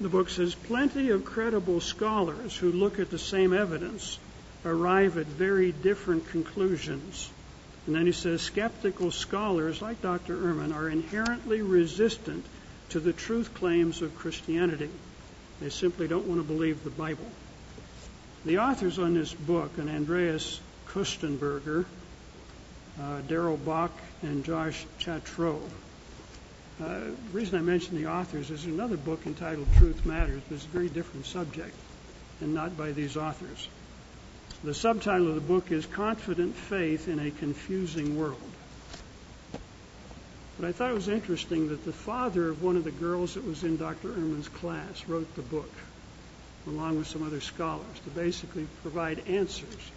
the 0.00 0.08
book 0.08 0.30
says 0.30 0.54
plenty 0.54 1.10
of 1.10 1.24
credible 1.24 1.80
scholars 1.80 2.56
who 2.56 2.70
look 2.72 2.98
at 2.98 3.10
the 3.10 3.18
same 3.18 3.52
evidence 3.52 4.18
arrive 4.64 5.18
at 5.18 5.26
very 5.26 5.72
different 5.72 6.28
conclusions. 6.28 7.30
And 7.86 7.94
then 7.94 8.06
he 8.06 8.12
says 8.12 8.42
skeptical 8.42 9.12
scholars 9.12 9.80
like 9.80 10.02
Dr. 10.02 10.36
Ehrman 10.36 10.74
are 10.74 10.88
inherently 10.88 11.62
resistant 11.62 12.44
to 12.90 13.00
the 13.00 13.12
truth 13.12 13.54
claims 13.54 14.02
of 14.02 14.16
Christianity. 14.16 14.90
They 15.60 15.70
simply 15.70 16.08
don't 16.08 16.26
want 16.26 16.40
to 16.40 16.46
believe 16.46 16.82
the 16.82 16.90
Bible. 16.90 17.30
The 18.44 18.58
authors 18.58 18.98
on 18.98 19.14
this 19.14 19.32
book, 19.32 19.78
and 19.78 19.88
Andreas 19.88 20.60
Köstenberger, 20.88 21.84
uh, 23.00 23.20
Darrell 23.22 23.56
Bock, 23.56 23.92
and 24.22 24.44
Josh 24.44 24.84
Chatraw. 24.98 25.60
Uh, 26.80 26.84
the 26.88 27.14
reason 27.32 27.58
I 27.58 27.62
mention 27.62 27.96
the 27.96 28.10
authors 28.10 28.50
is 28.50 28.64
another 28.66 28.96
book 28.96 29.26
entitled 29.26 29.66
Truth 29.78 30.04
Matters, 30.04 30.42
but 30.48 30.56
it's 30.56 30.64
a 30.64 30.68
very 30.68 30.88
different 30.88 31.26
subject, 31.26 31.74
and 32.40 32.52
not 32.52 32.76
by 32.76 32.92
these 32.92 33.16
authors. 33.16 33.68
The 34.66 34.74
subtitle 34.74 35.28
of 35.28 35.36
the 35.36 35.40
book 35.40 35.70
is 35.70 35.86
Confident 35.86 36.56
Faith 36.56 37.06
in 37.06 37.20
a 37.20 37.30
Confusing 37.30 38.18
World. 38.18 38.50
But 40.58 40.66
I 40.66 40.72
thought 40.72 40.90
it 40.90 40.94
was 40.94 41.06
interesting 41.06 41.68
that 41.68 41.84
the 41.84 41.92
father 41.92 42.48
of 42.48 42.64
one 42.64 42.76
of 42.76 42.82
the 42.82 42.90
girls 42.90 43.34
that 43.34 43.46
was 43.46 43.62
in 43.62 43.76
Dr. 43.76 44.08
Ehrman's 44.08 44.48
class 44.48 45.04
wrote 45.06 45.32
the 45.36 45.42
book, 45.42 45.70
along 46.66 46.98
with 46.98 47.06
some 47.06 47.24
other 47.24 47.40
scholars, 47.40 47.86
to 48.02 48.10
basically 48.10 48.66
provide 48.82 49.28
answers 49.28 49.92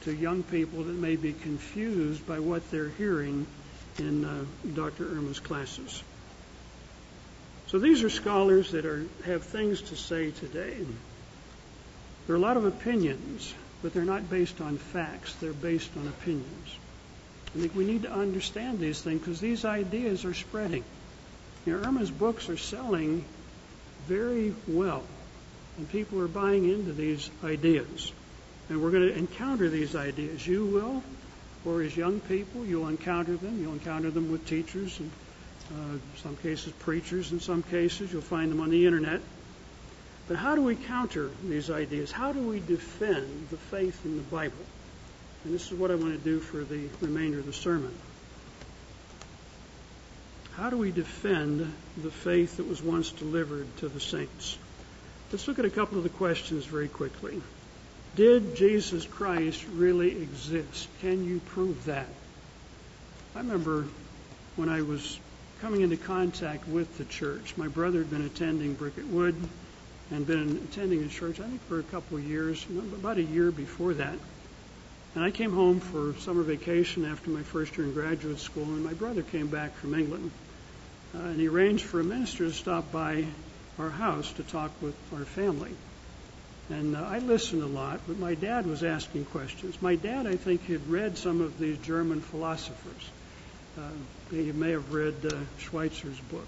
to 0.00 0.12
young 0.12 0.42
people 0.42 0.82
that 0.82 0.96
may 0.96 1.14
be 1.14 1.32
confused 1.32 2.26
by 2.26 2.40
what 2.40 2.68
they're 2.72 2.88
hearing 2.88 3.46
in 3.98 4.24
uh, 4.24 4.44
Dr. 4.74 5.04
Ehrman's 5.04 5.38
classes. 5.38 6.02
So 7.68 7.78
these 7.78 8.02
are 8.02 8.10
scholars 8.10 8.72
that 8.72 8.84
are, 8.84 9.06
have 9.26 9.44
things 9.44 9.80
to 9.80 9.96
say 9.96 10.32
today. 10.32 10.76
There 12.26 12.34
are 12.34 12.36
a 12.36 12.42
lot 12.42 12.56
of 12.56 12.64
opinions, 12.64 13.54
but 13.82 13.92
they're 13.92 14.04
not 14.04 14.28
based 14.28 14.60
on 14.60 14.78
facts. 14.78 15.34
They're 15.34 15.52
based 15.52 15.90
on 15.96 16.08
opinions. 16.08 16.76
I 17.54 17.60
think 17.60 17.74
we 17.74 17.84
need 17.84 18.02
to 18.02 18.12
understand 18.12 18.78
these 18.78 19.00
things 19.00 19.20
because 19.20 19.40
these 19.40 19.64
ideas 19.64 20.24
are 20.24 20.34
spreading. 20.34 20.84
You 21.64 21.76
know, 21.76 21.86
Ehrman's 21.86 22.10
books 22.10 22.48
are 22.48 22.56
selling 22.56 23.24
very 24.06 24.54
well, 24.66 25.02
and 25.76 25.88
people 25.90 26.20
are 26.20 26.28
buying 26.28 26.68
into 26.68 26.92
these 26.92 27.30
ideas. 27.44 28.12
And 28.68 28.82
we're 28.82 28.90
going 28.90 29.08
to 29.08 29.16
encounter 29.16 29.68
these 29.68 29.96
ideas. 29.96 30.46
You 30.46 30.66
will, 30.66 31.02
or 31.64 31.82
as 31.82 31.96
young 31.96 32.20
people, 32.20 32.64
you'll 32.64 32.88
encounter 32.88 33.36
them. 33.36 33.60
You'll 33.60 33.72
encounter 33.72 34.10
them 34.10 34.30
with 34.30 34.46
teachers 34.46 34.98
and 35.00 35.10
uh, 35.70 35.98
some 36.22 36.36
cases 36.36 36.72
preachers, 36.78 37.32
in 37.32 37.40
some 37.40 37.62
cases 37.62 38.12
you'll 38.12 38.22
find 38.22 38.50
them 38.50 38.60
on 38.60 38.70
the 38.70 38.86
internet. 38.86 39.20
But 40.28 40.36
how 40.36 40.54
do 40.54 40.62
we 40.62 40.76
counter 40.76 41.30
these 41.42 41.70
ideas? 41.70 42.12
How 42.12 42.32
do 42.32 42.40
we 42.40 42.60
defend 42.60 43.48
the 43.50 43.56
faith 43.56 44.04
in 44.04 44.16
the 44.18 44.22
Bible? 44.22 44.54
And 45.44 45.54
this 45.54 45.72
is 45.72 45.78
what 45.78 45.90
I 45.90 45.94
want 45.94 46.12
to 46.12 46.18
do 46.22 46.38
for 46.38 46.62
the 46.62 46.88
remainder 47.00 47.38
of 47.38 47.46
the 47.46 47.52
sermon. 47.54 47.94
How 50.54 50.68
do 50.68 50.76
we 50.76 50.90
defend 50.90 51.72
the 51.96 52.10
faith 52.10 52.58
that 52.58 52.68
was 52.68 52.82
once 52.82 53.10
delivered 53.10 53.74
to 53.78 53.88
the 53.88 54.00
saints? 54.00 54.58
Let's 55.32 55.48
look 55.48 55.58
at 55.58 55.64
a 55.64 55.70
couple 55.70 55.96
of 55.96 56.04
the 56.04 56.10
questions 56.10 56.66
very 56.66 56.88
quickly. 56.88 57.40
Did 58.16 58.56
Jesus 58.56 59.06
Christ 59.06 59.64
really 59.72 60.20
exist? 60.20 60.88
Can 61.00 61.24
you 61.24 61.38
prove 61.38 61.84
that? 61.86 62.08
I 63.34 63.38
remember 63.38 63.86
when 64.56 64.68
I 64.68 64.82
was 64.82 65.18
coming 65.60 65.82
into 65.82 65.96
contact 65.96 66.66
with 66.66 66.98
the 66.98 67.04
church. 67.04 67.54
My 67.56 67.68
brother 67.68 68.00
had 68.00 68.10
been 68.10 68.26
attending 68.26 68.74
Bricket 68.74 69.06
Wood 69.06 69.36
and 70.10 70.26
been 70.26 70.68
attending 70.70 71.02
the 71.02 71.08
church, 71.08 71.40
I 71.40 71.44
think, 71.44 71.60
for 71.68 71.78
a 71.78 71.82
couple 71.82 72.16
of 72.16 72.24
years, 72.24 72.64
about 72.70 73.18
a 73.18 73.22
year 73.22 73.50
before 73.50 73.94
that. 73.94 74.18
And 75.14 75.24
I 75.24 75.30
came 75.30 75.52
home 75.52 75.80
for 75.80 76.14
summer 76.20 76.42
vacation 76.42 77.04
after 77.04 77.30
my 77.30 77.42
first 77.42 77.76
year 77.76 77.86
in 77.86 77.92
graduate 77.92 78.38
school, 78.38 78.64
and 78.64 78.84
my 78.84 78.92
brother 78.94 79.22
came 79.22 79.48
back 79.48 79.74
from 79.74 79.94
England. 79.94 80.30
Uh, 81.14 81.18
and 81.18 81.40
he 81.40 81.48
arranged 81.48 81.84
for 81.84 82.00
a 82.00 82.04
minister 82.04 82.46
to 82.46 82.52
stop 82.52 82.92
by 82.92 83.24
our 83.78 83.90
house 83.90 84.30
to 84.34 84.42
talk 84.42 84.70
with 84.82 84.94
our 85.14 85.24
family. 85.24 85.72
And 86.70 86.96
uh, 86.96 87.02
I 87.02 87.18
listened 87.18 87.62
a 87.62 87.66
lot, 87.66 88.00
but 88.06 88.18
my 88.18 88.34
dad 88.34 88.66
was 88.66 88.84
asking 88.84 89.24
questions. 89.26 89.80
My 89.80 89.96
dad, 89.96 90.26
I 90.26 90.36
think, 90.36 90.66
had 90.66 90.86
read 90.88 91.16
some 91.16 91.40
of 91.40 91.58
these 91.58 91.78
German 91.78 92.20
philosophers. 92.20 93.10
Uh, 93.78 93.90
you 94.32 94.52
may 94.52 94.72
have 94.72 94.92
read 94.92 95.14
uh, 95.24 95.36
Schweitzer's 95.58 96.20
book 96.20 96.46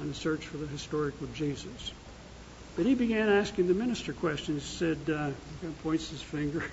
on 0.00 0.08
the 0.08 0.14
search 0.14 0.46
for 0.46 0.56
the 0.56 0.66
historical 0.66 1.28
Jesus. 1.34 1.92
But 2.76 2.86
he 2.86 2.94
began 2.94 3.28
asking 3.28 3.68
the 3.68 3.74
minister 3.74 4.12
questions. 4.12 4.64
Said, 4.64 4.98
uh, 5.08 5.30
points 5.82 6.10
his 6.10 6.22
finger. 6.22 6.64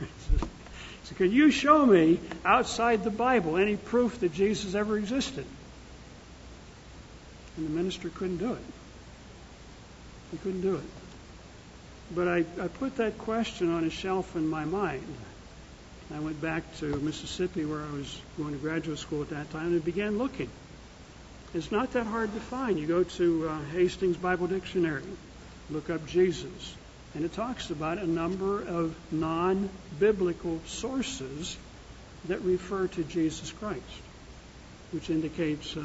said, 1.04 1.18
Can 1.18 1.32
you 1.32 1.52
show 1.52 1.86
me 1.86 2.20
outside 2.43 3.04
the 3.04 3.12
Bible 3.12 3.58
any 3.58 3.78
proof 3.78 4.20
that 4.22 4.34
Jesus 4.34 4.74
ever 4.74 4.97
existed? 4.97 5.45
And 7.58 7.68
the 7.68 7.72
minister 7.72 8.10
couldn't 8.10 8.38
do 8.38 8.54
it. 8.54 8.64
He 10.32 10.38
couldn't 10.38 10.62
do 10.62 10.76
it. 10.76 10.84
But 12.16 12.28
I, 12.28 12.38
I 12.62 12.68
put 12.68 12.97
that 12.97 13.18
question 13.18 13.72
on 13.72 13.84
a 13.84 13.89
shelf 13.89 14.36
in 14.36 14.47
my 14.47 14.66
mind. 14.66 15.04
I 16.14 16.20
went 16.20 16.41
back 16.41 16.64
to 16.80 16.86
Mississippi 16.97 17.64
where 17.64 17.82
I 17.82 17.91
was 17.91 18.22
going 18.38 18.52
to 18.52 18.58
graduate 18.58 18.97
school 18.97 19.22
at 19.22 19.30
that 19.30 19.49
time 19.52 19.68
and 19.68 19.86
began 19.86 20.18
looking. 20.18 20.49
It's 21.54 21.72
not 21.72 21.93
that 21.93 22.06
hard 22.06 22.34
to 22.34 22.39
find. 22.39 22.78
You 22.80 22.88
go 22.88 23.04
to 23.04 23.49
uh, 23.49 23.60
Hastings 23.72 24.18
Bible 24.18 24.47
Dictionary, 24.47 25.04
look 25.72 25.90
up 25.90 26.06
Jesus, 26.06 26.76
and 27.16 27.26
it 27.26 27.34
talks 27.34 27.70
about 27.70 27.98
a 27.98 28.08
number 28.08 28.62
of 28.62 28.96
non 29.12 29.70
biblical 30.00 30.60
sources 30.66 31.58
that 32.26 32.42
refer 32.42 32.88
to 32.88 33.04
Jesus 33.04 33.52
Christ, 33.52 33.82
which 34.92 35.10
indicates 35.10 35.76
uh, 35.76 35.84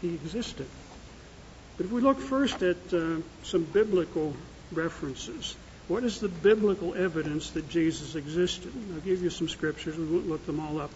he 0.00 0.14
existed. 0.14 0.66
But 1.76 1.86
if 1.86 1.92
we 1.92 2.00
look 2.00 2.18
first 2.18 2.62
at 2.62 2.92
uh, 2.92 3.18
some 3.44 3.64
biblical 3.64 4.34
references, 4.72 5.56
what 5.86 6.04
is 6.04 6.20
the 6.20 6.28
biblical 6.28 6.94
evidence 6.94 7.50
that 7.50 7.68
Jesus 7.68 8.14
existed? 8.14 8.72
I'll 8.92 9.00
give 9.00 9.22
you 9.22 9.30
some 9.30 9.48
scriptures. 9.48 9.96
We 9.96 10.04
won't 10.04 10.28
look 10.28 10.44
them 10.44 10.60
all 10.60 10.80
up. 10.80 10.90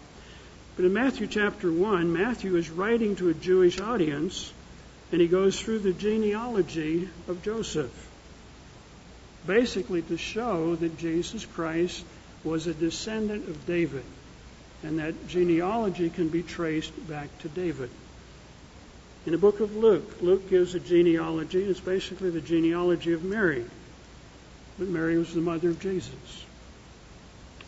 But 0.75 0.85
in 0.85 0.93
Matthew 0.93 1.27
chapter 1.27 1.71
1, 1.71 2.13
Matthew 2.13 2.55
is 2.57 2.69
writing 2.69 3.15
to 3.17 3.29
a 3.29 3.33
Jewish 3.33 3.79
audience, 3.79 4.51
and 5.13 5.21
he 5.21 5.27
goes 5.27 5.61
through 5.61 5.77
the 5.77 5.93
genealogy 5.93 7.07
of 7.27 7.43
Joseph, 7.43 8.09
basically 9.45 10.01
to 10.01 10.17
show 10.17 10.75
that 10.75 10.97
Jesus 10.97 11.45
Christ 11.45 12.03
was 12.43 12.65
a 12.65 12.73
descendant 12.73 13.47
of 13.47 13.67
David, 13.67 14.03
and 14.81 14.97
that 14.97 15.27
genealogy 15.27 16.09
can 16.09 16.29
be 16.29 16.41
traced 16.41 17.07
back 17.07 17.29
to 17.41 17.47
David. 17.47 17.91
In 19.27 19.33
the 19.33 19.37
book 19.37 19.59
of 19.59 19.75
Luke, 19.75 20.19
Luke 20.19 20.49
gives 20.49 20.73
a 20.73 20.79
genealogy. 20.79 21.61
It's 21.61 21.79
basically 21.79 22.31
the 22.31 22.41
genealogy 22.41 23.13
of 23.13 23.23
Mary. 23.23 23.65
But 24.79 24.87
Mary 24.87 25.19
was 25.19 25.31
the 25.31 25.41
mother 25.41 25.69
of 25.69 25.79
Jesus. 25.79 26.45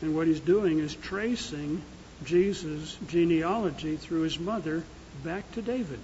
And 0.01 0.15
what 0.15 0.25
he's 0.25 0.39
doing 0.39 0.79
is 0.79 0.95
tracing 0.95 1.83
Jesus' 2.23 2.97
genealogy 3.07 3.97
through 3.97 4.21
his 4.21 4.39
mother 4.39 4.81
back 5.23 5.49
to 5.51 5.61
David. 5.61 5.99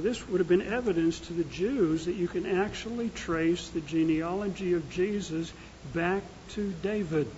This 0.00 0.26
would 0.28 0.40
have 0.40 0.48
been 0.48 0.62
evidence 0.62 1.18
to 1.20 1.32
the 1.32 1.44
Jews 1.44 2.06
that 2.06 2.14
you 2.14 2.28
can 2.28 2.46
actually 2.46 3.10
trace 3.10 3.68
the 3.68 3.80
genealogy 3.80 4.72
of 4.74 4.90
Jesus 4.90 5.52
back 5.94 6.22
to 6.50 6.72
David. 6.82 7.28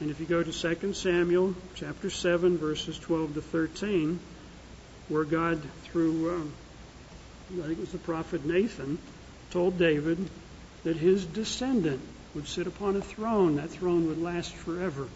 And 0.00 0.10
if 0.10 0.20
you 0.20 0.26
go 0.26 0.42
to 0.42 0.52
2 0.52 0.92
Samuel 0.94 1.54
chapter 1.74 2.10
7, 2.10 2.58
verses 2.58 2.98
12 2.98 3.34
to 3.34 3.42
13, 3.42 4.18
where 5.08 5.24
God, 5.24 5.60
through, 5.84 6.34
um, 6.34 6.52
I 7.52 7.66
think 7.66 7.78
it 7.78 7.80
was 7.80 7.92
the 7.92 7.98
prophet 7.98 8.44
Nathan, 8.44 8.98
told 9.50 9.78
David 9.78 10.28
that 10.84 10.96
his 10.96 11.24
descendant 11.24 12.00
would 12.34 12.48
sit 12.48 12.66
upon 12.66 12.96
a 12.96 13.00
throne. 13.00 13.56
That 13.56 13.70
throne 13.70 14.08
would 14.08 14.20
last 14.20 14.52
forever. 14.52 15.08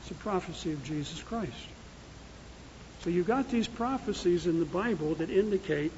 It's 0.00 0.10
a 0.10 0.14
prophecy 0.14 0.72
of 0.72 0.84
Jesus 0.84 1.22
Christ. 1.22 1.52
So 3.06 3.10
you've 3.10 3.28
got 3.28 3.48
these 3.48 3.68
prophecies 3.68 4.48
in 4.48 4.58
the 4.58 4.64
Bible 4.64 5.14
that 5.14 5.30
indicate 5.30 5.92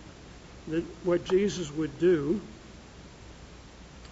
that 0.67 0.85
what 1.05 1.25
Jesus 1.25 1.73
would 1.73 1.99
do, 1.99 2.39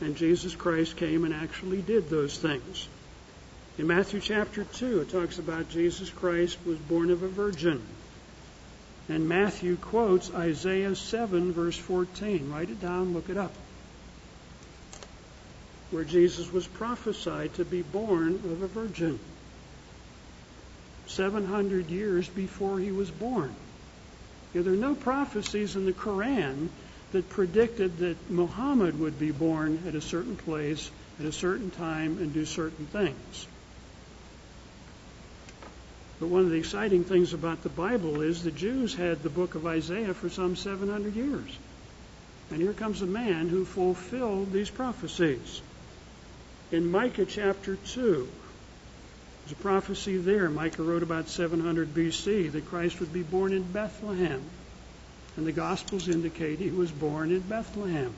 and 0.00 0.16
Jesus 0.16 0.54
Christ 0.54 0.96
came 0.96 1.26
and 1.26 1.34
actually 1.34 1.82
did 1.82 2.08
those 2.08 2.38
things. 2.38 2.88
In 3.76 3.86
Matthew 3.86 4.20
chapter 4.20 4.64
2, 4.64 5.02
it 5.02 5.10
talks 5.10 5.38
about 5.38 5.68
Jesus 5.68 6.08
Christ 6.08 6.56
was 6.64 6.78
born 6.78 7.10
of 7.10 7.22
a 7.22 7.28
virgin. 7.28 7.82
And 9.10 9.28
Matthew 9.28 9.76
quotes 9.76 10.32
Isaiah 10.32 10.96
7, 10.96 11.52
verse 11.52 11.76
14. 11.76 12.50
Write 12.50 12.70
it 12.70 12.80
down, 12.80 13.12
look 13.12 13.28
it 13.28 13.36
up. 13.36 13.52
Where 15.90 16.04
Jesus 16.04 16.50
was 16.50 16.66
prophesied 16.66 17.52
to 17.56 17.64
be 17.66 17.82
born 17.82 18.36
of 18.36 18.62
a 18.62 18.68
virgin. 18.68 19.20
700 21.06 21.90
years 21.90 22.28
before 22.28 22.78
he 22.78 22.92
was 22.92 23.10
born. 23.10 23.54
There 24.52 24.72
are 24.72 24.76
no 24.76 24.94
prophecies 24.94 25.76
in 25.76 25.84
the 25.84 25.92
Quran 25.92 26.68
that 27.12 27.28
predicted 27.28 27.98
that 27.98 28.30
Muhammad 28.30 28.98
would 28.98 29.18
be 29.18 29.30
born 29.30 29.78
at 29.86 29.94
a 29.94 30.00
certain 30.00 30.36
place 30.36 30.90
at 31.20 31.26
a 31.26 31.32
certain 31.32 31.70
time 31.70 32.18
and 32.18 32.32
do 32.32 32.44
certain 32.44 32.86
things. 32.86 33.46
But 36.18 36.28
one 36.28 36.42
of 36.42 36.50
the 36.50 36.56
exciting 36.56 37.04
things 37.04 37.34
about 37.34 37.62
the 37.62 37.68
Bible 37.68 38.22
is 38.22 38.42
the 38.42 38.50
Jews 38.50 38.94
had 38.94 39.22
the 39.22 39.30
book 39.30 39.54
of 39.54 39.66
Isaiah 39.66 40.14
for 40.14 40.30
some 40.30 40.56
700 40.56 41.14
years. 41.14 41.58
And 42.50 42.60
here 42.60 42.72
comes 42.72 43.02
a 43.02 43.06
man 43.06 43.48
who 43.48 43.64
fulfilled 43.64 44.52
these 44.52 44.70
prophecies. 44.70 45.60
In 46.72 46.90
Micah 46.90 47.26
chapter 47.26 47.76
2, 47.76 48.28
there's 49.46 49.60
a 49.60 49.62
prophecy 49.62 50.16
there. 50.16 50.50
Micah 50.50 50.82
wrote 50.82 51.04
about 51.04 51.28
700 51.28 51.94
BC 51.94 52.50
that 52.50 52.66
Christ 52.66 52.98
would 52.98 53.12
be 53.12 53.22
born 53.22 53.52
in 53.52 53.62
Bethlehem. 53.62 54.42
And 55.36 55.46
the 55.46 55.52
Gospels 55.52 56.08
indicate 56.08 56.58
he 56.58 56.70
was 56.70 56.90
born 56.90 57.30
in 57.30 57.40
Bethlehem. 57.40 58.12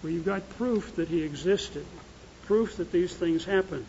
Where 0.00 0.12
you've 0.12 0.24
got 0.24 0.48
proof 0.50 0.94
that 0.96 1.08
he 1.08 1.22
existed, 1.22 1.84
proof 2.44 2.76
that 2.76 2.92
these 2.92 3.12
things 3.12 3.44
happened. 3.44 3.86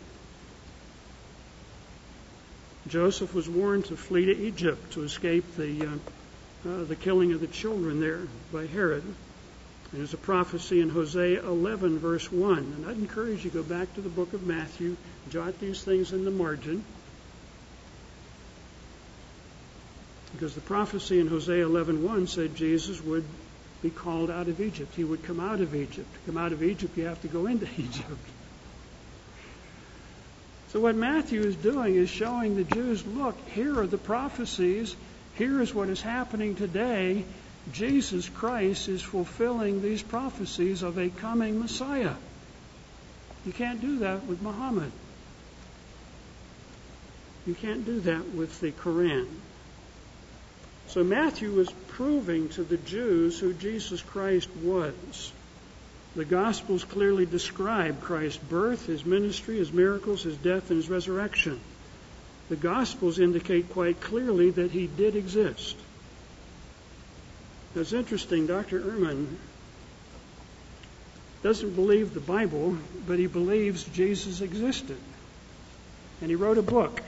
Joseph 2.88 3.32
was 3.32 3.48
warned 3.48 3.84
to 3.86 3.96
flee 3.96 4.24
to 4.26 4.36
Egypt 4.36 4.94
to 4.94 5.04
escape 5.04 5.44
the, 5.54 5.86
uh, 5.86 6.68
uh, 6.68 6.84
the 6.84 6.96
killing 6.96 7.32
of 7.32 7.40
the 7.40 7.46
children 7.46 8.00
there 8.00 8.22
by 8.52 8.66
Herod. 8.66 9.04
There's 9.94 10.12
a 10.12 10.18
prophecy 10.18 10.80
in 10.80 10.90
Hosea 10.90 11.46
11, 11.46 12.00
verse 12.00 12.30
1. 12.32 12.58
And 12.58 12.86
I'd 12.86 12.96
encourage 12.96 13.44
you 13.44 13.50
to 13.50 13.58
go 13.58 13.62
back 13.62 13.94
to 13.94 14.00
the 14.00 14.08
book 14.08 14.32
of 14.32 14.44
Matthew, 14.44 14.96
jot 15.30 15.60
these 15.60 15.84
things 15.84 16.12
in 16.12 16.24
the 16.24 16.32
margin. 16.32 16.84
Because 20.32 20.56
the 20.56 20.60
prophecy 20.62 21.20
in 21.20 21.28
Hosea 21.28 21.64
11:1 21.64 22.26
said 22.26 22.56
Jesus 22.56 23.00
would 23.04 23.22
be 23.82 23.90
called 23.90 24.30
out 24.32 24.48
of 24.48 24.60
Egypt. 24.60 24.96
He 24.96 25.04
would 25.04 25.22
come 25.22 25.38
out 25.38 25.60
of 25.60 25.76
Egypt. 25.76 26.12
To 26.12 26.32
come 26.32 26.38
out 26.38 26.50
of 26.50 26.64
Egypt, 26.64 26.98
you 26.98 27.04
have 27.04 27.22
to 27.22 27.28
go 27.28 27.46
into 27.46 27.68
Egypt. 27.78 28.28
So 30.72 30.80
what 30.80 30.96
Matthew 30.96 31.42
is 31.42 31.54
doing 31.54 31.94
is 31.94 32.10
showing 32.10 32.56
the 32.56 32.64
Jews, 32.64 33.06
look, 33.06 33.36
here 33.50 33.78
are 33.78 33.86
the 33.86 33.96
prophecies. 33.96 34.96
Here 35.36 35.60
is 35.60 35.72
what 35.72 35.88
is 35.88 36.02
happening 36.02 36.56
today. 36.56 37.24
Jesus 37.72 38.28
Christ 38.28 38.88
is 38.88 39.02
fulfilling 39.02 39.80
these 39.80 40.02
prophecies 40.02 40.82
of 40.82 40.98
a 40.98 41.08
coming 41.08 41.58
Messiah. 41.58 42.14
You 43.46 43.52
can't 43.52 43.80
do 43.80 43.98
that 44.00 44.24
with 44.26 44.42
Muhammad. 44.42 44.92
You 47.46 47.54
can't 47.54 47.84
do 47.84 48.00
that 48.00 48.34
with 48.34 48.60
the 48.60 48.72
Quran. 48.72 49.26
So 50.88 51.02
Matthew 51.02 51.50
was 51.52 51.70
proving 51.88 52.48
to 52.50 52.62
the 52.62 52.76
Jews 52.76 53.38
who 53.38 53.52
Jesus 53.52 54.00
Christ 54.02 54.48
was. 54.62 55.32
The 56.14 56.24
Gospels 56.24 56.84
clearly 56.84 57.26
describe 57.26 58.00
Christ's 58.00 58.38
birth, 58.38 58.86
his 58.86 59.04
ministry, 59.04 59.58
his 59.58 59.72
miracles, 59.72 60.22
his 60.22 60.36
death, 60.36 60.70
and 60.70 60.76
his 60.76 60.88
resurrection. 60.88 61.60
The 62.48 62.56
Gospels 62.56 63.18
indicate 63.18 63.70
quite 63.70 64.00
clearly 64.00 64.50
that 64.50 64.70
he 64.70 64.86
did 64.86 65.16
exist. 65.16 65.76
It's 67.76 67.92
interesting, 67.92 68.46
Dr. 68.46 68.80
Ehrman 68.80 69.26
doesn't 71.42 71.74
believe 71.74 72.14
the 72.14 72.20
Bible, 72.20 72.78
but 73.06 73.18
he 73.18 73.26
believes 73.26 73.84
Jesus 73.84 74.40
existed. 74.40 74.96
And 76.20 76.30
he 76.30 76.36
wrote 76.36 76.56
a 76.56 76.62
book 76.62 77.02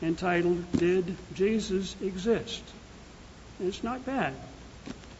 entitled 0.00 0.64
Did 0.78 1.16
Jesus 1.34 1.94
Exist? 2.00 2.62
And 3.58 3.68
it's 3.68 3.84
not 3.84 4.06
bad. 4.06 4.32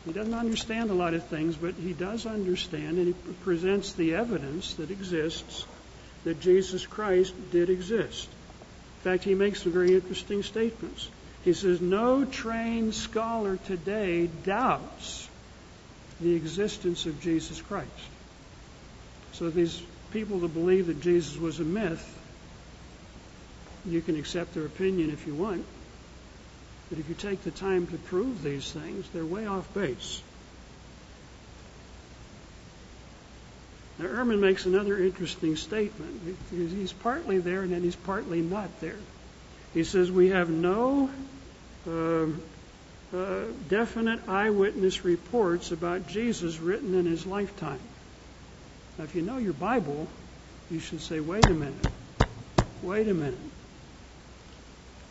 He 0.06 0.12
doesn't 0.12 0.32
understand 0.32 0.90
a 0.90 0.94
lot 0.94 1.12
of 1.12 1.24
things, 1.24 1.56
but 1.56 1.74
he 1.74 1.92
does 1.92 2.24
understand, 2.24 2.96
and 2.96 3.08
he 3.08 3.32
presents 3.44 3.92
the 3.92 4.14
evidence 4.14 4.74
that 4.74 4.90
exists 4.90 5.66
that 6.24 6.40
Jesus 6.40 6.86
Christ 6.86 7.34
did 7.50 7.68
exist. 7.68 8.28
In 9.04 9.10
fact, 9.10 9.24
he 9.24 9.34
makes 9.34 9.62
some 9.62 9.72
very 9.72 9.94
interesting 9.94 10.42
statements. 10.42 11.10
He 11.45 11.53
says, 11.55 11.80
No 11.80 12.24
trained 12.24 12.95
scholar 12.95 13.57
today 13.66 14.26
doubts 14.45 15.28
the 16.20 16.34
existence 16.34 17.07
of 17.07 17.20
Jesus 17.20 17.61
Christ. 17.62 17.88
So 19.32 19.49
these 19.49 19.80
people 20.12 20.41
that 20.41 20.53
believe 20.53 20.88
that 20.88 21.01
Jesus 21.01 21.38
was 21.38 21.61
a 21.61 21.64
myth, 21.64 22.18
you 23.86 24.03
can 24.03 24.18
accept 24.18 24.55
their 24.55 24.66
opinion 24.66 25.11
if 25.11 25.26
you 25.26 25.34
want. 25.34 25.64
But 26.91 26.99
if 26.99 27.09
you 27.09 27.14
take 27.14 27.43
the 27.43 27.53
time 27.53 27.86
to 27.86 27.97
prove 27.97 28.43
these 28.43 28.70
things, 28.70 29.09
they're 29.14 29.24
way 29.24 29.47
off 29.47 29.72
base. 29.72 30.20
Now, 33.99 34.07
Ehrman 34.07 34.41
makes 34.41 34.66
another 34.66 34.99
interesting 34.99 35.57
statement. 35.57 36.36
He's 36.51 36.93
partly 36.93 37.38
there 37.38 37.62
and 37.62 37.72
then 37.72 37.82
he's 37.82 37.97
partly 37.97 38.41
not 38.41 38.80
there. 38.80 38.97
He 39.74 39.84
says, 39.84 40.10
We 40.10 40.30
have 40.30 40.50
no 40.50 41.10
uh, 41.88 42.26
uh, 43.16 43.44
definite 43.68 44.28
eyewitness 44.28 45.04
reports 45.04 45.70
about 45.70 46.08
Jesus 46.08 46.58
written 46.58 46.94
in 46.94 47.06
his 47.06 47.26
lifetime. 47.26 47.80
Now, 48.98 49.04
if 49.04 49.14
you 49.14 49.22
know 49.22 49.38
your 49.38 49.52
Bible, 49.52 50.08
you 50.70 50.80
should 50.80 51.00
say, 51.00 51.20
Wait 51.20 51.46
a 51.46 51.54
minute. 51.54 51.86
Wait 52.82 53.08
a 53.08 53.14
minute. 53.14 53.38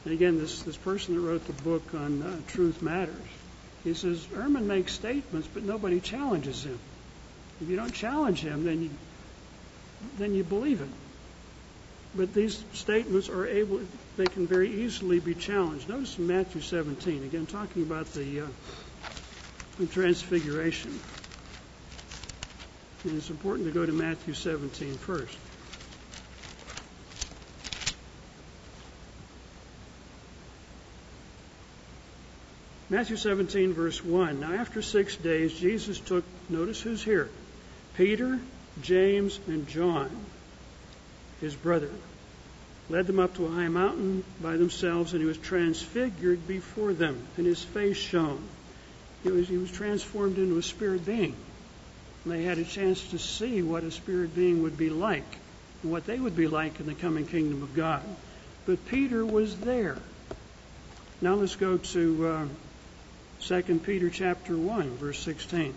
And 0.06 0.14
again, 0.14 0.40
this, 0.40 0.64
this 0.64 0.78
person 0.78 1.16
that 1.16 1.22
wrote 1.22 1.46
the 1.46 1.62
book 1.62 1.94
on 1.94 2.22
uh, 2.22 2.36
Truth 2.48 2.82
Matters, 2.82 3.16
he 3.84 3.94
says, 3.94 4.26
Ehrman 4.34 4.64
makes 4.64 4.94
statements, 4.94 5.48
but 5.54 5.64
nobody 5.64 6.00
challenges 6.00 6.66
him. 6.66 6.80
If 7.62 7.70
you 7.70 7.76
don't 7.76 7.94
challenge 7.94 8.42
him, 8.42 8.64
then 8.64 8.82
you, 8.84 8.90
then 10.18 10.34
you 10.34 10.44
believe 10.44 10.82
it. 10.82 10.90
But 12.16 12.34
these 12.34 12.64
statements 12.74 13.30
are 13.30 13.46
able, 13.46 13.82
they 14.20 14.26
can 14.26 14.46
very 14.46 14.70
easily 14.70 15.22
be 15.22 15.34
challenged. 15.34 15.88
Notice 15.88 16.18
in 16.18 16.28
Matthew 16.28 16.60
17, 16.60 17.24
again, 17.24 17.46
talking 17.46 17.84
about 17.84 18.06
the, 18.12 18.42
uh, 18.42 18.48
the 19.80 19.88
transfiguration. 19.88 20.92
And 23.06 23.16
it's 23.16 23.30
important 23.30 23.70
to 23.70 23.74
go 23.74 23.86
to 23.86 23.94
Matthew 23.94 24.34
17 24.34 24.96
first. 24.96 25.38
Matthew 32.90 33.16
17, 33.16 33.72
verse 33.72 34.04
1. 34.04 34.42
Now, 34.42 34.52
after 34.52 34.82
six 34.82 35.16
days, 35.16 35.58
Jesus 35.58 35.98
took, 35.98 36.26
notice 36.50 36.82
who's 36.82 37.02
here 37.02 37.30
Peter, 37.96 38.38
James, 38.82 39.40
and 39.48 39.66
John, 39.66 40.10
his 41.40 41.56
brother, 41.56 41.90
led 42.90 43.08
them 43.08 43.20
up 43.20 43.36
to 43.36 43.46
a 43.46 43.50
high 43.50 43.68
mountain 43.68 44.24
by 44.42 44.58
themselves, 44.58 45.14
and 45.14 45.22
he 45.22 45.28
was 45.28 45.38
transfigured 45.38 46.48
before 46.48 46.94
them, 46.94 47.18
and 47.38 47.46
his 47.46 47.64
face 47.64 47.98
shone. 47.98 48.44
He 49.24 49.32
was, 49.32 49.48
he 49.48 49.58
was 49.58 49.72
transformed 49.72 50.38
into 50.38 50.58
a 50.58 50.64
spirit 50.64 51.06
being. 51.06 51.36
And 52.24 52.34
they 52.34 52.44
had 52.44 52.58
a 52.58 52.64
chance 52.64 53.12
to 53.12 53.20
see 53.20 53.62
what 53.62 53.84
a 53.84 53.92
spirit 53.92 54.36
being 54.36 54.64
would 54.64 54.78
be 54.78 54.90
like, 54.90 55.38
and 55.84 55.92
what 55.92 56.06
they 56.06 56.20
would 56.20 56.36
be 56.36 56.48
like 56.48 56.80
in 56.80 56.86
the 56.86 56.96
coming 56.96 57.26
kingdom 57.26 57.64
of 57.64 57.74
God. 57.76 58.04
But 58.66 58.86
Peter 58.88 59.26
was 59.26 59.58
there. 59.60 59.98
Now 61.22 61.36
let's 61.36 61.56
go 61.56 61.78
to. 61.78 62.28
Uh, 62.28 62.46
2 63.42 63.80
Peter 63.86 64.10
chapter 64.10 64.56
1 64.58 64.98
verse 64.98 65.18
16. 65.20 65.74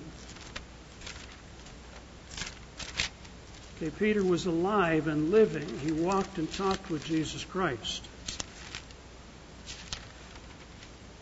Okay, 3.82 3.90
Peter 3.98 4.22
was 4.22 4.46
alive 4.46 5.08
and 5.08 5.32
living. 5.32 5.66
He 5.80 5.90
walked 5.90 6.38
and 6.38 6.52
talked 6.52 6.88
with 6.88 7.04
Jesus 7.04 7.42
Christ. 7.42 8.06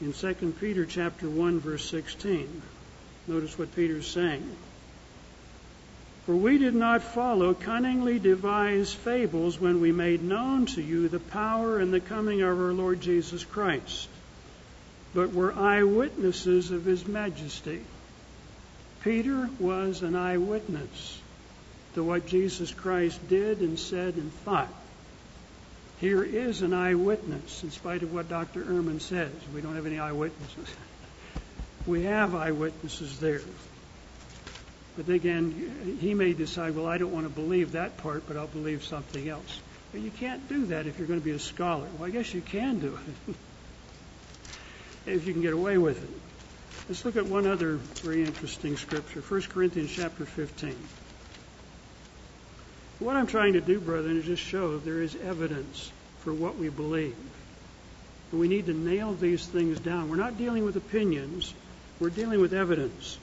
In 0.02 0.12
2 0.12 0.54
Peter 0.60 0.84
chapter 0.84 1.26
1 1.26 1.60
verse 1.60 1.88
16, 1.88 2.60
notice 3.26 3.58
what 3.58 3.74
Peter's 3.74 4.06
saying. 4.06 4.44
For 6.26 6.36
we 6.36 6.58
did 6.58 6.74
not 6.74 7.02
follow 7.02 7.54
cunningly 7.54 8.18
devised 8.18 8.94
fables 8.94 9.58
when 9.58 9.80
we 9.80 9.90
made 9.90 10.22
known 10.22 10.66
to 10.66 10.82
you 10.82 11.08
the 11.08 11.18
power 11.18 11.78
and 11.78 11.94
the 11.94 12.00
coming 12.00 12.42
of 12.42 12.60
our 12.60 12.74
Lord 12.74 13.00
Jesus 13.00 13.42
Christ 13.42 14.06
but 15.14 15.32
were 15.32 15.54
eyewitnesses 15.54 16.72
of 16.72 16.84
his 16.84 17.06
majesty. 17.08 17.80
Peter 19.02 19.48
was 19.58 20.02
an 20.02 20.14
eyewitness 20.14 21.19
to 21.94 22.04
what 22.04 22.26
Jesus 22.26 22.72
Christ 22.72 23.28
did 23.28 23.60
and 23.60 23.78
said 23.78 24.14
and 24.14 24.32
thought. 24.44 24.72
Here 26.00 26.22
is 26.22 26.62
an 26.62 26.72
eyewitness, 26.72 27.62
in 27.62 27.70
spite 27.70 28.02
of 28.02 28.12
what 28.12 28.28
Dr. 28.28 28.64
Ehrman 28.64 29.00
says. 29.00 29.32
We 29.54 29.60
don't 29.60 29.74
have 29.74 29.86
any 29.86 29.98
eyewitnesses. 29.98 30.68
we 31.86 32.04
have 32.04 32.34
eyewitnesses 32.34 33.18
there. 33.18 33.42
But 34.96 35.08
again, 35.08 35.98
he 36.00 36.14
may 36.14 36.32
decide, 36.32 36.74
well, 36.74 36.86
I 36.86 36.98
don't 36.98 37.12
want 37.12 37.26
to 37.26 37.32
believe 37.32 37.72
that 37.72 37.98
part, 37.98 38.26
but 38.26 38.36
I'll 38.36 38.46
believe 38.46 38.82
something 38.84 39.28
else. 39.28 39.60
But 39.92 40.00
you 40.00 40.10
can't 40.10 40.48
do 40.48 40.66
that 40.66 40.86
if 40.86 40.98
you're 40.98 41.08
going 41.08 41.20
to 41.20 41.24
be 41.24 41.32
a 41.32 41.38
scholar. 41.38 41.86
Well, 41.98 42.08
I 42.08 42.10
guess 42.10 42.32
you 42.32 42.40
can 42.40 42.78
do 42.78 42.98
it 43.26 43.34
if 45.06 45.26
you 45.26 45.32
can 45.32 45.42
get 45.42 45.52
away 45.52 45.78
with 45.78 46.02
it. 46.02 46.20
Let's 46.88 47.04
look 47.04 47.16
at 47.16 47.26
one 47.26 47.46
other 47.46 47.76
very 48.02 48.24
interesting 48.24 48.76
scripture, 48.76 49.20
1 49.20 49.42
Corinthians 49.42 49.92
chapter 49.92 50.24
15. 50.24 50.74
What 53.00 53.16
I'm 53.16 53.26
trying 53.26 53.54
to 53.54 53.62
do, 53.62 53.80
brethren, 53.80 54.18
is 54.18 54.26
just 54.26 54.42
show 54.42 54.76
there 54.76 55.00
is 55.00 55.16
evidence 55.16 55.90
for 56.18 56.34
what 56.34 56.58
we 56.58 56.68
believe. 56.68 57.16
And 58.30 58.38
we 58.38 58.46
need 58.46 58.66
to 58.66 58.74
nail 58.74 59.14
these 59.14 59.46
things 59.46 59.80
down. 59.80 60.10
We're 60.10 60.16
not 60.16 60.36
dealing 60.36 60.66
with 60.66 60.76
opinions, 60.76 61.54
we're 61.98 62.10
dealing 62.10 62.42
with 62.42 62.52
evidence. 62.52 63.18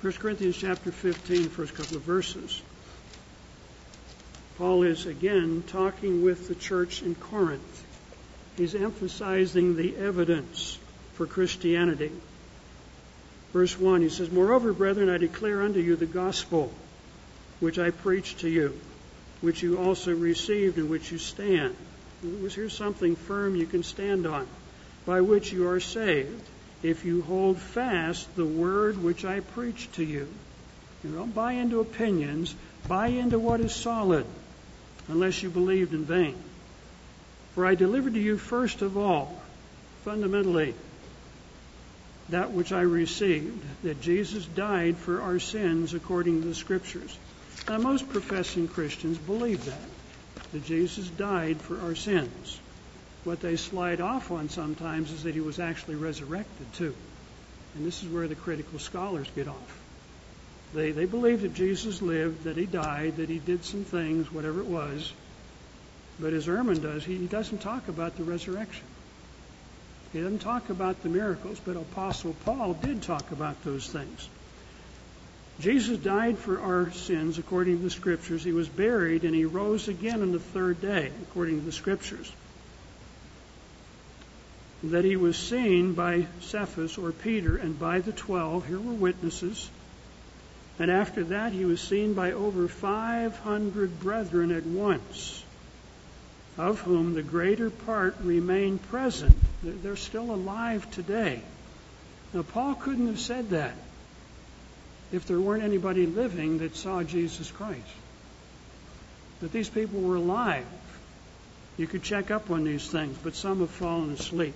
1 0.00 0.14
Corinthians 0.14 0.56
chapter 0.56 0.90
15, 0.90 1.50
first 1.50 1.74
couple 1.74 1.98
of 1.98 2.02
verses. 2.02 2.62
Paul 4.56 4.82
is 4.82 5.04
again 5.04 5.62
talking 5.66 6.24
with 6.24 6.48
the 6.48 6.54
church 6.54 7.02
in 7.02 7.16
Corinth. 7.16 7.84
He's 8.56 8.74
emphasizing 8.74 9.76
the 9.76 9.94
evidence 9.96 10.78
for 11.14 11.26
Christianity. 11.26 12.12
Verse 13.52 13.78
1, 13.78 14.00
he 14.00 14.08
says, 14.08 14.30
Moreover, 14.30 14.72
brethren, 14.72 15.10
I 15.10 15.18
declare 15.18 15.60
unto 15.62 15.80
you 15.80 15.96
the 15.96 16.06
gospel 16.06 16.72
which 17.60 17.78
I 17.78 17.90
preached 17.90 18.40
to 18.40 18.48
you, 18.48 18.78
which 19.40 19.62
you 19.62 19.78
also 19.78 20.14
received 20.14 20.78
and 20.78 20.88
which 20.88 21.10
you 21.10 21.18
stand. 21.18 21.74
Here's 22.22 22.76
something 22.76 23.16
firm 23.16 23.56
you 23.56 23.66
can 23.66 23.82
stand 23.82 24.26
on, 24.26 24.46
by 25.06 25.20
which 25.20 25.52
you 25.52 25.68
are 25.68 25.80
saved, 25.80 26.42
if 26.82 27.04
you 27.04 27.22
hold 27.22 27.58
fast 27.58 28.34
the 28.36 28.44
word 28.44 29.02
which 29.02 29.24
I 29.24 29.40
preached 29.40 29.94
to 29.94 30.04
you. 30.04 30.28
You 31.04 31.10
don't 31.10 31.34
buy 31.34 31.52
into 31.52 31.80
opinions, 31.80 32.54
buy 32.86 33.08
into 33.08 33.38
what 33.38 33.60
is 33.60 33.72
solid, 33.72 34.26
unless 35.08 35.42
you 35.42 35.50
believed 35.50 35.94
in 35.94 36.04
vain. 36.04 36.36
For 37.54 37.66
I 37.66 37.74
delivered 37.74 38.14
to 38.14 38.20
you 38.20 38.36
first 38.36 38.82
of 38.82 38.96
all, 38.96 39.40
fundamentally, 40.04 40.74
that 42.28 42.52
which 42.52 42.72
I 42.72 42.82
received, 42.82 43.64
that 43.82 44.00
Jesus 44.00 44.44
died 44.44 44.96
for 44.96 45.22
our 45.22 45.38
sins 45.38 45.94
according 45.94 46.42
to 46.42 46.48
the 46.48 46.54
Scriptures 46.54 47.16
now, 47.68 47.78
most 47.78 48.08
professing 48.08 48.68
Christians 48.68 49.18
believe 49.18 49.64
that, 49.64 49.80
that 50.52 50.64
Jesus 50.64 51.08
died 51.08 51.60
for 51.60 51.80
our 51.80 51.94
sins. 51.94 52.58
What 53.24 53.40
they 53.40 53.56
slide 53.56 54.00
off 54.00 54.30
on 54.30 54.48
sometimes 54.48 55.12
is 55.12 55.24
that 55.24 55.34
he 55.34 55.40
was 55.40 55.58
actually 55.58 55.96
resurrected 55.96 56.72
too. 56.74 56.94
And 57.74 57.84
this 57.84 58.02
is 58.02 58.08
where 58.08 58.26
the 58.26 58.34
critical 58.34 58.78
scholars 58.78 59.28
get 59.34 59.48
off. 59.48 59.80
They, 60.74 60.92
they 60.92 61.04
believe 61.04 61.42
that 61.42 61.54
Jesus 61.54 62.02
lived, 62.02 62.44
that 62.44 62.56
he 62.56 62.66
died, 62.66 63.16
that 63.16 63.28
he 63.28 63.38
did 63.38 63.64
some 63.64 63.84
things, 63.84 64.32
whatever 64.32 64.60
it 64.60 64.66
was. 64.66 65.12
But 66.20 66.32
as 66.32 66.46
Ehrman 66.46 66.82
does, 66.82 67.04
he, 67.04 67.16
he 67.16 67.26
doesn't 67.26 67.60
talk 67.60 67.88
about 67.88 68.16
the 68.16 68.24
resurrection. 68.24 68.84
He 70.12 70.20
doesn't 70.20 70.40
talk 70.40 70.70
about 70.70 71.02
the 71.02 71.08
miracles, 71.08 71.60
but 71.64 71.76
Apostle 71.76 72.34
Paul 72.44 72.74
did 72.74 73.02
talk 73.02 73.30
about 73.30 73.62
those 73.62 73.86
things. 73.86 74.28
Jesus 75.60 75.98
died 75.98 76.38
for 76.38 76.60
our 76.60 76.92
sins 76.92 77.38
according 77.38 77.78
to 77.78 77.82
the 77.82 77.90
Scriptures. 77.90 78.44
He 78.44 78.52
was 78.52 78.68
buried 78.68 79.24
and 79.24 79.34
he 79.34 79.44
rose 79.44 79.88
again 79.88 80.22
on 80.22 80.30
the 80.30 80.38
third 80.38 80.80
day 80.80 81.10
according 81.22 81.58
to 81.58 81.66
the 81.66 81.72
Scriptures. 81.72 82.30
That 84.84 85.04
he 85.04 85.16
was 85.16 85.36
seen 85.36 85.94
by 85.94 86.26
Cephas 86.40 86.96
or 86.96 87.10
Peter 87.10 87.56
and 87.56 87.76
by 87.76 87.98
the 87.98 88.12
twelve. 88.12 88.66
Here 88.66 88.78
were 88.78 88.92
witnesses. 88.92 89.68
And 90.78 90.92
after 90.92 91.24
that, 91.24 91.52
he 91.52 91.64
was 91.64 91.80
seen 91.80 92.14
by 92.14 92.30
over 92.30 92.68
500 92.68 93.98
brethren 93.98 94.52
at 94.52 94.64
once, 94.64 95.42
of 96.56 96.78
whom 96.82 97.14
the 97.14 97.22
greater 97.24 97.68
part 97.68 98.14
remain 98.22 98.78
present. 98.78 99.36
They're 99.64 99.96
still 99.96 100.32
alive 100.32 100.88
today. 100.92 101.42
Now, 102.32 102.42
Paul 102.42 102.76
couldn't 102.76 103.08
have 103.08 103.18
said 103.18 103.50
that 103.50 103.74
if 105.12 105.26
there 105.26 105.40
weren't 105.40 105.62
anybody 105.62 106.06
living 106.06 106.58
that 106.58 106.76
saw 106.76 107.02
Jesus 107.02 107.50
Christ. 107.50 107.80
That 109.40 109.52
these 109.52 109.68
people 109.68 110.00
were 110.00 110.16
alive. 110.16 110.66
You 111.76 111.86
could 111.86 112.02
check 112.02 112.30
up 112.30 112.50
on 112.50 112.64
these 112.64 112.88
things, 112.88 113.16
but 113.22 113.34
some 113.34 113.60
have 113.60 113.70
fallen 113.70 114.10
asleep. 114.10 114.54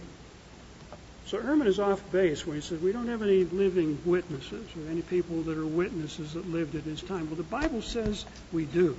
So 1.26 1.38
Ehrman 1.38 1.66
is 1.66 1.78
off 1.78 2.02
base 2.10 2.46
when 2.46 2.56
he 2.56 2.62
says 2.62 2.80
we 2.80 2.92
don't 2.92 3.08
have 3.08 3.22
any 3.22 3.44
living 3.44 3.98
witnesses 4.04 4.66
or 4.76 4.90
any 4.90 5.02
people 5.02 5.42
that 5.42 5.56
are 5.56 5.66
witnesses 5.66 6.34
that 6.34 6.50
lived 6.50 6.74
at 6.74 6.82
his 6.82 7.00
time. 7.00 7.26
Well, 7.26 7.36
the 7.36 7.44
Bible 7.44 7.80
says 7.80 8.24
we 8.52 8.64
do. 8.64 8.96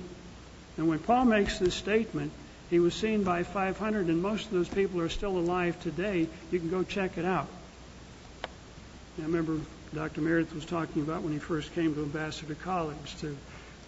And 0.76 0.88
when 0.88 0.98
Paul 0.98 1.26
makes 1.26 1.58
this 1.58 1.74
statement, 1.74 2.32
he 2.70 2.80
was 2.80 2.94
seen 2.94 3.22
by 3.22 3.42
500, 3.42 4.06
and 4.06 4.22
most 4.22 4.46
of 4.46 4.52
those 4.52 4.68
people 4.68 5.00
are 5.00 5.08
still 5.08 5.36
alive 5.36 5.80
today. 5.82 6.26
You 6.50 6.58
can 6.58 6.70
go 6.70 6.82
check 6.82 7.18
it 7.18 7.24
out. 7.24 7.46
I 9.18 9.22
remember 9.22 9.60
Dr. 9.94 10.20
Meredith 10.20 10.54
was 10.54 10.64
talking 10.64 11.02
about 11.02 11.22
when 11.22 11.32
he 11.32 11.38
first 11.38 11.72
came 11.74 11.94
to 11.94 12.02
Ambassador 12.02 12.54
College 12.54 13.16
to 13.20 13.36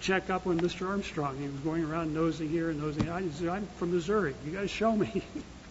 check 0.00 0.30
up 0.30 0.46
on 0.46 0.60
Mr. 0.60 0.88
Armstrong. 0.88 1.38
He 1.38 1.48
was 1.48 1.60
going 1.60 1.84
around 1.84 2.14
nosing 2.14 2.48
here 2.48 2.70
and 2.70 2.80
nosing. 2.80 3.08
I 3.08 3.28
said, 3.30 3.48
I'm 3.48 3.66
from 3.78 3.92
Missouri. 3.92 4.34
You 4.44 4.52
got 4.52 4.60
to 4.60 4.68
show 4.68 4.94
me. 4.94 5.22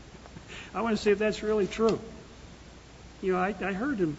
I 0.74 0.82
want 0.82 0.98
to 0.98 1.02
see 1.02 1.12
if 1.12 1.20
that's 1.20 1.42
really 1.42 1.68
true. 1.68 2.00
You 3.22 3.34
know, 3.34 3.40
I, 3.40 3.56
I 3.62 3.74
heard 3.74 3.98
him 3.98 4.18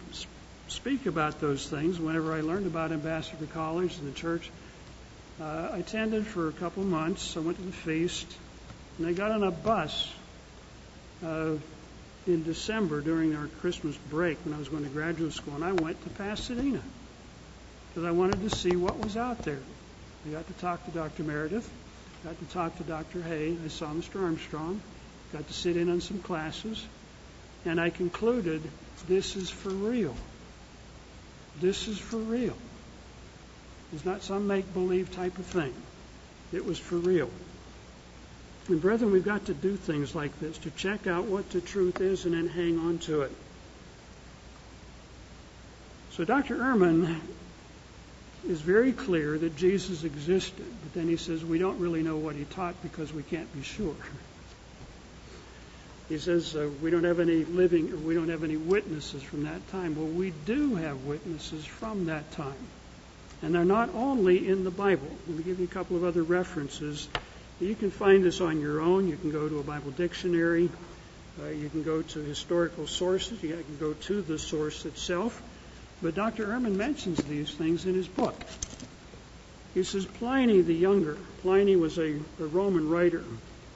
speak 0.67 1.05
about 1.05 1.39
those 1.39 1.67
things 1.67 1.99
whenever 1.99 2.33
I 2.33 2.41
learned 2.41 2.67
about 2.67 2.91
Ambassador 2.91 3.45
College 3.45 3.97
and 3.97 4.11
the 4.11 4.17
church. 4.17 4.49
Uh, 5.39 5.69
I 5.73 5.77
attended 5.77 6.25
for 6.25 6.47
a 6.47 6.51
couple 6.51 6.83
months. 6.83 7.37
I 7.37 7.41
went 7.41 7.57
to 7.57 7.63
the 7.63 7.71
feast, 7.71 8.27
and 8.97 9.07
I 9.07 9.13
got 9.13 9.31
on 9.31 9.43
a 9.43 9.51
bus. 9.51 10.11
In 12.27 12.43
December 12.43 12.99
during 12.99 13.37
our 13.37 13.47
Christmas 13.61 13.95
break 14.09 14.37
when 14.43 14.53
I 14.53 14.57
was 14.57 14.67
going 14.67 14.83
to 14.83 14.89
graduate 14.89 15.31
school, 15.31 15.55
and 15.55 15.63
I 15.63 15.71
went 15.71 16.03
to 16.03 16.09
Pasadena 16.09 16.81
because 17.87 18.03
I 18.03 18.11
wanted 18.11 18.41
to 18.41 18.49
see 18.49 18.75
what 18.75 18.99
was 18.99 19.15
out 19.15 19.43
there. 19.43 19.61
I 20.27 20.31
got 20.31 20.45
to 20.45 20.53
talk 20.55 20.83
to 20.85 20.91
Dr. 20.91 21.23
Meredith, 21.23 21.71
got 22.25 22.37
to 22.37 22.45
talk 22.53 22.77
to 22.79 22.83
Dr. 22.83 23.21
Hoeh, 23.21 23.63
I 23.63 23.67
saw 23.69 23.87
Mr. 23.87 24.21
Armstrong, 24.21 24.81
got 25.31 25.47
to 25.47 25.53
sit 25.53 25.77
in 25.77 25.89
on 25.89 26.01
some 26.01 26.21
classes, 26.21 26.85
and 27.63 27.79
I 27.79 27.91
concluded 27.91 28.61
this 29.07 29.37
is 29.37 29.49
for 29.49 29.69
real. 29.69 30.15
This 31.61 31.87
is 31.87 31.97
for 31.97 32.17
real. 32.17 32.57
It's 33.93 34.03
not 34.03 34.21
some 34.21 34.47
make 34.47 34.73
believe 34.73 35.15
type 35.15 35.37
of 35.37 35.45
thing. 35.45 35.73
It 36.51 36.65
was 36.65 36.77
for 36.77 36.97
real. 36.97 37.29
And 38.67 38.81
brethren, 38.81 39.11
we've 39.11 39.23
got 39.23 39.45
to 39.45 39.53
do 39.53 39.75
things 39.75 40.13
like 40.13 40.37
this 40.39 40.57
to 40.59 40.71
check 40.71 41.07
out 41.07 41.25
what 41.25 41.49
the 41.51 41.61
truth 41.61 42.01
is 42.01 42.25
and 42.25 42.33
then 42.33 42.47
hang 42.47 42.77
on 42.79 42.97
to 42.99 43.21
it. 43.21 43.31
So 46.11 46.25
Dr. 46.25 46.57
Ehrman 46.57 47.19
is 48.47 48.59
very 48.59 48.91
clear 48.91 49.37
that 49.37 49.55
Jesus 49.55 50.03
existed, 50.03 50.65
but 50.83 50.93
then 50.93 51.07
he 51.07 51.15
says 51.15 51.45
we 51.45 51.59
don't 51.59 51.79
really 51.79 52.03
know 52.03 52.17
what 52.17 52.35
he 52.35 52.43
taught 52.45 52.81
because 52.81 53.13
we 53.13 53.23
can't 53.23 53.51
be 53.53 53.61
sure. 53.61 53.95
He 56.09 56.17
says 56.17 56.55
uh, 56.55 56.69
we 56.81 56.89
don't 56.89 57.03
have 57.03 57.19
any 57.19 57.43
living, 57.43 57.91
or 57.91 57.97
we 57.97 58.15
don't 58.15 58.29
have 58.29 58.43
any 58.43 58.57
witnesses 58.57 59.21
from 59.21 59.43
that 59.43 59.67
time. 59.69 59.95
Well, 59.95 60.07
we 60.07 60.31
do 60.45 60.75
have 60.75 61.05
witnesses 61.05 61.65
from 61.65 62.05
that 62.05 62.31
time. 62.31 62.55
And 63.41 63.53
they're 63.53 63.65
not 63.65 63.93
only 63.93 64.47
in 64.47 64.63
the 64.63 64.71
Bible. 64.71 65.07
Let 65.27 65.37
me 65.37 65.43
give 65.43 65.59
you 65.59 65.65
a 65.65 65.69
couple 65.69 65.97
of 65.97 66.03
other 66.03 66.23
references 66.23 67.07
you 67.59 67.75
can 67.75 67.91
find 67.91 68.23
this 68.23 68.41
on 68.41 68.61
your 68.61 68.81
own. 68.81 69.07
You 69.07 69.17
can 69.17 69.31
go 69.31 69.49
to 69.49 69.59
a 69.59 69.63
Bible 69.63 69.91
dictionary. 69.91 70.69
Uh, 71.41 71.49
you 71.49 71.69
can 71.69 71.83
go 71.83 72.01
to 72.01 72.19
historical 72.19 72.87
sources. 72.87 73.41
You 73.41 73.49
can 73.49 73.77
go 73.79 73.93
to 73.93 74.21
the 74.21 74.37
source 74.37 74.85
itself. 74.85 75.41
But 76.01 76.15
Dr. 76.15 76.47
Ehrman 76.47 76.75
mentions 76.75 77.23
these 77.23 77.51
things 77.51 77.85
in 77.85 77.95
his 77.95 78.07
book. 78.07 78.35
He 79.73 79.83
says 79.83 80.05
Pliny 80.05 80.61
the 80.61 80.73
Younger, 80.73 81.17
Pliny 81.41 81.75
was 81.75 81.97
a, 81.97 82.19
a 82.39 82.45
Roman 82.45 82.89
writer, 82.89 83.23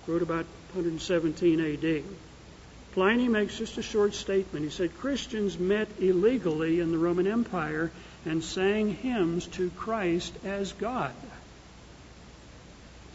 wrote 0.07 0.21
about 0.21 0.45
117 0.73 1.59
AD. 1.59 2.03
Pliny 2.93 3.27
makes 3.27 3.57
just 3.57 3.77
a 3.77 3.84
short 3.84 4.13
statement. 4.13 4.65
He 4.65 4.71
said 4.71 4.97
Christians 4.97 5.57
met 5.57 5.88
illegally 5.99 6.79
in 6.79 6.91
the 6.91 6.97
Roman 6.97 7.27
Empire 7.27 7.91
and 8.25 8.43
sang 8.43 8.95
hymns 8.95 9.47
to 9.47 9.69
Christ 9.71 10.34
as 10.43 10.71
God. 10.73 11.13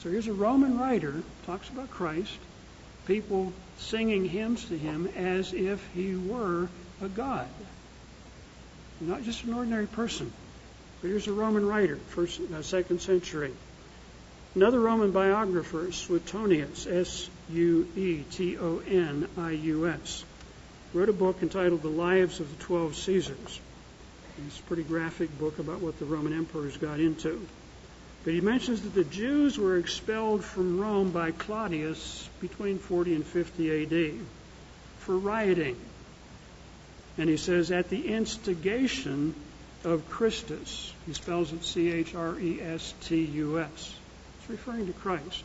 So 0.03 0.11
here's 0.11 0.29
a 0.29 0.33
Roman 0.33 0.79
writer, 0.79 1.23
talks 1.47 1.69
about 1.69 1.91
Christ, 1.91 2.39
people 3.07 3.53
singing 3.79 4.25
hymns 4.25 4.65
to 4.67 4.79
him 4.79 5.07
as 5.17 5.53
if 5.53 5.87
he 5.95 6.15
were 6.15 6.69
a 7.01 7.09
god. 7.09 7.49
Not 9.01 9.25
just 9.25 9.45
an 9.45 9.55
ordinary 9.55 9.87
person. 9.87 10.33
But 11.01 11.09
here's 11.09 11.27
a 11.27 11.33
Roman 11.33 11.67
writer, 11.67 11.97
first, 11.97 12.41
uh, 12.41 12.63
second 12.63 13.01
century. 13.01 13.53
Another 14.55 14.81
Roman 14.81 15.11
biographer, 15.11 15.93
Suetonius, 15.93 16.87
S 16.87 17.29
U 17.51 17.87
E 17.95 18.23
T 18.31 18.57
O 18.57 18.81
N 18.89 19.29
I 19.37 19.51
U 19.51 19.89
S, 19.89 20.25
wrote 20.95 21.11
a 21.11 21.13
book 21.13 21.43
entitled 21.43 21.83
The 21.83 21.89
Lives 21.89 22.41
of 22.41 22.49
the 22.57 22.65
Twelve 22.65 22.97
Caesars. 22.97 23.61
It's 24.47 24.59
a 24.59 24.63
pretty 24.63 24.83
graphic 24.83 25.39
book 25.39 25.59
about 25.59 25.81
what 25.81 25.99
the 25.99 26.07
Roman 26.07 26.33
emperors 26.33 26.77
got 26.79 27.01
into. 27.01 27.47
But 28.27 28.35
he 28.35 28.41
mentions 28.41 28.83
that 28.83 28.93
the 28.93 29.05
Jews 29.05 29.57
were 29.57 29.77
expelled 29.77 30.45
from 30.45 30.81
Rome 30.81 31.12
by 31.12 31.31
Claudius 31.31 32.29
between 32.41 32.81
40 32.81 33.14
and 33.14 33.24
50 33.24 33.85
AD 33.85 34.27
for 34.99 35.16
rioting. 35.16 35.77
And 37.18 37.31
he 37.31 37.37
says, 37.37 37.70
at 37.70 37.89
the 37.89 38.09
instigation 38.09 39.33
of 39.85 40.11
Christus. 40.11 40.93
He 41.07 41.12
spells 41.12 41.53
it 41.53 41.64
C 41.64 41.93
H 41.93 42.16
R 42.16 42.37
E 42.41 42.61
S 42.61 42.95
T 43.03 43.24
U 43.24 43.61
S. 43.61 43.95
It's 44.41 44.51
referring 44.51 44.89
to 44.89 44.93
Christ. 44.93 45.45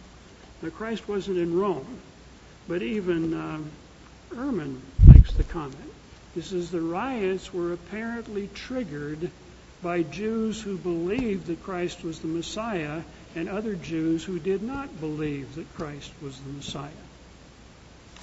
Now, 0.64 0.70
Christ 0.70 1.08
wasn't 1.08 1.38
in 1.38 1.56
Rome, 1.56 2.00
but 2.68 2.82
even 2.82 3.36
uh, 3.36 3.60
Ehrman 4.34 4.80
makes 5.06 5.34
the 5.34 5.44
comment. 5.44 5.94
He 6.34 6.42
says 6.42 6.72
the 6.72 6.82
riots 6.82 7.54
were 7.54 7.74
apparently 7.74 8.50
triggered 8.56 9.30
by 9.82 10.04
Jews 10.04 10.62
who 10.62 10.78
believed 10.78 11.48
that 11.48 11.64
Christ 11.64 12.04
was 12.04 12.20
the 12.20 12.28
Messiah 12.28 13.02
and 13.36 13.50
other 13.50 13.76
Jews 13.76 14.24
who 14.24 14.40
did 14.40 14.62
not 14.62 15.00
believe 15.00 15.56
that 15.56 15.74
Christ 15.76 16.12
was 16.22 16.40
the 16.40 16.50
Messiah. 16.50 16.90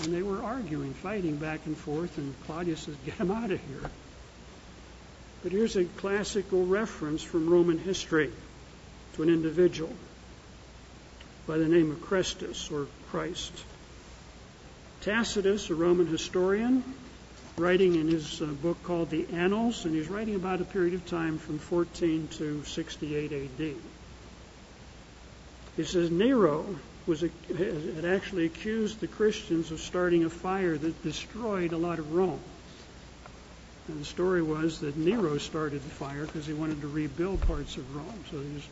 And 0.03 0.13
they 0.13 0.23
were 0.23 0.43
arguing, 0.43 0.95
fighting 0.95 1.37
back 1.37 1.61
and 1.67 1.77
forth, 1.77 2.19
and 2.19 2.35
Claudius 2.47 2.83
says, 2.83 2.95
Get 3.05 3.15
him 3.15 3.33
out 3.33 3.51
of 3.51 3.61
here. 3.69 3.91
But 5.43 5.53
here's 5.53 5.77
a 5.77 5.85
classical 5.85 6.67
reference 6.67 7.23
from 7.23 7.49
Roman 7.49 7.79
history 7.79 8.31
to 9.15 9.23
an 9.23 9.29
individual 9.29 9.95
by 11.47 11.59
the 11.59 11.67
name 11.67 11.91
of 11.91 12.01
Christus 12.03 12.71
or 12.71 12.87
Christ. 13.11 13.53
Tacitus, 15.01 15.71
a 15.71 15.75
Roman 15.75 16.07
historian, 16.07 16.85
writing 17.59 17.97
in 17.97 18.09
his 18.09 18.41
uh, 18.41 18.47
book 18.47 18.83
called 18.85 19.11
The 19.11 19.27
Annals, 19.33 19.85
and 19.85 19.95
he's 19.95 20.09
writing 20.09 20.37
about 20.37 20.61
a 20.61 20.65
period 20.65 20.95
of 20.95 21.07
time 21.07 21.39
from 21.39 21.59
14 21.59 22.29
to 22.39 22.63
68 22.65 23.33
AD. 23.33 23.75
He 25.77 25.85
says 25.85 26.11
Nero 26.11 26.65
was 27.07 27.21
had 27.21 28.05
actually 28.05 28.47
accused 28.47 29.01
the 29.01 29.07
Christians 29.07 29.71
of 29.71 29.81
starting 29.81 30.25
a 30.25 30.31
fire 30.31 30.77
that 30.77 31.03
destroyed 31.03 31.73
a 31.73 31.77
lot 31.77 31.99
of 31.99 32.15
Rome. 32.15 32.41
And 33.89 34.01
the 34.01 34.05
story 34.05 34.43
was 34.43 34.81
that 34.81 34.97
Nero 34.97 35.39
started 35.39 35.83
the 35.83 35.91
fire 35.91 36.27
because 36.27 36.47
he 36.47 36.53
wanted 36.53 36.83
to 36.83 36.89
rebuild 36.89 37.41
parts 37.43 37.77
of 37.77 37.97
Rome. 37.97 38.25
So 38.31 38.39
he 38.41 38.57
just 38.57 38.69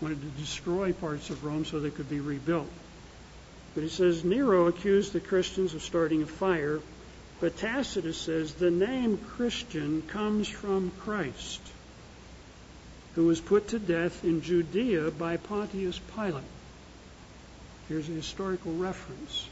wanted 0.00 0.20
to 0.20 0.40
destroy 0.40 0.92
parts 0.92 1.30
of 1.30 1.44
Rome 1.44 1.64
so 1.64 1.78
they 1.78 1.90
could 1.90 2.10
be 2.10 2.20
rebuilt. 2.20 2.68
But 3.74 3.84
he 3.84 3.88
says 3.88 4.24
Nero 4.24 4.66
accused 4.66 5.12
the 5.12 5.20
Christians 5.20 5.74
of 5.74 5.82
starting 5.82 6.22
a 6.22 6.26
fire 6.26 6.80
but 7.40 7.56
Tacitus 7.56 8.18
says 8.18 8.54
the 8.54 8.70
name 8.70 9.18
Christian 9.18 10.02
comes 10.02 10.48
from 10.48 10.90
Christ, 11.00 11.60
who 13.14 13.26
was 13.26 13.40
put 13.40 13.68
to 13.68 13.78
death 13.78 14.24
in 14.24 14.42
Judea 14.42 15.10
by 15.10 15.36
Pontius 15.36 16.00
Pilate. 16.14 16.44
Here's 17.88 18.08
a 18.08 18.12
historical 18.12 18.72
reference 18.72 19.48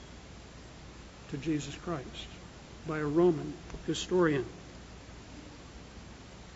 to 1.31 1.37
Jesus 1.39 1.75
Christ 1.77 2.27
by 2.87 2.99
a 2.99 3.05
Roman 3.05 3.53
historian. 3.87 4.45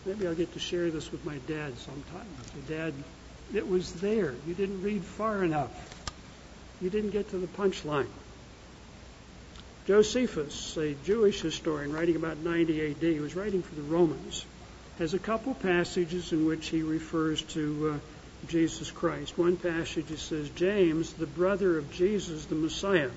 Maybe 0.05 0.27
I'll 0.27 0.35
get 0.35 0.53
to 0.53 0.61
share 0.61 0.91
this 0.91 1.11
with 1.11 1.24
my 1.24 1.39
dad 1.49 1.77
sometime. 1.79 2.27
So, 2.55 2.74
Dad, 2.74 2.95
it 3.53 3.68
was 3.68 3.93
there. 3.95 4.35
You 4.47 4.55
didn't 4.55 4.83
read 4.83 5.03
far 5.03 5.43
enough. 5.43 5.72
You 6.81 6.91
didn't 6.91 7.11
get 7.11 7.31
to 7.31 7.39
the 7.39 7.49
punchline. 7.49 8.07
Josephus, 9.87 10.76
a 10.76 10.95
Jewish 11.05 11.41
historian 11.41 11.93
writing 11.93 12.16
about 12.16 12.39
90 12.39 12.91
AD, 12.91 12.97
he 12.97 13.20
was 13.20 13.37
writing 13.37 13.62
for 13.62 13.76
the 13.76 13.82
Romans, 13.82 14.45
has 14.99 15.14
a 15.14 15.18
couple 15.18 15.55
passages 15.55 16.32
in 16.32 16.45
which 16.45 16.68
he 16.68 16.82
refers 16.82 17.41
to 17.43 17.95
uh, 17.95 18.49
Jesus 18.49 18.91
Christ. 18.91 19.39
One 19.39 19.57
passage 19.57 20.07
he 20.09 20.16
says, 20.16 20.49
James, 20.51 21.12
the 21.12 21.26
brother 21.26 21.78
of 21.78 21.93
Jesus, 21.93 22.47
the 22.47 22.57
Messiah. 22.57 23.11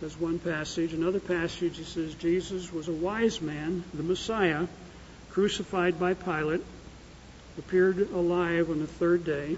That's 0.00 0.18
one 0.18 0.40
passage. 0.40 0.92
Another 0.92 1.20
passage 1.20 1.76
he 1.76 1.84
says, 1.84 2.14
Jesus 2.14 2.72
was 2.72 2.88
a 2.88 2.92
wise 2.92 3.40
man, 3.40 3.84
the 3.94 4.02
Messiah, 4.02 4.66
crucified 5.30 6.00
by 6.00 6.14
Pilate, 6.14 6.64
appeared 7.58 8.10
alive 8.10 8.70
on 8.70 8.80
the 8.80 8.88
third 8.88 9.24
day. 9.24 9.56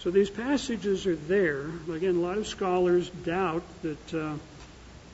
So 0.00 0.10
these 0.12 0.30
passages 0.30 1.06
are 1.06 1.16
there. 1.16 1.66
Again, 1.92 2.16
a 2.16 2.20
lot 2.20 2.38
of 2.38 2.46
scholars 2.46 3.10
doubt 3.10 3.64
that 3.82 4.14
uh, 4.14 4.34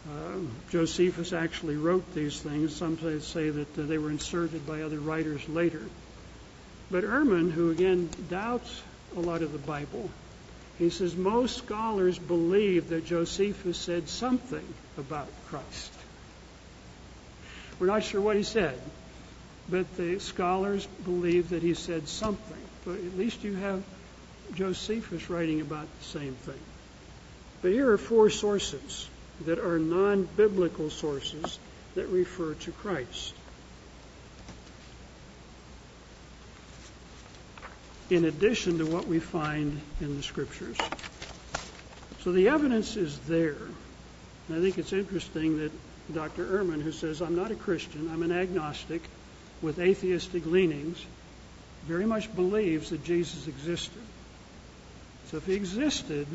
uh, 0.07 0.39
Josephus 0.70 1.32
actually 1.32 1.76
wrote 1.76 2.14
these 2.14 2.39
things. 2.39 2.76
Some 2.76 2.99
say 3.20 3.49
that 3.49 3.78
uh, 3.78 3.82
they 3.82 3.97
were 3.97 4.11
inserted 4.11 4.66
by 4.66 4.82
other 4.82 4.99
writers 4.99 5.49
later. 5.49 5.82
But 6.91 7.05
Ehrman, 7.05 7.51
who 7.51 7.70
again 7.70 8.11
doubts 8.28 8.82
a 9.16 9.20
lot 9.20 9.41
of 9.41 9.53
the 9.53 9.59
Bible, 9.59 10.11
he 10.78 10.91
says 10.91 11.16
most 11.16 11.57
scholars 11.57 12.18
believe 12.18 12.91
that 12.91 13.07
Josephus 13.07 13.78
said 13.78 14.09
something 14.09 14.74
about 14.99 15.28
Christ. 15.47 15.93
We're 17.78 17.87
not 17.87 18.05
sure 18.05 18.20
what 18.20 18.37
he 18.37 18.43
said, 18.43 18.78
but 19.68 19.97
the 19.97 20.18
scholars 20.18 20.87
believe 21.05 21.51
that 21.51 21.62
he 21.62 21.72
said 21.72 22.07
something. 22.07 22.59
But 22.85 22.97
at 22.97 23.16
least 23.16 23.45
you 23.45 23.55
have 23.55 23.82
Josephus 24.55 25.31
writing 25.31 25.61
about 25.61 25.87
the 25.99 26.05
same 26.05 26.35
thing. 26.35 26.61
But 27.63 27.73
here 27.73 27.91
are 27.91 27.99
four 27.99 28.31
sources 28.31 29.09
that 29.47 29.59
are 29.59 29.79
non 29.79 30.29
biblical 30.37 30.91
sources 30.91 31.59
that 31.95 32.07
refer 32.09 32.55
to 32.55 32.73
Christ. 32.73 33.35
In 38.11 38.27
addition 38.27 38.79
to 38.79 38.87
what 38.87 39.07
we 39.07 39.19
find 39.19 39.81
in 40.01 40.17
the 40.17 40.23
scriptures. 40.23 40.77
So 42.23 42.33
the 42.33 42.49
evidence 42.49 42.97
is 42.97 43.19
there. 43.21 43.57
And 44.49 44.59
I 44.59 44.61
think 44.61 44.79
it's 44.79 44.93
interesting 44.93 45.59
that 45.59 45.73
Dr. 46.13 46.45
Ehrman, 46.45 46.83
who 46.83 46.93
says, 46.93 47.23
I'm 47.23 47.35
not 47.35 47.51
a 47.51 47.55
Christian, 47.55 48.11
I'm 48.13 48.23
an 48.23 48.33
agnostic 48.33 49.03
with 49.63 49.79
atheistic 49.79 50.45
leanings, 50.45 51.03
very 51.87 52.05
much 52.05 52.35
believes 52.35 52.91
that 52.91 53.05
Jesus 53.05 53.47
existed. 53.47 54.03
If 55.35 55.47
he 55.47 55.55
existed, 55.55 56.26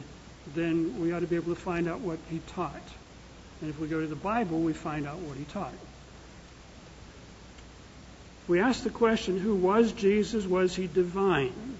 then 0.55 0.99
we 0.99 1.13
ought 1.13 1.21
to 1.21 1.27
be 1.27 1.35
able 1.35 1.55
to 1.55 1.59
find 1.59 1.87
out 1.87 2.01
what 2.01 2.19
he 2.29 2.39
taught. 2.47 2.81
And 3.61 3.69
if 3.69 3.79
we 3.79 3.87
go 3.87 4.01
to 4.01 4.07
the 4.07 4.15
Bible, 4.15 4.59
we 4.59 4.73
find 4.73 5.07
out 5.07 5.17
what 5.19 5.37
he 5.37 5.45
taught. 5.45 5.73
We 8.47 8.59
ask 8.59 8.83
the 8.83 8.89
question, 8.89 9.39
who 9.39 9.55
was 9.55 9.91
Jesus? 9.91 10.45
Was 10.45 10.75
he 10.75 10.87
divine? 10.87 11.77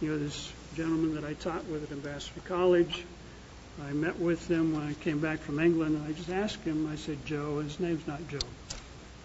You 0.00 0.10
know, 0.10 0.18
this 0.18 0.52
gentleman 0.76 1.14
that 1.14 1.24
I 1.24 1.34
taught 1.34 1.64
with 1.66 1.84
at 1.84 1.92
Ambassador 1.92 2.40
College, 2.46 3.04
I 3.88 3.92
met 3.92 4.18
with 4.18 4.46
him 4.50 4.74
when 4.74 4.82
I 4.82 4.92
came 4.92 5.20
back 5.20 5.40
from 5.40 5.58
England, 5.58 5.96
and 5.96 6.06
I 6.06 6.12
just 6.12 6.30
asked 6.30 6.62
him, 6.64 6.86
I 6.92 6.96
said, 6.96 7.24
Joe, 7.24 7.60
his 7.60 7.80
name's 7.80 8.06
not 8.06 8.26
Joe. 8.28 8.38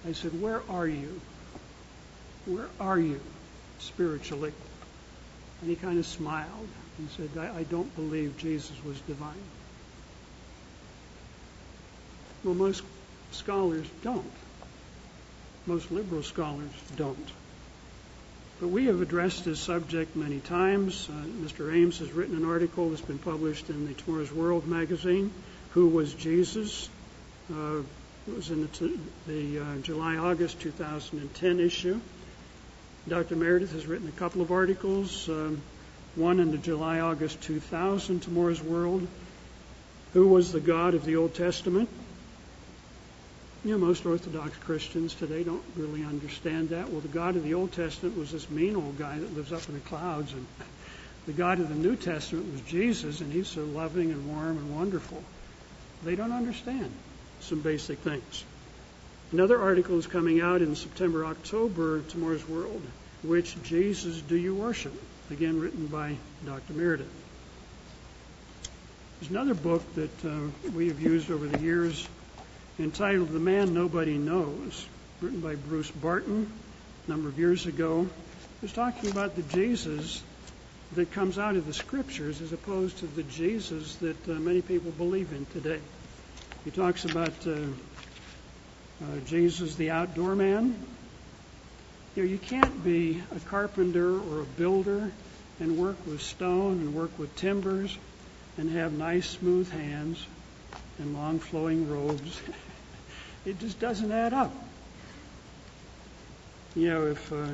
I 0.08 0.14
said, 0.14 0.42
where 0.42 0.62
are 0.70 0.88
you? 0.88 1.20
Where 2.46 2.68
are 2.80 3.00
you 3.00 3.20
spiritually? 3.80 4.54
And 5.62 5.70
he 5.70 5.76
kind 5.76 6.00
of 6.00 6.06
smiled 6.06 6.68
and 6.98 7.10
said, 7.12 7.30
I, 7.38 7.60
I 7.60 7.64
don't 7.64 7.94
believe 7.96 8.38
Jesus 8.38 8.76
was 8.84 9.00
divine. 9.02 9.34
Well, 12.44 12.56
most 12.56 12.84
scholars 13.32 13.88
don't. 14.04 14.32
Most 15.68 15.92
liberal 15.92 16.24
scholars 16.24 16.72
don't. 16.96 17.32
But 18.60 18.70
we 18.70 18.86
have 18.86 19.02
addressed 19.02 19.46
this 19.46 19.60
subject 19.60 20.16
many 20.16 20.40
times. 20.40 21.08
Uh, 21.10 21.26
Mr. 21.44 21.74
Ames 21.74 22.00
has 22.00 22.12
written 22.12 22.36
an 22.36 22.46
article 22.46 22.90
that's 22.90 23.02
been 23.02 23.20
published 23.20 23.70
in 23.70 23.88
the 23.88 23.94
Tomorrow's 23.94 24.32
World 24.32 24.68
magazine, 24.68 25.32
Who 25.72 25.88
Was 25.88 26.14
Jesus? 26.14 26.90
Uh, 27.52 27.80
it 28.28 28.36
was 28.36 28.52
in 28.52 28.62
the, 28.62 28.68
t- 28.68 29.00
the 29.28 29.60
uh, 29.60 29.78
July 29.78 30.18
August 30.18 30.60
2010 30.60 31.60
issue. 31.60 32.00
Dr. 33.08 33.36
Meredith 33.36 33.72
has 33.72 33.88
written 33.88 34.08
a 34.08 34.20
couple 34.20 34.42
of 34.42 34.52
articles, 34.52 35.28
um, 35.28 35.62
one 36.16 36.40
in 36.40 36.52
the 36.52 36.58
July 36.58 37.00
August 37.00 37.42
2000 37.42 38.20
Tomorrow's 38.20 38.62
World. 38.62 39.08
Who 40.14 40.28
was 40.28 40.52
the 40.52 40.60
God 40.60 40.94
of 40.94 41.04
the 41.04 41.16
Old 41.16 41.34
Testament? 41.34 41.90
You 43.66 43.72
know, 43.72 43.86
most 43.86 44.06
Orthodox 44.06 44.56
Christians 44.58 45.16
today 45.16 45.44
don't 45.44 45.64
really 45.76 46.04
understand 46.04 46.70
that. 46.70 46.90
Well, 46.90 47.02
the 47.02 47.08
God 47.08 47.36
of 47.36 47.44
the 47.44 47.56
Old 47.56 47.72
Testament 47.72 48.18
was 48.18 48.32
this 48.32 48.50
mean 48.50 48.76
old 48.76 48.98
guy 49.00 49.18
that 49.18 49.36
lives 49.36 49.52
up 49.52 49.68
in 49.68 49.76
the 49.76 49.82
clouds, 49.82 50.34
and 50.34 50.46
the 51.26 51.34
God 51.34 51.60
of 51.60 51.70
the 51.70 51.76
New 51.76 51.96
Testament 51.96 52.52
was 52.52 52.62
Jesus, 52.62 53.22
and 53.22 53.34
he's 53.34 53.48
so 53.48 53.64
loving 53.64 54.12
and 54.12 54.28
warm 54.28 54.58
and 54.58 54.76
wonderful. 54.76 55.24
They 56.04 56.16
don't 56.16 56.32
understand 56.32 56.92
some 57.40 57.62
basic 57.62 58.00
things. 58.00 58.44
Another 59.32 59.62
article 59.62 59.98
is 59.98 60.08
coming 60.08 60.42
out 60.42 60.62
in 60.62 60.76
September, 60.76 61.26
October, 61.26 62.02
Tomorrow's 62.02 62.46
World, 62.50 62.82
which 63.24 63.56
Jesus 63.64 64.20
do 64.20 64.36
you 64.36 64.54
worship? 64.54 64.92
Again, 65.30 65.58
written 65.58 65.88
by 65.88 66.18
Dr. 66.46 66.74
Meredith. 66.74 67.08
There's 69.20 69.32
another 69.32 69.54
book 69.54 69.84
that 69.96 70.26
uh, 70.26 70.50
we 70.76 70.90
have 70.90 71.00
used 71.00 71.32
over 71.32 71.48
the 71.48 71.60
years 71.60 72.06
entitled 72.78 73.30
The 73.30 73.40
Man 73.40 73.74
Nobody 73.74 74.18
Knows, 74.18 74.86
written 75.22 75.40
by 75.40 75.56
Bruce 75.56 75.92
Barton 75.92 76.52
a 77.08 77.10
number 77.10 77.30
of 77.30 77.40
years 77.40 77.68
ago. 77.68 78.10
Was 78.62 78.74
talking 78.74 79.12
about 79.12 79.38
the 79.38 79.44
Jesus 79.44 80.22
that 80.96 81.14
comes 81.14 81.40
out 81.40 81.56
of 81.56 81.66
the 81.66 81.74
scriptures 81.74 82.42
as 82.42 82.52
opposed 82.52 82.98
to 82.98 83.08
the 83.08 83.24
Jesus 83.24 83.96
that 83.98 84.28
uh, 84.28 84.34
many 84.34 84.62
people 84.62 84.92
believe 84.92 85.32
in 85.32 85.46
today. 85.46 85.80
He 86.66 86.72
talks 86.72 87.06
about 87.06 87.48
uh, 87.48 87.56
Jesus, 89.26 89.76
the 89.76 89.92
outdoor 89.92 90.36
man. 90.36 90.76
You 92.16 92.24
know, 92.24 92.30
you 92.30 92.38
can't 92.38 92.84
be 92.84 93.22
a 93.36 93.40
carpenter 93.40 94.20
or 94.20 94.42
a 94.42 94.46
builder 94.46 95.12
and 95.60 95.78
work 95.78 95.96
with 96.06 96.22
stone 96.22 96.80
and 96.80 96.94
work 96.94 97.18
with 97.18 97.36
timbers 97.36 97.98
and 98.58 98.70
have 98.72 98.92
nice, 98.94 99.30
smooth 99.30 99.72
hands 99.72 100.26
and 100.98 101.14
long 101.16 101.40
flowing 101.40 101.90
robes. 101.90 102.40
it 103.46 103.60
just 103.60 103.80
doesn't 103.80 104.12
add 104.12 104.34
up. 104.34 104.54
You 106.76 106.90
know, 106.90 107.08
if 107.08 107.32
uh, 107.32 107.48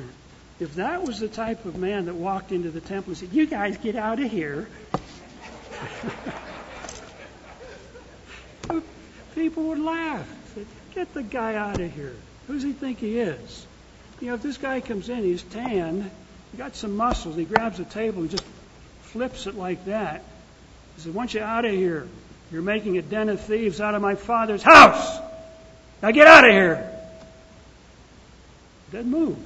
if 0.60 0.74
that 0.74 1.04
was 1.04 1.20
the 1.20 1.28
type 1.28 1.64
of 1.64 1.76
man 1.76 2.06
that 2.06 2.14
walked 2.14 2.50
into 2.52 2.70
the 2.70 2.80
temple 2.80 3.10
and 3.10 3.18
said, 3.18 3.32
"You 3.32 3.46
guys 3.46 3.76
get 3.78 3.96
out 3.96 4.20
of 4.20 4.30
here," 4.30 4.68
people 9.34 9.64
would 9.64 9.80
laugh. 9.80 10.37
Said, 10.54 10.66
"Get 10.94 11.14
the 11.14 11.22
guy 11.22 11.54
out 11.54 11.80
of 11.80 11.92
here. 11.92 12.14
Who 12.46 12.54
does 12.54 12.62
he 12.62 12.72
think 12.72 12.98
he 12.98 13.18
is?" 13.18 13.66
You 14.20 14.28
know, 14.28 14.34
if 14.34 14.42
this 14.42 14.56
guy 14.56 14.80
comes 14.80 15.08
in, 15.08 15.22
he's 15.22 15.42
tanned, 15.42 16.10
he 16.50 16.58
got 16.58 16.74
some 16.74 16.96
muscles, 16.96 17.36
he 17.36 17.44
grabs 17.44 17.78
a 17.78 17.84
table 17.84 18.22
and 18.22 18.30
just 18.30 18.44
flips 19.02 19.46
it 19.46 19.54
like 19.54 19.84
that. 19.86 20.24
He 20.96 21.02
said, 21.02 21.14
"Want 21.14 21.34
you 21.34 21.40
out 21.40 21.64
of 21.64 21.72
here? 21.72 22.08
You're 22.50 22.62
making 22.62 22.98
a 22.98 23.02
den 23.02 23.28
of 23.28 23.40
thieves 23.40 23.80
out 23.80 23.94
of 23.94 24.02
my 24.02 24.14
father's 24.14 24.62
house. 24.62 25.18
Now 26.02 26.10
get 26.10 26.26
out 26.26 26.44
of 26.44 26.50
here." 26.50 26.90
Doesn't 28.90 29.10
move. 29.10 29.38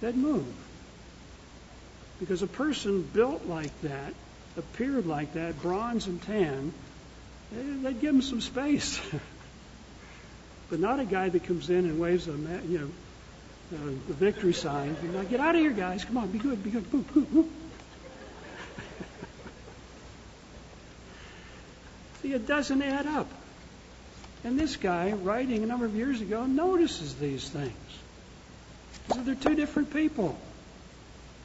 Doesn't 0.00 0.20
move. 0.20 0.46
Because 2.20 2.42
a 2.42 2.46
person 2.46 3.02
built 3.02 3.46
like 3.46 3.80
that, 3.82 4.12
appeared 4.56 5.06
like 5.06 5.32
that, 5.34 5.60
bronze 5.62 6.06
and 6.06 6.20
tan, 6.22 6.72
they'd 7.52 8.00
give 8.00 8.14
him 8.14 8.22
some 8.22 8.40
space. 8.40 9.00
but 10.70 10.80
not 10.80 11.00
a 11.00 11.04
guy 11.04 11.28
that 11.28 11.44
comes 11.44 11.70
in 11.70 11.84
and 11.86 11.98
waves 11.98 12.28
a 12.28 12.32
you 12.32 12.78
know 12.78 12.90
uh, 13.74 13.92
the 14.06 14.14
victory 14.14 14.52
sign. 14.52 14.96
You 15.02 15.08
know, 15.08 15.22
get 15.24 15.40
out 15.40 15.54
of 15.54 15.60
here, 15.60 15.72
guys! 15.72 16.04
Come 16.04 16.16
on, 16.18 16.28
be 16.28 16.38
good, 16.38 16.62
be 16.62 16.70
good. 16.70 16.84
See, 22.22 22.32
it 22.32 22.46
doesn't 22.46 22.82
add 22.82 23.06
up. 23.06 23.28
And 24.44 24.58
this 24.58 24.76
guy, 24.76 25.12
writing 25.12 25.62
a 25.62 25.66
number 25.66 25.84
of 25.84 25.94
years 25.94 26.20
ago, 26.20 26.46
notices 26.46 27.14
these 27.16 27.48
things. 27.48 27.72
So 29.12 29.20
they're 29.22 29.34
two 29.34 29.54
different 29.54 29.92
people. 29.92 30.38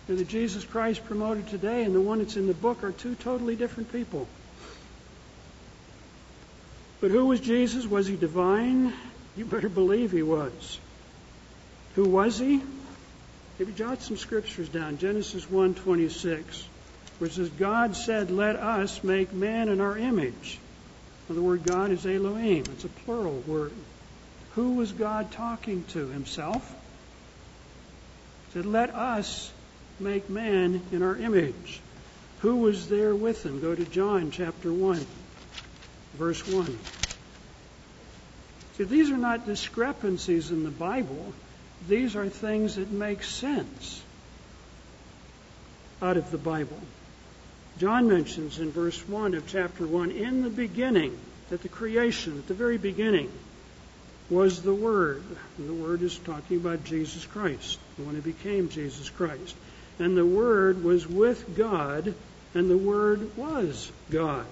The 0.07 0.25
Jesus 0.25 0.65
Christ 0.65 1.05
promoted 1.05 1.47
today 1.47 1.83
and 1.83 1.95
the 1.95 2.01
one 2.01 2.19
that's 2.19 2.35
in 2.35 2.45
the 2.47 2.53
book 2.53 2.83
are 2.83 2.91
two 2.91 3.15
totally 3.15 3.55
different 3.55 3.91
people. 3.91 4.27
But 7.03 7.11
who 7.11 7.25
was 7.25 7.41
Jesus? 7.41 7.85
Was 7.85 8.07
he 8.07 8.15
divine? 8.15 8.93
You 9.35 9.43
better 9.43 9.67
believe 9.67 10.13
he 10.13 10.23
was. 10.23 10.79
Who 11.95 12.05
was 12.05 12.39
he? 12.39 12.61
Maybe 13.59 13.73
jot 13.73 14.01
some 14.01 14.15
scriptures 14.15 14.69
down. 14.69 14.99
Genesis 14.99 15.45
1:26, 15.45 16.63
where 17.19 17.29
it 17.29 17.33
says, 17.33 17.49
"God 17.49 17.97
said, 17.97 18.31
Let 18.31 18.55
us 18.55 19.03
make 19.03 19.33
man 19.33 19.67
in 19.67 19.81
our 19.81 19.97
image." 19.97 20.59
Now, 21.27 21.35
the 21.35 21.41
word 21.41 21.65
God 21.65 21.91
is 21.91 22.05
Elohim. 22.05 22.63
It's 22.71 22.85
a 22.85 22.95
plural 23.03 23.43
word. 23.47 23.73
Who 24.55 24.75
was 24.75 24.93
God 24.93 25.29
talking 25.33 25.83
to? 25.89 26.07
Himself? 26.07 26.65
He 28.47 28.53
said, 28.53 28.65
Let 28.65 28.95
us 28.95 29.51
make 29.99 30.29
man 30.29 30.81
in 30.93 31.03
our 31.03 31.17
image. 31.17 31.81
Who 32.39 32.55
was 32.55 32.87
there 32.87 33.13
with 33.13 33.45
him? 33.45 33.59
Go 33.59 33.75
to 33.75 33.83
John 33.83 34.31
chapter 34.31 34.71
1, 34.71 35.05
verse 36.13 36.45
1. 36.47 36.77
See, 38.77 38.83
these 38.85 39.11
are 39.11 39.17
not 39.17 39.45
discrepancies 39.45 40.51
in 40.51 40.63
the 40.63 40.71
Bible. 40.71 41.33
These 41.87 42.15
are 42.15 42.27
things 42.27 42.75
that 42.75 42.91
make 42.91 43.23
sense 43.23 44.01
out 46.01 46.17
of 46.17 46.31
the 46.31 46.37
Bible. 46.37 46.79
John 47.77 48.07
mentions 48.07 48.59
in 48.59 48.71
verse 48.71 48.99
1 49.07 49.33
of 49.33 49.47
chapter 49.47 49.85
1 49.85 50.11
in 50.11 50.43
the 50.43 50.49
beginning, 50.49 51.17
at 51.51 51.61
the 51.61 51.69
creation, 51.69 52.37
at 52.39 52.47
the 52.47 52.53
very 52.53 52.77
beginning, 52.77 53.31
was 54.29 54.61
the 54.61 54.73
Word. 54.73 55.23
And 55.57 55.69
the 55.69 55.73
Word 55.73 56.01
is 56.01 56.17
talking 56.17 56.57
about 56.57 56.83
Jesus 56.83 57.25
Christ, 57.25 57.79
the 57.97 58.03
one 58.03 58.15
who 58.15 58.21
became 58.21 58.69
Jesus 58.69 59.09
Christ. 59.09 59.55
And 59.99 60.17
the 60.17 60.25
Word 60.25 60.83
was 60.83 61.07
with 61.07 61.55
God, 61.55 62.13
and 62.53 62.69
the 62.69 62.77
Word 62.77 63.37
was 63.37 63.91
God. 64.09 64.45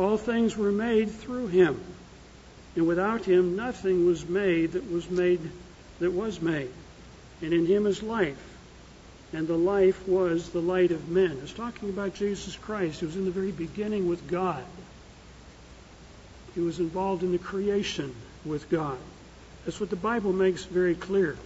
All 0.00 0.16
things 0.16 0.56
were 0.56 0.72
made 0.72 1.10
through 1.10 1.48
him. 1.48 1.78
And 2.74 2.86
without 2.86 3.26
him 3.26 3.54
nothing 3.54 4.06
was 4.06 4.26
made 4.26 4.72
that 4.72 4.90
was 4.90 5.10
made 5.10 5.40
that 5.98 6.10
was 6.10 6.40
made. 6.40 6.70
And 7.42 7.52
in 7.52 7.66
him 7.66 7.86
is 7.86 8.02
life 8.02 8.42
and 9.34 9.46
the 9.46 9.58
life 9.58 10.08
was 10.08 10.48
the 10.48 10.62
light 10.62 10.90
of 10.90 11.10
men. 11.10 11.38
It's 11.42 11.52
talking 11.52 11.90
about 11.90 12.14
Jesus 12.14 12.56
Christ, 12.56 13.00
who 13.00 13.06
was 13.06 13.16
in 13.16 13.26
the 13.26 13.30
very 13.30 13.52
beginning 13.52 14.08
with 14.08 14.26
God. 14.26 14.64
He 16.54 16.60
was 16.60 16.80
involved 16.80 17.22
in 17.22 17.32
the 17.32 17.38
creation 17.38 18.14
with 18.46 18.70
God. 18.70 18.96
That's 19.66 19.80
what 19.80 19.90
the 19.90 19.96
Bible 19.96 20.32
makes 20.32 20.64
very 20.64 20.94
clear. 20.94 21.36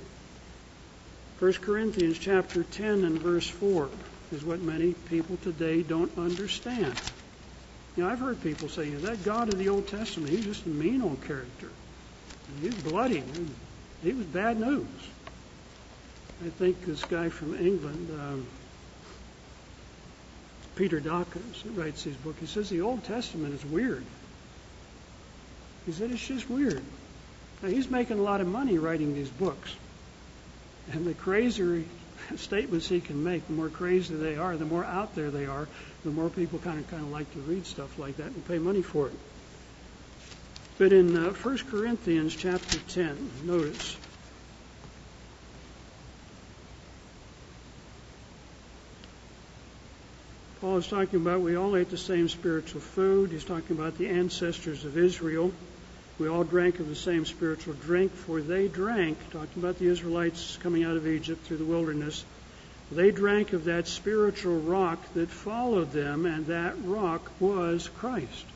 1 1.40 1.52
Corinthians 1.54 2.20
chapter 2.20 2.62
10 2.62 3.04
and 3.04 3.18
verse 3.18 3.48
4 3.48 3.90
is 4.30 4.44
what 4.44 4.60
many 4.60 4.94
people 5.10 5.36
today 5.42 5.82
don't 5.82 6.16
understand. 6.16 6.94
You 7.96 8.02
know, 8.02 8.10
I've 8.10 8.18
heard 8.18 8.42
people 8.42 8.68
say, 8.68 8.86
you 8.86 8.92
know, 8.92 9.00
that 9.00 9.24
God 9.24 9.52
of 9.52 9.58
the 9.58 9.68
Old 9.68 9.86
Testament, 9.86 10.30
he's 10.30 10.44
just 10.44 10.66
a 10.66 10.68
mean 10.68 11.00
old 11.02 11.22
character. 11.24 11.68
He's 12.60 12.74
bloody. 12.74 13.22
He 14.02 14.12
was 14.12 14.26
bad 14.26 14.58
news. 14.58 14.86
I 16.44 16.48
think 16.48 16.84
this 16.84 17.04
guy 17.04 17.28
from 17.28 17.54
England, 17.54 18.10
um, 18.20 18.46
Peter 20.74 20.98
Dawkins, 20.98 21.64
writes 21.66 22.02
his 22.02 22.16
book. 22.16 22.34
He 22.40 22.46
says 22.46 22.68
the 22.68 22.80
Old 22.80 23.04
Testament 23.04 23.54
is 23.54 23.64
weird. 23.64 24.04
He 25.86 25.92
said 25.92 26.10
it's 26.10 26.26
just 26.26 26.50
weird. 26.50 26.82
Now 27.62 27.68
he's 27.68 27.88
making 27.88 28.18
a 28.18 28.22
lot 28.22 28.40
of 28.40 28.48
money 28.48 28.78
writing 28.78 29.14
these 29.14 29.30
books, 29.30 29.74
and 30.92 31.06
the 31.06 31.14
crazier 31.14 31.84
statements 32.36 32.88
he 32.88 33.00
can 33.00 33.22
make, 33.22 33.46
the 33.46 33.52
more 33.52 33.68
crazy 33.68 34.14
they 34.14 34.36
are, 34.36 34.56
the 34.56 34.64
more 34.64 34.84
out 34.84 35.14
there 35.14 35.30
they 35.30 35.46
are, 35.46 35.68
the 36.04 36.10
more 36.10 36.28
people 36.28 36.58
kind 36.58 36.78
of 36.78 36.88
kind 36.90 37.02
of 37.02 37.10
like 37.10 37.32
to 37.32 37.38
read 37.40 37.66
stuff 37.66 37.98
like 37.98 38.18
that 38.18 38.26
and 38.26 38.46
pay 38.46 38.58
money 38.58 38.82
for 38.82 39.08
it. 39.08 39.14
But 40.76 40.92
in 40.92 41.16
uh, 41.16 41.30
1 41.30 41.58
Corinthians 41.70 42.34
chapter 42.34 42.78
10, 42.78 43.30
notice 43.44 43.96
Paul 50.60 50.78
is 50.78 50.88
talking 50.88 51.20
about 51.20 51.42
we 51.42 51.56
all 51.56 51.76
ate 51.76 51.90
the 51.90 51.98
same 51.98 52.28
spiritual 52.28 52.80
food. 52.80 53.30
He's 53.30 53.44
talking 53.44 53.76
about 53.76 53.98
the 53.98 54.08
ancestors 54.08 54.84
of 54.84 54.96
Israel. 54.96 55.52
We 56.18 56.28
all 56.28 56.42
drank 56.42 56.80
of 56.80 56.88
the 56.88 56.94
same 56.94 57.24
spiritual 57.26 57.74
drink, 57.74 58.12
for 58.12 58.40
they 58.40 58.68
drank, 58.68 59.18
talking 59.30 59.62
about 59.62 59.78
the 59.78 59.88
Israelites 59.88 60.56
coming 60.62 60.82
out 60.82 60.96
of 60.96 61.06
Egypt 61.06 61.44
through 61.44 61.58
the 61.58 61.64
wilderness, 61.64 62.24
they 62.92 63.10
drank 63.10 63.52
of 63.52 63.64
that 63.64 63.86
spiritual 63.86 64.60
rock 64.60 64.98
that 65.14 65.30
followed 65.30 65.92
them, 65.92 66.26
and 66.26 66.46
that 66.46 66.74
rock 66.84 67.30
was 67.40 67.88
Christ. 67.88 68.46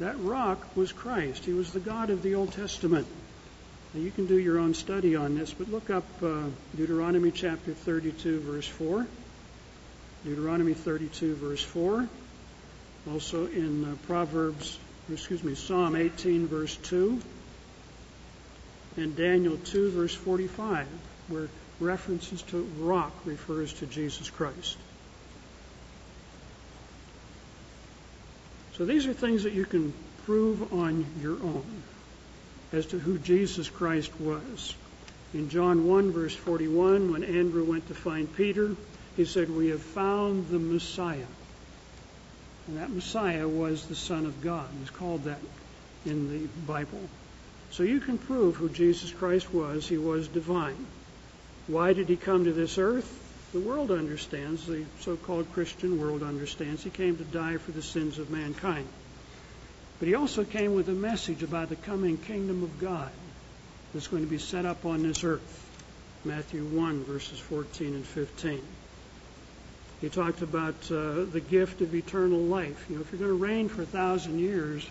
That 0.00 0.18
rock 0.20 0.76
was 0.76 0.92
Christ. 0.92 1.44
He 1.44 1.52
was 1.52 1.72
the 1.72 1.80
God 1.80 2.10
of 2.10 2.22
the 2.22 2.34
Old 2.34 2.52
Testament. 2.52 3.06
Now 3.92 4.00
you 4.00 4.10
can 4.10 4.26
do 4.26 4.38
your 4.38 4.58
own 4.58 4.74
study 4.74 5.14
on 5.14 5.36
this, 5.36 5.52
but 5.52 5.68
look 5.68 5.90
up 5.90 6.04
uh, 6.22 6.44
Deuteronomy 6.76 7.30
chapter 7.30 7.72
32, 7.72 8.40
verse 8.40 8.66
4. 8.66 9.06
Deuteronomy 10.24 10.74
32, 10.74 11.34
verse 11.34 11.62
4. 11.62 12.08
Also 13.10 13.46
in 13.46 13.84
uh, 13.84 13.94
Proverbs, 14.06 14.78
excuse 15.12 15.42
me, 15.42 15.54
Psalm 15.54 15.96
18, 15.96 16.46
verse 16.46 16.76
2. 16.76 17.20
And 18.96 19.16
Daniel 19.16 19.56
2, 19.56 19.90
verse 19.90 20.14
45, 20.14 20.86
where 21.28 21.48
references 21.80 22.42
to 22.42 22.62
rock 22.78 23.12
refers 23.24 23.72
to 23.74 23.86
Jesus 23.86 24.30
Christ. 24.30 24.76
So 28.76 28.84
these 28.84 29.06
are 29.06 29.12
things 29.12 29.42
that 29.42 29.52
you 29.52 29.64
can 29.64 29.92
prove 30.24 30.72
on 30.72 31.04
your 31.20 31.34
own. 31.42 31.82
as 32.72 32.86
to 32.86 32.98
who 32.98 33.18
Jesus 33.18 33.68
Christ 33.68 34.12
was. 34.20 34.74
In 35.34 35.48
John 35.48 35.86
1, 35.86 36.12
verse 36.12 36.34
41, 36.34 37.12
when 37.12 37.24
Andrew 37.24 37.64
went 37.64 37.88
to 37.88 37.94
find 37.94 38.32
Peter, 38.36 38.76
he 39.16 39.24
said, 39.24 39.50
We 39.50 39.68
have 39.68 39.82
found 39.82 40.48
the 40.48 40.58
Messiah. 40.58 41.26
And 42.66 42.78
that 42.78 42.90
Messiah 42.90 43.48
was 43.48 43.86
the 43.86 43.96
Son 43.96 44.26
of 44.26 44.40
God. 44.40 44.68
He's 44.78 44.90
called 44.90 45.24
that 45.24 45.40
in 46.06 46.28
the 46.30 46.46
Bible. 46.66 47.00
So 47.72 47.82
you 47.82 48.00
can 48.00 48.18
prove 48.18 48.56
who 48.56 48.68
Jesus 48.68 49.12
Christ 49.12 49.52
was. 49.52 49.88
He 49.88 49.98
was 49.98 50.28
divine. 50.28 50.86
Why 51.70 51.92
did 51.92 52.08
he 52.08 52.16
come 52.16 52.46
to 52.46 52.52
this 52.52 52.78
earth? 52.78 53.08
The 53.52 53.60
world 53.60 53.92
understands, 53.92 54.66
the 54.66 54.84
so 54.98 55.16
called 55.16 55.52
Christian 55.52 56.00
world 56.00 56.20
understands. 56.20 56.82
He 56.82 56.90
came 56.90 57.16
to 57.16 57.22
die 57.22 57.58
for 57.58 57.70
the 57.70 57.80
sins 57.80 58.18
of 58.18 58.28
mankind. 58.28 58.88
But 60.00 60.08
he 60.08 60.16
also 60.16 60.42
came 60.42 60.74
with 60.74 60.88
a 60.88 60.92
message 60.92 61.44
about 61.44 61.68
the 61.68 61.76
coming 61.76 62.16
kingdom 62.16 62.64
of 62.64 62.80
God 62.80 63.12
that's 63.94 64.08
going 64.08 64.24
to 64.24 64.28
be 64.28 64.38
set 64.38 64.66
up 64.66 64.84
on 64.84 65.04
this 65.04 65.22
earth. 65.22 65.66
Matthew 66.24 66.64
1, 66.64 67.04
verses 67.04 67.38
14 67.38 67.94
and 67.94 68.04
15. 68.04 68.62
He 70.00 70.08
talked 70.08 70.42
about 70.42 70.90
uh, 70.90 71.22
the 71.24 71.40
gift 71.40 71.82
of 71.82 71.94
eternal 71.94 72.40
life. 72.40 72.84
You 72.88 72.96
know, 72.96 73.02
if 73.02 73.12
you're 73.12 73.20
going 73.20 73.38
to 73.38 73.46
reign 73.46 73.68
for 73.68 73.82
a 73.82 73.86
thousand 73.86 74.40
years, 74.40 74.84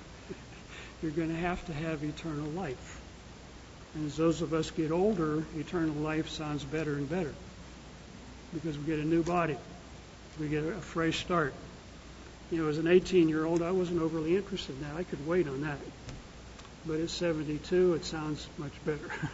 you're 1.02 1.12
going 1.12 1.30
to 1.30 1.42
have 1.42 1.66
to 1.66 1.74
have 1.74 2.06
eternal 2.06 2.50
life. 2.52 2.99
And 3.96 4.06
as 4.06 4.18
those 4.18 4.42
of 4.42 4.54
us 4.54 4.70
get 4.72 4.92
older, 4.92 5.44
eternal 5.58 5.96
life 5.96 6.30
sounds 6.30 6.64
better 6.64 6.94
and 6.96 7.10
better 7.10 7.34
because 8.54 8.78
we 8.78 8.86
get 8.86 9.00
a 9.00 9.06
new 9.06 9.24
body. 9.24 9.58
We 10.40 10.48
get 10.48 10.64
a 10.64 10.74
fresh 10.74 11.20
start. 11.20 11.54
You 12.52 12.64
know, 12.64 12.70
as 12.70 12.78
an 12.78 12.88
18 12.88 13.30
year 13.30 13.46
old, 13.46 13.62
I 13.62 13.72
wasn't 13.72 14.02
overly 14.02 14.36
interested 14.36 14.76
in 14.76 14.82
that. 14.84 14.96
I 14.96 15.04
could 15.04 15.28
wait 15.28 15.48
on 15.48 15.62
that. 15.62 15.78
But 16.86 17.00
at 17.00 17.10
72, 17.10 17.94
it 17.96 18.06
sounds 18.06 18.48
much 18.58 18.72
better. 18.86 19.10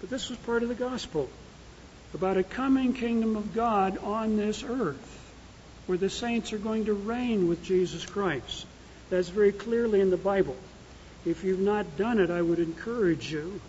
but 0.00 0.10
this 0.10 0.28
was 0.28 0.38
part 0.38 0.62
of 0.62 0.68
the 0.68 0.74
gospel 0.74 1.28
about 2.12 2.36
a 2.36 2.42
coming 2.42 2.92
kingdom 2.92 3.36
of 3.36 3.54
God 3.54 3.98
on 3.98 4.36
this 4.36 4.64
earth 4.64 5.16
where 5.86 5.98
the 5.98 6.10
saints 6.10 6.52
are 6.52 6.58
going 6.58 6.86
to 6.86 6.92
reign 6.92 7.48
with 7.48 7.62
Jesus 7.62 8.04
Christ. 8.04 8.66
That's 9.10 9.28
very 9.28 9.52
clearly 9.52 10.00
in 10.00 10.10
the 10.10 10.16
Bible. 10.16 10.56
If 11.26 11.44
you've 11.44 11.60
not 11.60 11.98
done 11.98 12.18
it, 12.18 12.30
I 12.30 12.40
would 12.40 12.58
encourage 12.58 13.30
you 13.30 13.60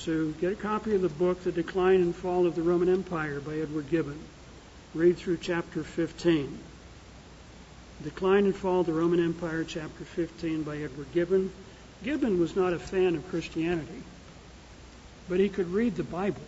to 0.00 0.34
get 0.40 0.52
a 0.52 0.56
copy 0.56 0.94
of 0.94 1.02
the 1.02 1.08
book, 1.08 1.42
The 1.42 1.52
Decline 1.52 2.00
and 2.00 2.14
Fall 2.14 2.46
of 2.46 2.54
the 2.54 2.62
Roman 2.62 2.88
Empire 2.88 3.40
by 3.40 3.56
Edward 3.56 3.88
Gibbon. 3.90 4.18
Read 4.94 5.16
through 5.16 5.38
chapter 5.38 5.84
15. 5.84 6.58
Decline 8.02 8.46
and 8.46 8.56
Fall 8.56 8.80
of 8.80 8.86
the 8.86 8.92
Roman 8.92 9.24
Empire, 9.24 9.64
chapter 9.64 10.04
15 10.04 10.62
by 10.62 10.78
Edward 10.78 11.12
Gibbon. 11.12 11.52
Gibbon 12.02 12.38
was 12.38 12.54
not 12.54 12.72
a 12.72 12.78
fan 12.78 13.16
of 13.16 13.28
Christianity, 13.28 14.02
but 15.28 15.40
he 15.40 15.48
could 15.48 15.72
read 15.72 15.96
the 15.96 16.04
Bible 16.04 16.42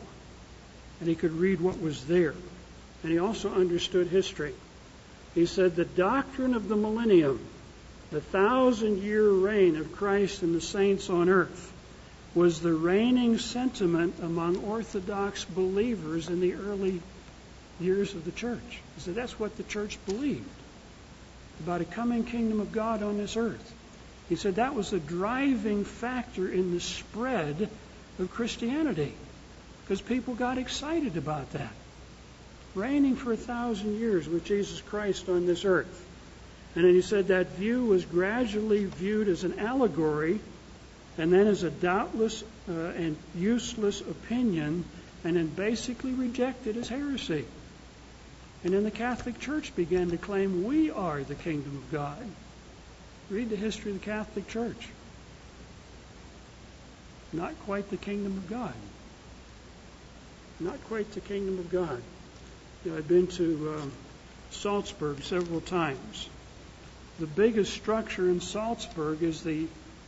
and 1.01 1.09
he 1.09 1.15
could 1.15 1.33
read 1.33 1.61
what 1.61 1.81
was 1.81 2.05
there. 2.07 2.35
And 3.03 3.11
he 3.11 3.19
also 3.19 3.53
understood 3.53 4.09
history. 4.09 4.55
He 5.35 5.47
said 5.47 5.75
the 5.75 5.85
doctrine 5.85 6.55
of 6.55 6.69
the 6.69 6.77
millennium, 6.77 7.41
the 8.11 8.21
thousand 8.21 9.03
year 9.03 9.29
reign 9.29 9.77
of 9.77 9.93
Christ 9.97 10.43
and 10.43 10.55
the 10.55 10.61
saints 10.61 11.11
on 11.11 11.29
earth, 11.29 11.73
was 12.35 12.61
the 12.61 12.73
reigning 12.73 13.39
sentiment 13.39 14.15
among 14.23 14.57
Orthodox 14.65 15.45
believers 15.45 16.29
in 16.29 16.41
the 16.41 16.55
early 16.55 17.01
years 17.81 18.15
of 18.15 18.25
the 18.25 18.33
church. 18.33 18.81
He 18.95 19.01
said 19.01 19.15
that's 19.15 19.39
what 19.39 19.57
the 19.57 19.63
church 19.65 19.99
believed 20.07 20.45
about 21.65 21.81
a 21.81 21.85
coming 21.85 22.25
kingdom 22.25 22.61
of 22.61 22.73
God 22.73 23.03
on 23.03 23.19
this 23.19 23.37
earth. 23.37 23.75
He 24.29 24.37
said 24.37 24.57
that 24.57 24.75
was 24.75 24.93
a 24.93 25.01
driving 25.01 25.85
factor 25.85 26.49
in 26.49 26.73
the 26.73 26.81
spread 26.81 27.69
of 28.19 28.31
Christianity 28.31 29.13
because 29.83 30.01
people 30.01 30.35
got 30.35 30.59
excited 30.59 31.17
about 31.17 31.53
that. 31.53 31.73
Reigning 32.77 33.17
for 33.17 33.33
a 33.33 33.37
thousand 33.37 33.99
years 33.99 34.29
with 34.29 34.45
Jesus 34.45 34.81
Christ 34.81 35.29
on 35.29 35.47
this 35.47 35.65
earth. 35.65 36.07
And 36.75 36.85
then 36.85 36.95
he 36.95 37.03
said 37.03 37.29
that 37.29 37.49
view 37.57 37.85
was 37.85 38.05
gradually 38.05 38.85
viewed 38.85 39.29
as 39.29 39.45
an 39.45 39.59
allegory 39.59 40.41
and 41.19 41.33
then 41.33 41.49
as 41.49 41.65
a 41.65 41.71
doubtless 41.71 42.45
uh, 42.69 42.73
and 42.73 43.17
useless 43.35 44.01
opinion 44.01 44.85
and 45.25 45.37
then 45.37 45.49
basically 45.49 46.13
rejected 46.13 46.77
as 46.77 46.89
heresy. 46.89 47.45
And 48.63 48.73
then 48.73 48.85
the 48.85 48.91
Catholic 48.91 49.39
Church 49.41 49.75
began 49.75 50.11
to 50.11 50.17
claim 50.17 50.65
we 50.65 50.91
are 50.91 51.23
the 51.23 51.35
kingdom 51.35 51.77
of 51.77 51.93
God. 51.93 52.23
Read 53.31 53.51
the 53.51 53.57
history 53.57 53.93
of 53.93 54.01
the 54.01 54.05
Catholic 54.05 54.49
Church. 54.49 54.89
Not 57.33 57.59
quite 57.61 57.89
the 57.91 57.97
kingdom 57.97 58.37
of 58.37 58.49
God. 58.49 58.75
Not 60.59 60.83
quite 60.85 61.11
the 61.13 61.21
kingdom 61.21 61.59
of 61.59 61.71
God. 61.71 62.03
You 62.85 62.93
know, 62.93 62.99
I've 62.99 63.09
been 63.09 63.29
to 63.29 63.79
um, 63.79 63.93
Salzburg 64.51 65.23
several 65.23 65.61
times. 65.61 66.29
The 67.21 67.27
biggest 67.27 67.75
structure 67.75 68.31
in 68.31 68.41
Salzburg 68.41 69.23
is 69.23 69.43
the, 69.43 69.67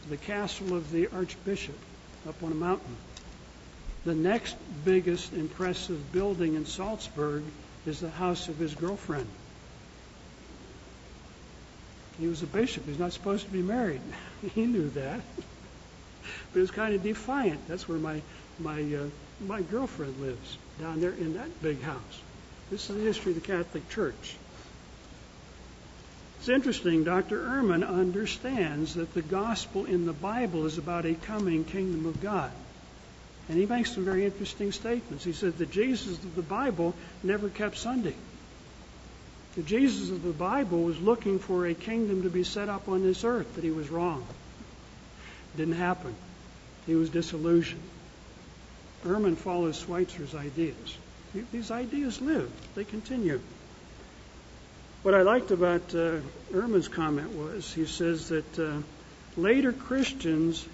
the 0.09 0.17
castle 0.17 0.75
of 0.75 0.91
the 0.91 1.09
Archbishop 1.09 1.77
up 2.27 2.43
on 2.43 2.53
a 2.53 2.55
mountain. 2.55 2.97
The 4.07 4.15
next 4.15 4.57
biggest 4.83 5.35
impressive 5.35 6.11
building 6.11 6.55
in 6.55 6.65
Salzburg 6.65 7.43
is 7.85 8.01
the 8.01 8.09
house 8.09 8.49
of 8.49 8.57
his 8.57 8.75
girlfriend. 8.75 9.27
He 12.19 12.29
was 12.29 12.43
a 12.43 12.47
bishop. 12.47 12.87
He's 12.87 12.99
not 12.99 13.13
supposed 13.13 13.45
to 13.45 13.53
be 13.53 13.61
married. 13.61 14.01
he 14.55 14.65
knew 14.65 14.89
that. 14.91 15.21
but 15.37 16.55
he 16.55 16.61
was 16.61 16.71
kind 16.71 16.95
of 16.95 17.03
defiant. 17.03 17.61
That's 17.69 17.87
where 17.87 17.99
my 17.99 18.23
my 18.59 18.81
uh, 18.81 19.09
my 19.47 19.61
girlfriend 19.61 20.19
lives 20.19 20.57
down 20.81 21.03
there 21.03 21.13
in 21.13 21.35
that 21.35 21.63
big 21.63 21.83
house. 21.83 22.23
This 22.71 22.89
is 22.89 22.97
the 22.97 23.03
history 23.03 23.33
of 23.33 23.43
the 23.43 23.47
Catholic 23.47 23.87
Church. 23.91 24.37
It's 26.43 26.49
interesting, 26.49 27.05
Dr. 27.05 27.39
Ehrman 27.39 27.89
understands 27.89 28.95
that 28.95 29.15
the 29.15 29.23
gospel 29.23 29.85
in 29.85 30.07
the 30.07 30.13
Bible 30.13 30.67
is 30.67 30.77
about 30.77 31.07
a 31.07 31.15
coming 31.15 31.63
kingdom 31.63 32.05
of 32.05 32.21
God. 32.21 32.51
And 33.49 33.57
he 33.57 33.65
makes 33.65 33.93
some 33.93 34.05
very 34.05 34.25
interesting 34.25 34.73
statements. 34.73 35.23
He 35.23 35.35
said 35.35 35.57
the 35.57 35.67
Jesus 35.67 36.19
of 36.19 36.35
the 36.35 36.43
Bible 36.43 36.97
never 37.23 37.49
kept 37.49 37.79
Sunday. 37.79 38.17
The 39.55 39.63
Jesus 39.63 40.11
of 40.11 40.25
the 40.25 40.33
Bible 40.33 40.83
was 40.83 41.01
looking 41.01 41.39
for 41.39 41.65
a 41.65 41.75
kingdom 41.75 42.25
to 42.25 42.29
be 42.29 42.43
set 42.43 42.69
up 42.69 42.89
on 42.89 43.05
this 43.05 43.23
earth, 43.23 43.53
but 43.55 43.63
he 43.63 43.71
was 43.71 43.89
wrong. 43.89 44.27
It 45.55 45.59
didn't 45.59 45.75
happen. 45.75 46.13
He 46.87 46.97
was 46.97 47.09
disillusioned. 47.09 47.89
Ehrman 49.05 49.37
follows 49.37 49.79
Schweitzer's 49.81 50.35
ideas. 50.35 50.99
These 51.53 51.71
ideas 51.71 52.21
live, 52.21 52.51
they 52.75 52.83
continue. 52.83 53.41
What 55.03 55.15
I 55.15 55.23
liked 55.23 55.51
about 55.51 55.93
uh, 55.97 56.21
Ehrman's 56.53 56.87
comment 56.87 57.31
was 57.31 57.73
he 57.73 57.87
says 57.87 58.29
that 58.29 58.57
uh, 58.57 58.83
later 59.37 59.73
Christians 59.73 60.65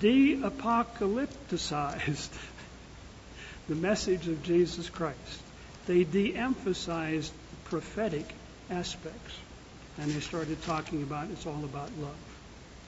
de 0.00 0.36
apocalypticized 0.36 2.30
the 3.68 3.74
message 3.74 4.26
of 4.26 4.42
Jesus 4.42 4.88
Christ. 4.88 5.42
They 5.86 6.04
de 6.04 6.34
emphasized 6.34 7.30
the 7.30 7.68
prophetic 7.68 8.24
aspects. 8.70 9.34
And 10.00 10.10
they 10.10 10.20
started 10.20 10.62
talking 10.62 11.02
about 11.02 11.28
it's 11.28 11.44
all 11.44 11.62
about 11.62 11.90
love. 11.98 12.16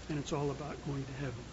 And 0.09 0.19
it's 0.19 0.33
all 0.33 0.51
about 0.51 0.77
going 0.87 1.05
to 1.05 1.13
heaven. 1.21 1.45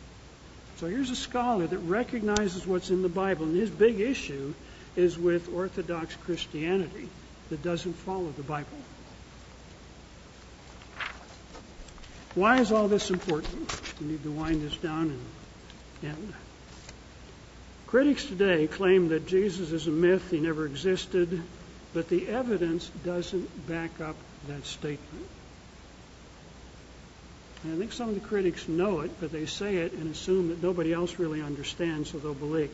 So 0.77 0.87
here's 0.87 1.09
a 1.09 1.17
scholar 1.17 1.67
that 1.67 1.79
recognizes 1.79 2.65
what's 2.65 2.89
in 2.89 3.01
the 3.01 3.09
Bible, 3.09 3.43
and 3.43 3.57
his 3.57 3.69
big 3.69 3.99
issue 3.99 4.53
is 4.95 5.19
with 5.19 5.53
Orthodox 5.53 6.15
Christianity 6.15 7.09
that 7.49 7.61
doesn't 7.61 7.93
follow 7.93 8.29
the 8.37 8.43
Bible. 8.43 8.77
Why 12.33 12.59
is 12.59 12.71
all 12.71 12.87
this 12.87 13.09
important? 13.09 13.99
We 13.99 14.07
need 14.07 14.23
to 14.23 14.31
wind 14.31 14.61
this 14.61 14.77
down 14.77 15.09
and 16.01 16.11
end. 16.11 16.33
Critics 17.87 18.25
today 18.25 18.67
claim 18.67 19.09
that 19.09 19.27
Jesus 19.27 19.73
is 19.73 19.87
a 19.87 19.91
myth, 19.91 20.31
he 20.31 20.39
never 20.39 20.65
existed, 20.65 21.41
but 21.93 22.07
the 22.07 22.29
evidence 22.29 22.89
doesn't 23.03 23.67
back 23.67 23.99
up 23.99 24.15
that 24.47 24.65
statement. 24.65 25.27
And 27.63 27.73
I 27.73 27.77
think 27.77 27.91
some 27.91 28.07
of 28.07 28.15
the 28.15 28.25
critics 28.25 28.67
know 28.67 29.01
it, 29.01 29.11
but 29.19 29.33
they 29.33 29.45
say 29.45 29.77
it 29.77 29.91
and 29.91 30.09
assume 30.09 30.49
that 30.49 30.63
nobody 30.63 30.93
else 30.93 31.19
really 31.19 31.41
understands, 31.41 32.11
so 32.11 32.17
they'll 32.17 32.33
believe. 32.33 32.71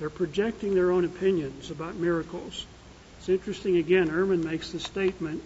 They're 0.00 0.10
projecting 0.10 0.74
their 0.74 0.90
own 0.90 1.04
opinions 1.04 1.70
about 1.70 1.94
miracles. 1.94 2.66
It's 3.20 3.28
interesting, 3.28 3.76
again, 3.76 4.08
Ehrman 4.08 4.42
makes 4.42 4.72
the 4.72 4.80
statement 4.80 5.40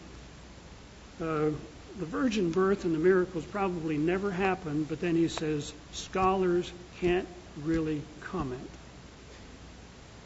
uh, 1.21 1.51
the 1.99 2.07
virgin 2.07 2.51
birth 2.51 2.85
and 2.85 2.95
the 2.95 2.99
miracles 2.99 3.45
probably 3.45 3.97
never 3.97 4.31
happened, 4.31 4.89
but 4.89 5.01
then 5.01 5.17
he 5.17 5.29
says 5.29 5.73
scholars 5.93 6.71
can't 7.01 7.27
really 7.65 8.03
comment 8.21 8.69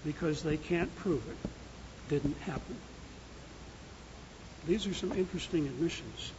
because 0.05 0.43
they 0.43 0.57
can't 0.57 0.95
prove 0.97 1.23
it 1.29 1.51
didn't 2.09 2.37
happen. 2.41 2.77
These 4.67 4.87
are 4.87 4.95
some 4.95 5.13
interesting 5.13 5.67
admissions. 5.67 6.33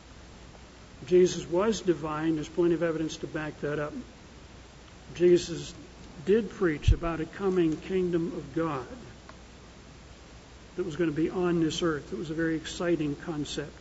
Jesus 1.07 1.47
was 1.49 1.81
divine. 1.81 2.35
There's 2.35 2.49
plenty 2.49 2.75
of 2.75 2.83
evidence 2.83 3.17
to 3.17 3.27
back 3.27 3.59
that 3.61 3.79
up. 3.79 3.93
Jesus 5.15 5.73
did 6.25 6.49
preach 6.51 6.91
about 6.91 7.21
a 7.21 7.25
coming 7.25 7.75
kingdom 7.77 8.33
of 8.35 8.53
God 8.53 8.85
that 10.75 10.83
was 10.83 10.95
going 10.95 11.09
to 11.09 11.15
be 11.15 11.29
on 11.29 11.61
this 11.61 11.81
earth. 11.81 12.13
It 12.13 12.19
was 12.19 12.29
a 12.29 12.35
very 12.35 12.55
exciting 12.55 13.15
concept. 13.15 13.73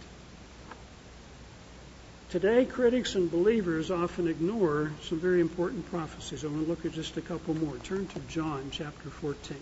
Today, 2.30 2.64
critics 2.64 3.16
and 3.16 3.28
believers 3.28 3.90
often 3.90 4.28
ignore 4.28 4.92
some 5.02 5.18
very 5.18 5.40
important 5.40 5.90
prophecies. 5.90 6.44
I 6.44 6.46
want 6.46 6.62
to 6.62 6.70
look 6.70 6.86
at 6.86 6.92
just 6.92 7.16
a 7.16 7.20
couple 7.20 7.54
more. 7.54 7.76
Turn 7.78 8.06
to 8.06 8.20
John 8.28 8.68
chapter 8.70 9.10
14. 9.10 9.56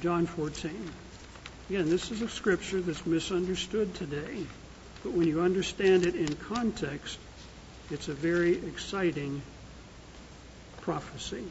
John 0.00 0.24
14. 0.24 0.90
Again, 1.68 1.90
this 1.90 2.10
is 2.10 2.22
a 2.22 2.30
scripture 2.30 2.80
that's 2.80 3.04
misunderstood 3.04 3.94
today, 3.94 4.46
but 5.02 5.12
when 5.12 5.28
you 5.28 5.42
understand 5.42 6.06
it 6.06 6.14
in 6.14 6.34
context, 6.34 7.18
it's 7.90 8.08
a 8.08 8.14
very 8.14 8.54
exciting 8.54 9.42
prophecy. 10.80 11.44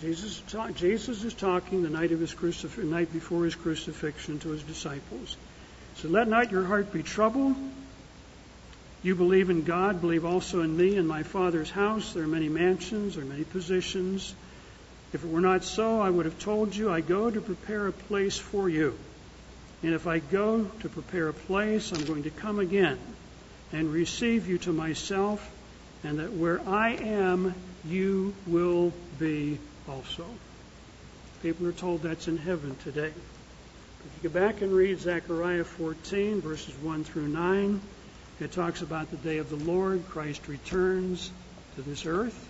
Jesus, 0.00 0.42
Jesus 0.76 1.24
is 1.24 1.34
talking 1.34 1.82
the 1.82 1.90
night 1.90 2.12
of 2.12 2.20
his 2.20 2.34
crucif- 2.34 2.82
night 2.82 3.12
before 3.12 3.44
his 3.44 3.54
crucifixion 3.54 4.38
to 4.38 4.48
his 4.48 4.62
disciples. 4.62 5.36
So 5.96 6.08
let 6.08 6.28
not 6.28 6.50
your 6.50 6.64
heart 6.64 6.92
be 6.92 7.02
troubled. 7.02 7.54
You 9.02 9.14
believe 9.14 9.48
in 9.50 9.64
God, 9.64 10.00
believe 10.00 10.24
also 10.24 10.60
in 10.60 10.76
me. 10.76 10.96
In 10.96 11.06
my 11.06 11.22
Father's 11.22 11.70
house 11.70 12.12
there 12.12 12.24
are 12.24 12.28
many 12.28 12.48
mansions, 12.48 13.14
there 13.14 13.24
are 13.24 13.28
many 13.28 13.44
positions. 13.44 14.34
If 15.12 15.24
it 15.24 15.30
were 15.30 15.40
not 15.40 15.64
so, 15.64 16.00
I 16.00 16.08
would 16.08 16.26
have 16.26 16.38
told 16.38 16.76
you, 16.76 16.90
I 16.90 17.00
go 17.00 17.30
to 17.30 17.40
prepare 17.40 17.86
a 17.86 17.92
place 17.92 18.38
for 18.38 18.68
you. 18.68 18.96
And 19.82 19.94
if 19.94 20.06
I 20.06 20.18
go 20.18 20.64
to 20.64 20.88
prepare 20.88 21.28
a 21.28 21.32
place, 21.32 21.92
I'm 21.92 22.04
going 22.04 22.24
to 22.24 22.30
come 22.30 22.58
again 22.58 22.98
and 23.72 23.92
receive 23.92 24.46
you 24.46 24.58
to 24.58 24.72
myself, 24.72 25.50
and 26.04 26.18
that 26.18 26.32
where 26.32 26.60
I 26.68 26.90
am, 26.90 27.54
you 27.84 28.34
will 28.46 28.92
be 29.18 29.58
also. 29.88 30.26
People 31.42 31.66
are 31.66 31.72
told 31.72 32.02
that's 32.02 32.28
in 32.28 32.36
heaven 32.36 32.76
today. 32.84 33.12
If 34.04 34.24
you 34.24 34.30
go 34.30 34.40
back 34.40 34.62
and 34.62 34.72
read 34.72 34.98
Zechariah 34.98 35.64
14, 35.64 36.40
verses 36.40 36.74
1 36.76 37.04
through 37.04 37.28
9, 37.28 37.80
it 38.40 38.52
talks 38.52 38.80
about 38.80 39.10
the 39.10 39.18
day 39.18 39.38
of 39.38 39.50
the 39.50 39.70
Lord. 39.70 40.02
Christ 40.08 40.48
returns 40.48 41.30
to 41.76 41.82
this 41.82 42.06
earth. 42.06 42.48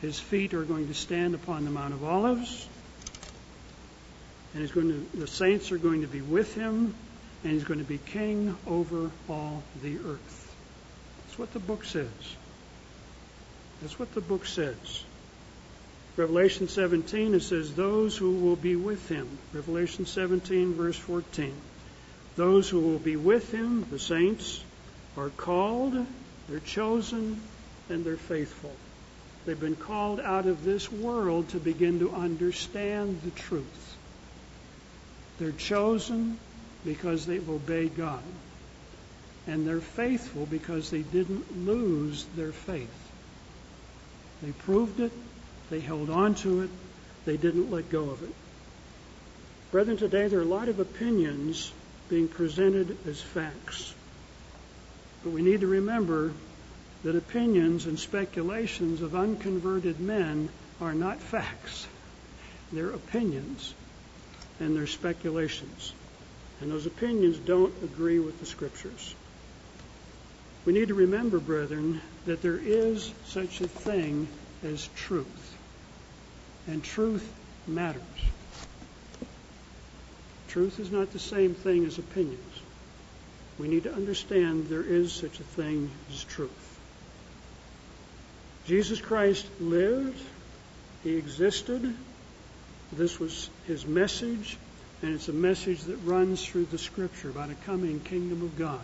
His 0.00 0.18
feet 0.18 0.54
are 0.54 0.64
going 0.64 0.88
to 0.88 0.94
stand 0.94 1.34
upon 1.34 1.66
the 1.66 1.70
Mount 1.70 1.92
of 1.92 2.02
Olives. 2.02 2.66
And 4.54 4.62
he's 4.62 4.72
going 4.72 4.88
to, 4.88 5.18
the 5.18 5.26
saints 5.26 5.70
are 5.70 5.78
going 5.78 6.00
to 6.00 6.06
be 6.06 6.22
with 6.22 6.54
him, 6.54 6.94
and 7.44 7.52
he's 7.52 7.64
going 7.64 7.80
to 7.80 7.86
be 7.86 7.98
king 7.98 8.56
over 8.66 9.10
all 9.28 9.62
the 9.82 9.98
earth. 9.98 10.54
That's 11.26 11.38
what 11.38 11.52
the 11.52 11.60
book 11.60 11.84
says. 11.84 12.08
That's 13.82 13.98
what 13.98 14.14
the 14.14 14.22
book 14.22 14.46
says. 14.46 15.04
Revelation 16.20 16.68
17, 16.68 17.32
it 17.32 17.40
says, 17.40 17.72
Those 17.72 18.14
who 18.14 18.32
will 18.32 18.54
be 18.54 18.76
with 18.76 19.08
him. 19.08 19.26
Revelation 19.54 20.04
17, 20.04 20.74
verse 20.74 20.98
14. 20.98 21.54
Those 22.36 22.68
who 22.68 22.78
will 22.78 22.98
be 22.98 23.16
with 23.16 23.50
him, 23.50 23.86
the 23.90 23.98
saints, 23.98 24.62
are 25.16 25.30
called, 25.30 25.94
they're 26.46 26.60
chosen, 26.60 27.40
and 27.88 28.04
they're 28.04 28.18
faithful. 28.18 28.74
They've 29.46 29.58
been 29.58 29.76
called 29.76 30.20
out 30.20 30.44
of 30.44 30.62
this 30.62 30.92
world 30.92 31.48
to 31.50 31.56
begin 31.58 32.00
to 32.00 32.10
understand 32.10 33.22
the 33.22 33.30
truth. 33.30 33.96
They're 35.38 35.52
chosen 35.52 36.38
because 36.84 37.24
they've 37.24 37.48
obeyed 37.48 37.96
God. 37.96 38.22
And 39.46 39.66
they're 39.66 39.80
faithful 39.80 40.44
because 40.44 40.90
they 40.90 41.00
didn't 41.00 41.64
lose 41.64 42.26
their 42.36 42.52
faith. 42.52 43.10
They 44.42 44.52
proved 44.52 45.00
it, 45.00 45.12
they 45.70 45.80
held 45.80 46.10
on 46.10 46.34
to 46.36 46.62
it, 46.62 46.70
they 47.24 47.36
didn't 47.36 47.70
let 47.70 47.90
go 47.90 48.10
of 48.10 48.22
it. 48.22 48.34
Brethren, 49.70 49.96
today 49.96 50.26
there 50.26 50.40
are 50.40 50.42
a 50.42 50.46
lot 50.46 50.68
of 50.68 50.80
opinions 50.80 51.72
being 52.08 52.26
presented 52.26 52.96
as 53.06 53.20
facts. 53.20 53.94
But 55.22 55.30
we 55.30 55.42
need 55.42 55.60
to 55.60 55.68
remember 55.68 56.32
that 57.04 57.14
opinions 57.14 57.86
and 57.86 57.98
speculations 57.98 59.00
of 59.00 59.14
unconverted 59.14 60.00
men 60.00 60.48
are 60.80 60.92
not 60.92 61.20
facts. 61.20 61.86
They're 62.72 62.90
opinions 62.90 63.74
and 64.58 64.76
they're 64.76 64.86
speculations. 64.86 65.92
And 66.60 66.70
those 66.70 66.86
opinions 66.86 67.38
don't 67.38 67.72
agree 67.82 68.18
with 68.18 68.40
the 68.40 68.46
scriptures. 68.46 69.14
We 70.66 70.72
need 70.72 70.88
to 70.88 70.94
remember, 70.94 71.38
brethren, 71.38 72.02
that 72.26 72.42
there 72.42 72.58
is 72.58 73.12
such 73.26 73.60
a 73.60 73.68
thing 73.68 74.28
as 74.62 74.88
truth. 74.96 75.56
And 76.70 76.82
truth 76.82 77.28
matters. 77.66 78.00
Truth 80.48 80.78
is 80.78 80.90
not 80.90 81.12
the 81.12 81.18
same 81.18 81.54
thing 81.54 81.84
as 81.84 81.98
opinions. 81.98 82.62
We 83.58 83.68
need 83.68 83.82
to 83.82 83.92
understand 83.92 84.68
there 84.68 84.82
is 84.82 85.12
such 85.12 85.38
a 85.40 85.42
thing 85.42 85.90
as 86.10 86.24
truth. 86.24 86.78
Jesus 88.66 89.00
Christ 89.00 89.46
lived, 89.60 90.22
he 91.02 91.16
existed. 91.16 91.94
This 92.92 93.18
was 93.18 93.50
his 93.66 93.84
message, 93.84 94.56
and 95.02 95.14
it's 95.14 95.28
a 95.28 95.32
message 95.32 95.82
that 95.82 95.96
runs 95.96 96.44
through 96.44 96.66
the 96.66 96.78
scripture 96.78 97.30
about 97.30 97.50
a 97.50 97.54
coming 97.66 98.00
kingdom 98.00 98.42
of 98.42 98.56
God 98.56 98.80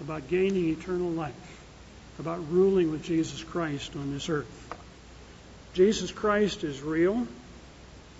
about 0.00 0.28
gaining 0.28 0.68
eternal 0.70 1.10
life, 1.10 1.34
about 2.18 2.50
ruling 2.50 2.90
with 2.90 3.02
Jesus 3.02 3.42
Christ 3.42 3.96
on 3.96 4.12
this 4.12 4.28
earth. 4.28 4.77
Jesus 5.78 6.10
Christ 6.10 6.64
is 6.64 6.82
real, 6.82 7.24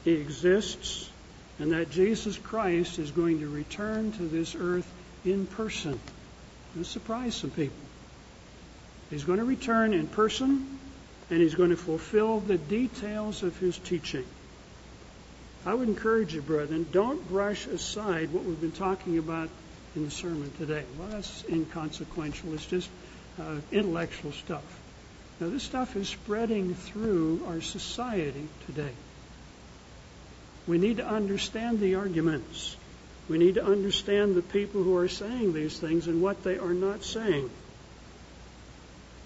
He 0.04 0.12
exists, 0.12 1.10
and 1.58 1.72
that 1.72 1.90
Jesus 1.90 2.38
Christ 2.38 3.00
is 3.00 3.10
going 3.10 3.40
to 3.40 3.48
return 3.48 4.12
to 4.12 4.22
this 4.22 4.54
earth 4.54 4.88
in 5.24 5.44
person. 5.44 5.98
This 6.76 6.86
surprise 6.86 7.34
some 7.34 7.50
people. 7.50 7.74
He's 9.10 9.24
going 9.24 9.40
to 9.40 9.44
return 9.44 9.92
in 9.92 10.06
person, 10.06 10.78
and 11.30 11.40
He's 11.40 11.56
going 11.56 11.70
to 11.70 11.76
fulfill 11.76 12.38
the 12.38 12.58
details 12.58 13.42
of 13.42 13.58
His 13.58 13.76
teaching. 13.76 14.24
I 15.66 15.74
would 15.74 15.88
encourage 15.88 16.34
you, 16.34 16.42
brethren, 16.42 16.86
don't 16.92 17.28
brush 17.28 17.66
aside 17.66 18.32
what 18.32 18.44
we've 18.44 18.60
been 18.60 18.70
talking 18.70 19.18
about 19.18 19.48
in 19.96 20.04
the 20.04 20.12
sermon 20.12 20.52
today. 20.58 20.84
Well, 20.96 21.08
that's 21.08 21.42
inconsequential. 21.48 22.54
It's 22.54 22.66
just 22.66 22.88
uh, 23.36 23.56
intellectual 23.72 24.30
stuff. 24.30 24.62
Now, 25.40 25.48
this 25.48 25.62
stuff 25.62 25.94
is 25.94 26.08
spreading 26.08 26.74
through 26.74 27.42
our 27.46 27.60
society 27.60 28.48
today. 28.66 28.92
We 30.66 30.78
need 30.78 30.96
to 30.96 31.06
understand 31.06 31.78
the 31.78 31.94
arguments. 31.94 32.76
We 33.28 33.38
need 33.38 33.54
to 33.54 33.64
understand 33.64 34.34
the 34.34 34.42
people 34.42 34.82
who 34.82 34.96
are 34.96 35.08
saying 35.08 35.52
these 35.52 35.78
things 35.78 36.08
and 36.08 36.20
what 36.20 36.42
they 36.42 36.58
are 36.58 36.74
not 36.74 37.04
saying. 37.04 37.50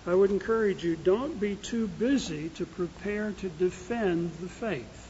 I 0.07 0.15
would 0.15 0.31
encourage 0.31 0.85
you 0.85 0.97
don't 0.97 1.39
be 1.41 1.57
too 1.57 1.87
busy 1.87 2.51
to 2.57 2.67
prepare 2.67 3.33
to 3.33 3.49
defend 3.49 4.33
the 4.41 4.49
faith. 4.49 5.09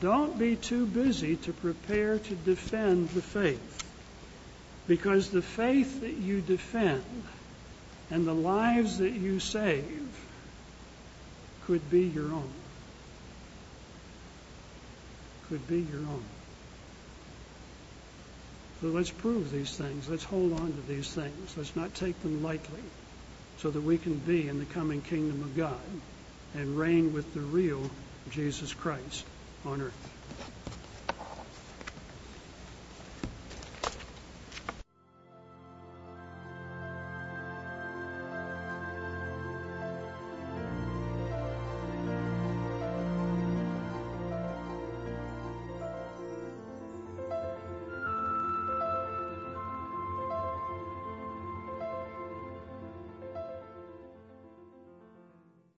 Don't 0.00 0.38
be 0.38 0.56
too 0.56 0.84
busy 0.84 1.36
to 1.36 1.52
prepare 1.52 2.18
to 2.18 2.34
defend 2.34 3.08
the 3.10 3.22
faith. 3.22 3.82
Because 4.86 5.30
the 5.30 5.42
faith 5.42 6.02
that 6.02 6.14
you 6.14 6.40
defend 6.40 7.04
and 8.10 8.26
the 8.26 8.34
lives 8.34 8.98
that 8.98 9.12
you 9.12 9.40
save 9.40 10.08
could 11.66 11.90
be 11.90 12.02
your 12.02 12.32
own. 12.32 12.50
Could 15.48 15.66
be 15.68 15.80
your 15.80 16.00
own. 16.00 16.24
So 18.80 18.88
let's 18.88 19.10
prove 19.10 19.50
these 19.50 19.74
things. 19.76 20.08
Let's 20.08 20.24
hold 20.24 20.52
on 20.52 20.72
to 20.72 20.92
these 20.92 21.12
things. 21.12 21.56
Let's 21.56 21.74
not 21.74 21.94
take 21.94 22.20
them 22.22 22.42
lightly 22.42 22.82
so 23.58 23.70
that 23.70 23.80
we 23.80 23.96
can 23.98 24.14
be 24.14 24.48
in 24.48 24.58
the 24.58 24.66
coming 24.66 25.00
kingdom 25.00 25.42
of 25.42 25.56
God 25.56 25.80
and 26.54 26.78
reign 26.78 27.12
with 27.12 27.32
the 27.34 27.40
real 27.40 27.90
Jesus 28.30 28.72
Christ 28.74 29.24
on 29.64 29.80
earth. 29.80 30.10